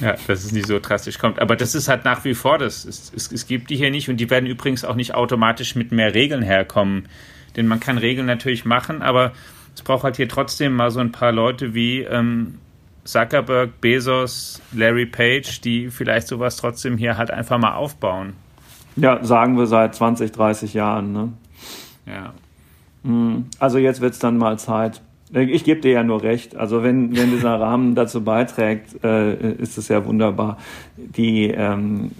Ja, 0.00 0.16
dass 0.26 0.44
es 0.44 0.52
nicht 0.52 0.66
so 0.66 0.78
drastisch 0.78 1.18
kommt. 1.18 1.40
Aber 1.40 1.56
das 1.56 1.74
ist 1.74 1.88
halt 1.88 2.06
nach 2.06 2.24
wie 2.24 2.34
vor 2.34 2.56
das. 2.56 2.86
Es, 2.86 3.12
es, 3.14 3.30
es 3.30 3.46
gibt 3.46 3.68
die 3.68 3.76
hier 3.76 3.90
nicht 3.90 4.08
und 4.08 4.16
die 4.16 4.30
werden 4.30 4.46
übrigens 4.46 4.84
auch 4.84 4.94
nicht 4.94 5.14
automatisch 5.14 5.74
mit 5.74 5.92
mehr 5.92 6.14
Regeln 6.14 6.42
herkommen. 6.42 7.06
Denn 7.56 7.66
man 7.66 7.80
kann 7.80 7.98
Regeln 7.98 8.26
natürlich 8.26 8.64
machen, 8.64 9.02
aber 9.02 9.32
es 9.80 9.84
braucht 9.84 10.04
halt 10.04 10.16
hier 10.16 10.28
trotzdem 10.28 10.76
mal 10.76 10.90
so 10.90 11.00
ein 11.00 11.10
paar 11.10 11.32
Leute 11.32 11.72
wie 11.72 12.02
ähm, 12.02 12.58
Zuckerberg, 13.04 13.80
Bezos, 13.80 14.60
Larry 14.72 15.06
Page, 15.06 15.62
die 15.62 15.88
vielleicht 15.88 16.28
sowas 16.28 16.56
trotzdem 16.56 16.98
hier 16.98 17.16
halt 17.16 17.30
einfach 17.30 17.56
mal 17.56 17.72
aufbauen. 17.72 18.34
Ja, 18.96 19.24
sagen 19.24 19.56
wir 19.56 19.66
seit 19.66 19.94
20, 19.94 20.32
30 20.32 20.74
Jahren. 20.74 21.14
Ne? 21.14 21.32
Ja. 22.04 22.34
Hm, 23.04 23.46
also 23.58 23.78
jetzt 23.78 24.02
wird 24.02 24.12
es 24.12 24.18
dann 24.18 24.36
mal 24.36 24.58
Zeit. 24.58 25.00
Ich 25.32 25.62
gebe 25.62 25.80
dir 25.80 25.92
ja 25.92 26.02
nur 26.02 26.22
recht. 26.22 26.56
Also 26.56 26.82
wenn, 26.82 27.16
wenn 27.16 27.30
dieser 27.30 27.60
Rahmen 27.60 27.94
dazu 27.96 28.22
beiträgt, 28.24 29.04
äh, 29.04 29.52
ist 29.52 29.78
es 29.78 29.88
ja 29.88 30.04
wunderbar. 30.04 30.58
Die, 30.96 31.48
ähm, 31.48 32.10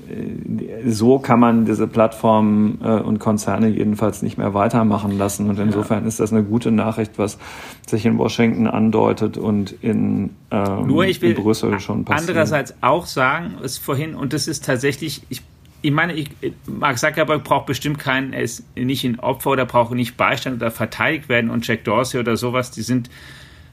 so 0.87 1.19
kann 1.19 1.41
man 1.41 1.65
diese 1.65 1.89
Plattformen 1.89 2.79
äh, 2.83 3.01
und 3.01 3.19
Konzerne 3.19 3.69
jedenfalls 3.69 4.23
nicht 4.23 4.39
mehr 4.39 4.55
weitermachen 4.55 5.19
lassen. 5.19 5.51
Und 5.51 5.59
insofern 5.59 6.03
ja. 6.03 6.09
ist 6.09 6.21
das 6.21 6.33
eine 6.33 6.45
gute 6.45 6.71
Nachricht, 6.71 7.19
was 7.19 7.39
sich 7.87 8.07
in 8.07 8.17
Washington 8.17 8.69
andeutet 8.69 9.37
und 9.37 9.73
in, 9.83 10.31
ähm, 10.53 10.87
nur 10.87 11.05
ich 11.05 11.21
will 11.21 11.31
in 11.31 11.43
Brüssel 11.43 11.81
schon 11.81 12.05
passiert. 12.05 12.31
Andererseits 12.31 12.75
auch 12.81 13.07
sagen, 13.07 13.57
es 13.65 13.77
vorhin, 13.77 14.15
und 14.15 14.33
das 14.33 14.47
ist 14.47 14.65
tatsächlich, 14.65 15.23
ich 15.31 15.43
ich 15.83 15.91
meine, 15.93 16.13
ich, 16.15 16.31
Mark 16.67 16.99
Zuckerberg 16.99 17.45
braucht 17.45 17.67
bestimmt 17.67 17.99
keinen, 17.99 18.33
er 18.33 18.43
ist 18.43 18.65
nicht 18.77 19.05
ein 19.05 19.19
Opfer 19.21 19.51
oder 19.51 19.65
braucht 19.65 19.93
nicht 19.93 20.17
Beistand 20.17 20.57
oder 20.57 20.71
verteidigt 20.71 21.29
werden 21.29 21.51
und 21.51 21.67
Jack 21.67 21.85
Dorsey 21.85 22.21
oder 22.21 22.37
sowas, 22.37 22.71
die 22.71 22.83
sind 22.83 23.11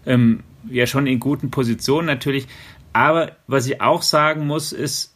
ähm, 0.05 0.43
ja 0.69 0.87
schon 0.87 1.07
in 1.07 1.19
guten 1.19 1.51
Positionen 1.51 2.07
natürlich. 2.07 2.47
Aber 2.93 3.33
was 3.47 3.67
ich 3.67 3.81
auch 3.81 4.01
sagen 4.01 4.47
muss, 4.47 4.71
ist, 4.71 5.13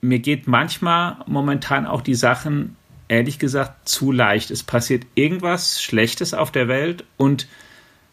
mir 0.00 0.18
geht 0.18 0.46
manchmal 0.46 1.16
momentan 1.26 1.86
auch 1.86 2.02
die 2.02 2.14
Sachen, 2.14 2.76
ehrlich 3.08 3.38
gesagt, 3.38 3.88
zu 3.88 4.12
leicht. 4.12 4.50
Es 4.50 4.62
passiert 4.62 5.06
irgendwas 5.14 5.82
Schlechtes 5.82 6.34
auf 6.34 6.50
der 6.50 6.68
Welt 6.68 7.04
und 7.16 7.48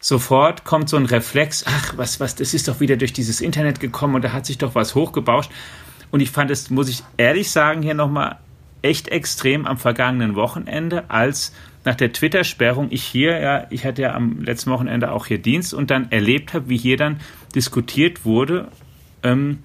sofort 0.00 0.64
kommt 0.64 0.88
so 0.88 0.96
ein 0.96 1.06
Reflex, 1.06 1.64
ach, 1.66 1.94
was, 1.96 2.18
was, 2.18 2.34
das 2.34 2.54
ist 2.54 2.68
doch 2.68 2.80
wieder 2.80 2.96
durch 2.96 3.12
dieses 3.12 3.40
Internet 3.40 3.78
gekommen 3.78 4.14
und 4.14 4.22
da 4.24 4.32
hat 4.32 4.46
sich 4.46 4.58
doch 4.58 4.74
was 4.74 4.94
hochgebauscht. 4.94 5.50
Und 6.12 6.20
ich 6.20 6.30
fand 6.30 6.50
es, 6.50 6.70
muss 6.70 6.88
ich 6.88 7.02
ehrlich 7.16 7.50
sagen, 7.50 7.82
hier 7.82 7.94
nochmal 7.94 8.36
echt 8.82 9.08
extrem 9.08 9.66
am 9.66 9.78
vergangenen 9.78 10.36
Wochenende, 10.36 11.10
als 11.10 11.54
nach 11.84 11.94
der 11.94 12.12
Twitter-Sperrung 12.12 12.88
ich 12.90 13.02
hier, 13.02 13.40
ja, 13.40 13.66
ich 13.70 13.84
hatte 13.86 14.02
ja 14.02 14.14
am 14.14 14.42
letzten 14.42 14.70
Wochenende 14.70 15.10
auch 15.10 15.26
hier 15.26 15.38
Dienst 15.38 15.72
und 15.72 15.90
dann 15.90 16.12
erlebt 16.12 16.52
habe, 16.52 16.68
wie 16.68 16.76
hier 16.76 16.98
dann 16.98 17.20
diskutiert 17.54 18.24
wurde, 18.26 18.68
ähm, 19.22 19.60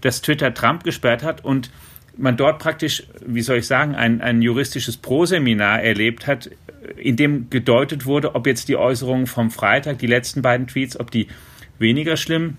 dass 0.00 0.22
Twitter 0.22 0.54
Trump 0.54 0.82
gesperrt 0.82 1.22
hat 1.22 1.44
und 1.44 1.70
man 2.16 2.38
dort 2.38 2.58
praktisch, 2.58 3.04
wie 3.24 3.42
soll 3.42 3.58
ich 3.58 3.66
sagen, 3.66 3.94
ein, 3.94 4.22
ein 4.22 4.40
juristisches 4.40 4.96
Proseminar 4.96 5.82
erlebt 5.82 6.26
hat, 6.26 6.50
in 6.96 7.16
dem 7.16 7.50
gedeutet 7.50 8.06
wurde, 8.06 8.34
ob 8.34 8.46
jetzt 8.46 8.68
die 8.68 8.76
Äußerungen 8.76 9.26
vom 9.26 9.50
Freitag, 9.50 9.98
die 9.98 10.06
letzten 10.06 10.40
beiden 10.40 10.66
Tweets, 10.66 10.98
ob 10.98 11.10
die 11.10 11.28
weniger 11.78 12.16
schlimm 12.16 12.56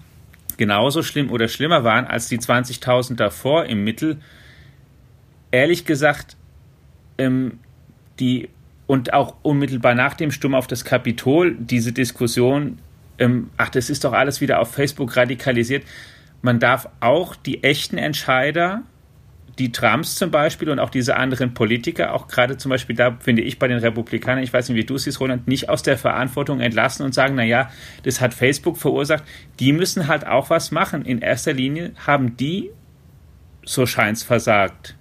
genauso 0.58 1.04
schlimm 1.04 1.32
oder 1.32 1.48
schlimmer 1.48 1.84
waren 1.84 2.06
als 2.06 2.28
die 2.28 2.40
20.000 2.40 3.16
davor 3.16 3.66
im 3.66 3.84
Mittel. 3.84 4.18
Ehrlich 5.52 5.86
gesagt, 5.86 6.36
ähm, 7.18 7.60
die 8.20 8.50
und 8.88 9.14
auch 9.14 9.36
unmittelbar 9.42 9.96
nach 9.96 10.14
dem 10.14 10.32
Sturm 10.32 10.56
auf 10.56 10.68
das 10.68 10.86
Kapitol 10.86 11.56
diese 11.60 11.92
Diskussion, 11.92 12.80
ähm, 13.20 13.50
ach, 13.58 13.70
das 13.70 13.90
ist 13.90 14.04
doch 14.04 14.14
alles 14.14 14.42
wieder 14.42 14.60
auf 14.60 14.72
Facebook 14.72 15.16
radikalisiert. 15.18 15.84
Man 16.42 16.60
darf 16.60 16.88
auch 17.00 17.36
die 17.36 17.64
echten 17.64 17.98
Entscheider 17.98 18.84
die 19.60 19.72
Trumps 19.72 20.16
zum 20.16 20.30
Beispiel 20.30 20.70
und 20.70 20.80
auch 20.80 20.90
diese 20.90 21.16
anderen 21.16 21.54
Politiker, 21.54 22.14
auch 22.14 22.28
gerade 22.28 22.58
zum 22.58 22.70
Beispiel 22.70 22.96
da 22.96 23.18
finde 23.20 23.42
ich 23.42 23.58
bei 23.60 23.68
den 23.68 23.80
Republikanern, 23.80 24.44
ich 24.44 24.54
weiß 24.54 24.70
nicht, 24.70 24.78
wie 24.78 24.86
du 24.86 24.98
siehst, 24.98 25.20
Roland, 25.20 25.48
nicht 25.48 25.70
aus 25.70 25.84
der 25.84 25.98
Verantwortung 25.98 26.60
entlassen 26.60 27.06
und 27.06 27.14
sagen, 27.14 27.36
naja, 27.36 27.72
das 28.04 28.22
hat 28.22 28.34
Facebook 28.34 28.78
verursacht. 28.78 29.24
Die 29.60 29.74
müssen 29.74 30.08
halt 30.08 30.28
auch 30.28 30.50
was 30.50 30.72
machen. 30.72 31.04
In 31.06 31.20
erster 31.20 31.54
Linie 31.54 31.94
haben 32.06 32.38
die, 32.38 32.70
so 33.66 33.86
scheint 33.86 34.18
es, 34.18 34.24
versagt. 34.24 34.96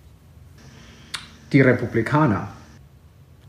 Die 1.53 1.61
Republikaner. 1.61 2.49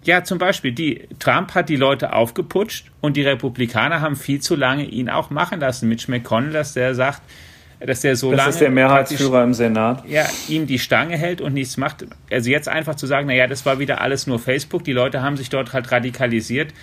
Ja, 0.04 0.24
zum 0.24 0.38
Beispiel, 0.38 0.72
die, 0.72 1.08
Trump 1.20 1.54
hat 1.54 1.68
die 1.68 1.76
Leute 1.76 2.14
aufgeputscht 2.14 2.92
und 3.02 3.18
die 3.18 3.24
Republikaner 3.24 4.00
haben 4.00 4.16
viel 4.16 4.40
zu 4.40 4.56
lange 4.56 4.86
ihn 4.86 5.10
auch 5.10 5.30
machen 5.30 5.60
lassen. 5.60 5.90
Mitch 5.90 6.10
McConnell, 6.10 6.54
dass 6.54 6.74
der 6.74 6.96
sagt, 6.96 7.22
dass 7.80 8.02
der 8.02 8.16
so 8.16 8.32
das 8.32 8.38
lange. 8.38 8.48
Das 8.48 8.56
ist 8.56 8.62
der 8.62 8.72
Mehrheitsführer 8.72 9.44
im 9.44 9.54
Senat. 9.54 10.08
Ja, 10.08 10.26
ihm 10.48 10.66
die 10.68 10.80
Stange 10.80 11.18
hält 11.18 11.42
und 11.42 11.54
nichts 11.54 11.78
macht. 11.78 12.06
Also 12.32 12.50
jetzt 12.50 12.68
einfach 12.68 12.96
zu 12.96 13.06
sagen, 13.06 13.28
naja, 13.28 13.48
das 13.48 13.66
war 13.66 13.80
wieder 13.80 14.02
alles 14.02 14.28
nur 14.28 14.40
Facebook, 14.40 14.84
die 14.84 14.94
Leute 14.94 15.22
haben 15.22 15.38
sich 15.38 15.50
dort 15.50 15.74
halt 15.74 15.92
radikalisiert. 15.92 16.74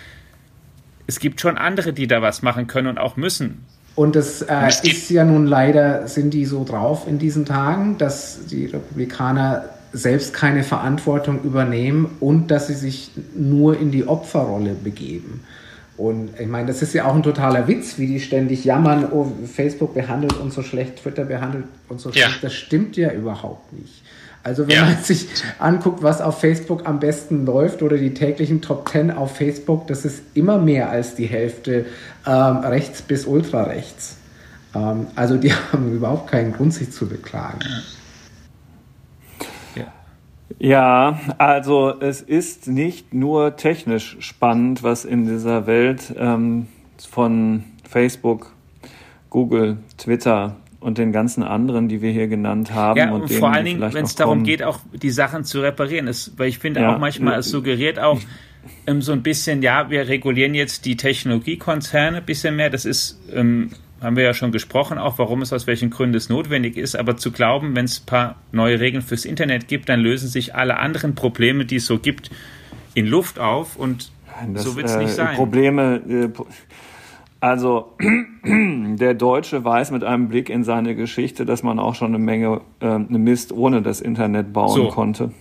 Es 1.07 1.19
gibt 1.19 1.41
schon 1.41 1.59
andere, 1.59 1.93
die 1.93 2.07
da 2.07 2.23
was 2.23 2.43
machen 2.43 2.67
können 2.67 2.89
und 2.89 2.99
auch 2.99 3.17
müssen. 3.17 3.65
Und 3.95 4.17
das 4.17 4.43
äh, 4.43 4.69
ist 4.83 5.11
ja 5.11 5.25
nun 5.25 5.47
leider, 5.47 6.09
sind 6.09 6.35
die 6.35 6.47
so 6.47 6.65
drauf 6.65 7.07
in 7.07 7.19
diesen 7.19 7.45
Tagen, 7.45 7.97
dass 7.99 8.47
die 8.47 8.67
Republikaner 8.67 9.67
selbst 9.93 10.35
keine 10.35 10.65
Verantwortung 10.65 11.43
übernehmen 11.45 12.17
und 12.19 12.51
dass 12.51 12.67
sie 12.67 12.75
sich 12.75 13.13
nur 13.37 13.79
in 13.79 13.93
die 13.93 14.09
Opferrolle 14.09 14.75
begeben. 14.75 15.45
Und 15.97 16.31
ich 16.41 16.49
meine, 16.49 16.67
das 16.67 16.83
ist 16.83 16.93
ja 16.93 17.05
auch 17.05 17.15
ein 17.15 17.23
totaler 17.23 17.69
Witz, 17.69 17.99
wie 17.99 18.07
die 18.07 18.21
ständig 18.21 18.65
jammern, 18.65 19.07
oh, 19.13 19.31
Facebook 19.47 19.95
behandelt 19.95 20.37
uns 20.37 20.55
so 20.55 20.63
schlecht, 20.63 20.97
Twitter 20.97 21.25
behandelt 21.25 21.67
uns 21.89 22.03
so 22.03 22.13
schlecht. 22.13 22.43
Das 22.43 22.53
stimmt 22.53 22.97
ja 22.97 23.13
überhaupt 23.13 23.73
nicht. 23.73 24.03
Also 24.43 24.69
wenn 24.69 24.77
ja. 24.77 24.85
man 24.85 25.03
sich 25.03 25.27
anguckt, 25.59 26.03
was 26.03 26.21
auf 26.21 26.41
Facebook 26.41 26.87
am 26.87 27.01
besten 27.01 27.47
läuft 27.47 27.81
oder 27.83 27.97
die 27.97 28.13
täglichen 28.13 28.61
Top 28.61 28.89
10 28.91 29.11
auf 29.11 29.37
Facebook, 29.37 29.87
das 29.87 30.05
ist 30.05 30.23
immer 30.35 30.59
mehr 30.59 30.91
als 30.91 31.15
die 31.15 31.27
Hälfte 31.27 31.87
ähm, 32.27 32.57
rechts 32.59 33.01
bis 33.01 33.25
ultrarechts. 33.25 34.17
Ähm, 34.75 35.07
also 35.15 35.39
die 35.39 35.53
haben 35.73 35.95
überhaupt 35.95 36.31
keinen 36.31 36.53
Grund, 36.53 36.75
sich 36.75 36.91
zu 36.91 37.07
beklagen. 37.07 37.61
Ja. 37.63 37.83
Ja, 40.59 41.19
also 41.39 41.95
es 42.01 42.21
ist 42.21 42.69
nicht 42.69 43.15
nur 43.15 43.57
technisch 43.57 44.17
spannend, 44.21 44.83
was 44.83 45.05
in 45.05 45.25
dieser 45.25 45.67
Welt 45.67 46.15
ähm, 46.19 46.69
von 47.11 47.65
Facebook, 47.89 48.53
Google, 49.31 49.79
Twitter 49.99 50.57
und 50.81 50.99
den 50.99 51.13
ganzen 51.13 51.43
anderen, 51.43 51.89
die 51.89 52.03
wir 52.03 52.13
hier 52.13 52.29
genannt 52.29 52.73
haben. 52.75 52.99
Ja, 52.99 53.11
und, 53.11 53.23
und 53.23 53.33
vor 53.33 53.53
allen 53.53 53.65
Dingen, 53.65 53.81
wenn 53.81 54.05
es 54.05 54.15
darum 54.15 54.45
geht, 54.45 54.63
auch 54.63 54.81
die 54.93 55.11
Sachen 55.11 55.45
zu 55.45 55.61
reparieren. 55.61 56.07
Das, 56.07 56.33
weil 56.37 56.49
ich 56.49 56.59
finde 56.59 56.81
ja, 56.81 56.95
auch 56.95 56.99
manchmal, 56.99 57.39
es 57.39 57.49
suggeriert 57.49 57.99
auch 57.99 58.21
ähm, 58.87 59.01
so 59.01 59.13
ein 59.13 59.23
bisschen, 59.23 59.63
ja, 59.63 59.89
wir 59.89 60.09
regulieren 60.09 60.55
jetzt 60.55 60.85
die 60.85 60.97
Technologiekonzerne 60.97 62.19
ein 62.19 62.25
bisschen 62.25 62.57
mehr. 62.57 62.69
Das 62.69 62.85
ist 62.85 63.19
ähm, 63.33 63.71
haben 64.05 64.17
wir 64.17 64.25
ja 64.25 64.35
schon 64.35 64.53
gesprochen, 64.53 64.99
auch 64.99 65.19
warum 65.19 65.43
es 65.43 65.53
aus 65.53 65.67
welchen 65.67 65.91
Gründen 65.91 66.17
es 66.17 66.29
notwendig 66.29 66.77
ist. 66.77 66.97
Aber 66.97 67.17
zu 67.17 67.33
glauben, 67.33 67.75
wenn 67.75 67.87
es 67.87 68.01
ein 68.01 68.07
paar 68.07 68.37
neue 68.53 68.81
Regeln 68.81 69.03
fürs 69.03 69.25
Internet 69.25 69.69
gibt, 69.69 69.89
dann 69.89 70.01
lösen 70.01 70.29
sich 70.29 70.55
alle 70.55 70.79
anderen 70.79 71.15
Probleme, 71.15 71.65
die 71.65 71.77
es 71.77 71.87
so 71.87 71.99
gibt, 71.99 72.31
in 72.95 73.07
Luft 73.07 73.39
auf. 73.39 73.77
Und 73.77 74.13
das, 74.53 74.63
so 74.63 74.77
wird 74.77 74.87
es 74.87 74.97
nicht 74.97 75.11
äh, 75.11 75.15
sein. 75.15 75.37
Probleme. 75.37 76.03
Äh, 76.09 76.29
also 77.41 77.93
der 78.45 79.15
Deutsche 79.15 79.65
weiß 79.65 79.91
mit 79.91 80.03
einem 80.03 80.29
Blick 80.29 80.49
in 80.49 80.65
seine 80.65 80.95
Geschichte, 80.95 81.45
dass 81.45 81.63
man 81.63 81.79
auch 81.79 81.95
schon 81.95 82.09
eine 82.09 82.19
Menge 82.19 82.63
äh, 82.81 82.99
Mist 82.99 83.53
ohne 83.53 83.83
das 83.83 84.01
Internet 84.01 84.53
bauen 84.53 84.75
so. 84.75 84.89
konnte. 84.89 85.33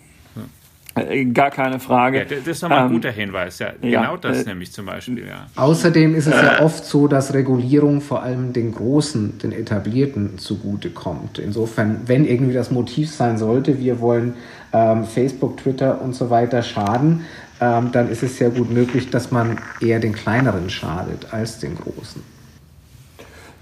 Äh, 0.96 1.26
gar 1.26 1.50
keine 1.50 1.80
Frage. 1.80 2.20
Ja, 2.20 2.26
das 2.26 2.48
ist 2.48 2.62
nochmal 2.62 2.80
ein 2.80 2.86
ähm, 2.88 2.94
guter 2.94 3.12
Hinweis. 3.12 3.60
Ja, 3.60 3.74
ja 3.82 4.02
genau 4.02 4.18
das 4.18 4.44
äh, 4.44 4.50
nämlich 4.50 4.72
zum 4.72 4.86
Beispiel. 4.86 5.26
Ja. 5.28 5.48
Außerdem 5.56 6.16
ist 6.16 6.28
es 6.28 6.34
ja 6.34 6.60
äh. 6.60 6.64
oft 6.64 6.86
so, 6.86 7.08
dass 7.08 7.34
Regulierung 7.34 8.02
vor 8.02 8.22
allem 8.22 8.54
den 8.54 8.74
Großen, 8.74 9.40
den 9.40 9.52
Etablierten 9.52 10.38
zugutekommt. 10.38 11.40
Insofern, 11.40 12.02
wenn 12.06 12.26
irgendwie 12.26 12.54
das 12.54 12.70
Motiv 12.70 13.12
sein 13.12 13.38
sollte, 13.38 13.80
wir 13.80 14.00
wollen 14.02 14.36
ähm, 14.72 15.06
Facebook, 15.06 15.58
Twitter 15.58 16.02
und 16.02 16.14
so 16.14 16.30
weiter 16.30 16.62
schaden, 16.62 17.26
ähm, 17.60 17.92
dann 17.92 18.10
ist 18.10 18.22
es 18.22 18.38
sehr 18.38 18.50
gut 18.50 18.70
möglich, 18.72 19.10
dass 19.10 19.32
man 19.32 19.58
eher 19.82 20.00
den 20.00 20.14
Kleineren 20.14 20.70
schadet 20.70 21.28
als 21.32 21.60
den 21.60 21.76
Großen. 21.76 22.33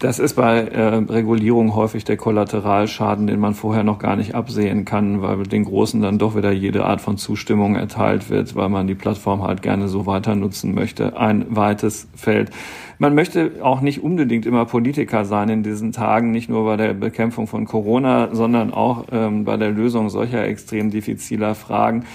Das 0.02 0.18
ist 0.18 0.34
bei 0.34 0.62
äh, 0.62 0.96
Regulierung 0.96 1.76
häufig 1.76 2.04
der 2.06 2.18
Kollateralschaden, 2.18 3.28
den 3.28 3.40
man 3.40 3.54
vorher 3.54 3.84
noch 3.84 4.00
gar 4.00 4.16
nicht 4.16 4.34
absehen 4.34 4.84
kann, 4.84 5.22
weil 5.22 5.44
den 5.44 5.64
Großen 5.64 6.02
dann 6.02 6.18
doch 6.18 6.36
wieder 6.36 6.52
jede 6.52 6.86
Art 6.86 7.02
von 7.02 7.18
Zustimmung 7.18 7.76
erteilt 7.76 8.32
wird, 8.32 8.56
weil 8.56 8.68
man 8.70 8.88
die 8.88 8.96
Plattform 8.96 9.44
halt 9.44 9.62
gerne 9.62 9.88
so 9.90 10.08
weiter 10.08 10.36
nutzen 10.36 10.74
möchte. 10.74 11.18
Ein 11.18 11.46
weites 11.56 12.08
Feld. 12.16 12.50
Man 12.98 13.14
möchte 13.14 13.52
auch 13.62 13.82
nicht 13.82 14.02
unbedingt 14.02 14.48
immer 14.48 14.66
Politiker 14.66 15.24
sein 15.24 15.50
in 15.50 15.62
diesen 15.62 15.92
Tagen, 15.92 16.32
nicht 16.32 16.50
nur 16.50 16.66
bei 16.66 16.78
der 16.78 16.96
Bekämpfung 16.96 17.46
von 17.46 17.66
Corona, 17.66 18.30
sondern 18.32 18.74
auch 18.74 19.06
ähm, 19.12 19.46
bei 19.46 19.56
der 19.58 19.70
Lösung 19.70 20.10
solcher 20.10 20.44
extrem 20.48 20.90
diffiziler 20.90 21.54
Fragen. 21.54 22.06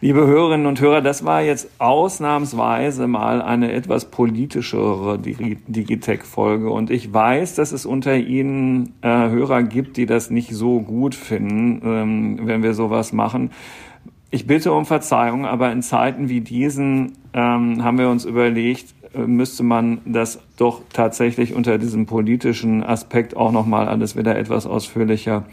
Liebe 0.00 0.26
Hörerinnen 0.26 0.66
und 0.66 0.80
Hörer, 0.80 1.00
das 1.02 1.24
war 1.24 1.42
jetzt 1.42 1.70
ausnahmsweise 1.78 3.06
mal 3.06 3.40
eine 3.40 3.72
etwas 3.72 4.06
politischere 4.06 5.18
Digitech-Folge. 5.18 6.68
Und 6.68 6.90
ich 6.90 7.12
weiß, 7.12 7.54
dass 7.54 7.72
es 7.72 7.86
unter 7.86 8.16
Ihnen 8.16 8.94
äh, 9.02 9.08
Hörer 9.08 9.62
gibt, 9.62 9.96
die 9.96 10.06
das 10.06 10.30
nicht 10.30 10.50
so 10.50 10.80
gut 10.80 11.14
finden, 11.14 11.80
ähm, 11.84 12.40
wenn 12.42 12.62
wir 12.62 12.74
sowas 12.74 13.12
machen. 13.12 13.50
Ich 14.30 14.48
bitte 14.48 14.72
um 14.72 14.84
Verzeihung, 14.84 15.46
aber 15.46 15.70
in 15.70 15.80
Zeiten 15.80 16.28
wie 16.28 16.40
diesen 16.40 17.12
ähm, 17.32 17.84
haben 17.84 17.98
wir 17.98 18.08
uns 18.08 18.24
überlegt, 18.24 18.94
äh, 19.14 19.20
müsste 19.20 19.62
man 19.62 20.00
das 20.06 20.40
doch 20.56 20.82
tatsächlich 20.92 21.54
unter 21.54 21.78
diesem 21.78 22.06
politischen 22.06 22.82
Aspekt 22.82 23.36
auch 23.36 23.52
nochmal 23.52 23.86
alles 23.86 24.16
wieder 24.16 24.36
etwas 24.36 24.66
ausführlicher 24.66 25.44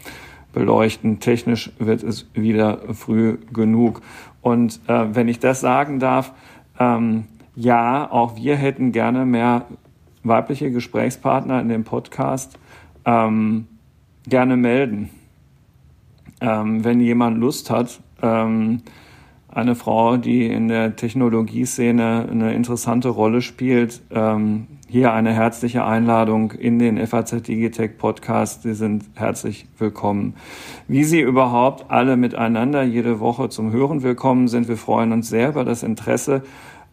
beleuchten. 0.54 1.20
Technisch 1.20 1.72
wird 1.80 2.04
es 2.04 2.28
wieder 2.34 2.80
früh 2.94 3.38
genug. 3.54 4.02
Und 4.42 4.80
äh, 4.88 5.16
wenn 5.16 5.28
ich 5.28 5.40
das 5.40 5.62
sagen 5.62 6.00
darf, 6.00 6.34
ähm, 6.80 7.26
ja, 7.56 8.10
auch 8.10 8.36
wir 8.36 8.56
hätten 8.56 8.92
gerne 8.92 9.26
mehr 9.26 9.66
weibliche 10.24 10.72
Gesprächspartner 10.72 11.62
in 11.62 11.70
dem 11.70 11.84
Podcast. 11.84 12.58
Ähm, 13.06 13.68
gerne 14.28 14.58
melden. 14.58 15.10
Ähm, 16.40 16.84
wenn 16.84 17.00
jemand 17.00 17.38
Lust 17.38 17.70
hat, 17.70 18.00
ähm, 18.22 18.82
eine 19.48 19.76
Frau, 19.76 20.18
die 20.18 20.48
in 20.48 20.68
der 20.68 20.96
Technologieszene 20.96 22.28
eine 22.32 22.54
interessante 22.54 23.10
Rolle 23.10 23.42
spielt. 23.42 24.02
Ähm, 24.12 24.68
hier 24.92 25.14
eine 25.14 25.32
herzliche 25.32 25.86
Einladung 25.86 26.52
in 26.52 26.78
den 26.78 26.98
FAZ 27.08 27.44
Digitech 27.44 27.98
Podcast. 27.98 28.64
Sie 28.64 28.74
sind 28.74 29.06
herzlich 29.16 29.66
willkommen. 29.78 30.34
Wie 30.90 31.06
Sie 31.06 31.22
überhaupt 31.22 31.90
alle 31.90 32.18
miteinander 32.18 32.84
jede 32.84 33.22
Woche 33.22 33.48
zum 33.48 33.72
Hören 33.72 34.04
willkommen 34.04 34.50
sind, 34.50 34.68
wir 34.68 34.76
freuen 34.76 35.14
uns 35.14 35.30
sehr 35.30 35.48
über 35.48 35.64
das 35.64 35.84
Interesse. 35.84 36.44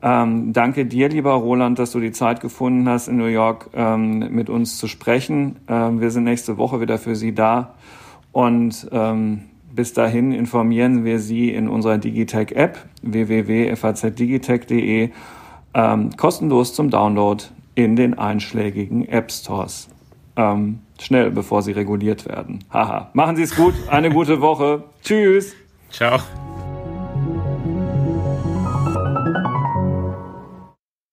Ähm, 0.01 0.53
danke 0.53 0.87
dir, 0.87 1.09
lieber 1.09 1.33
Roland, 1.33 1.81
dass 1.81 1.91
du 1.91 1.99
die 1.99 2.13
Zeit 2.13 2.41
gefunden 2.41 2.89
hast, 2.89 3.09
in 3.09 3.17
New 3.17 3.25
York 3.25 3.71
ähm, 3.75 4.29
mit 4.31 4.49
uns 4.49 4.79
zu 4.79 4.87
sprechen. 4.87 5.57
Ähm, 5.67 6.01
wir 6.01 6.13
sind 6.13 6.23
nächste 6.23 6.57
Woche 6.57 6.81
wieder 6.81 6.99
für 6.99 7.17
Sie 7.17 7.35
da 7.35 7.75
und 8.31 8.89
ähm, 8.93 9.41
bis 9.75 9.93
dahin 9.93 10.31
informieren 10.31 11.05
wir 11.05 11.19
Sie 11.19 11.51
in 11.51 11.69
unserer 11.69 11.99
Digitech-App 11.99 12.79
www.fazdigitech.de 13.03 15.11
ähm, 15.75 16.11
kostenlos 16.17 16.75
zum 16.75 16.91
Download 16.91 17.43
in 17.79 17.95
den 17.95 18.19
einschlägigen 18.19 19.07
App 19.07 19.31
Stores. 19.31 19.89
Ähm, 20.35 20.81
schnell, 21.01 21.31
bevor 21.31 21.63
sie 21.63 21.71
reguliert 21.71 22.27
werden. 22.27 22.65
Haha. 22.73 23.11
Machen 23.13 23.37
Sie 23.37 23.43
es 23.43 23.55
gut. 23.55 23.73
Eine 23.89 24.11
gute 24.11 24.41
Woche. 24.41 24.83
Tschüss. 25.05 25.55
Ciao. 25.89 26.19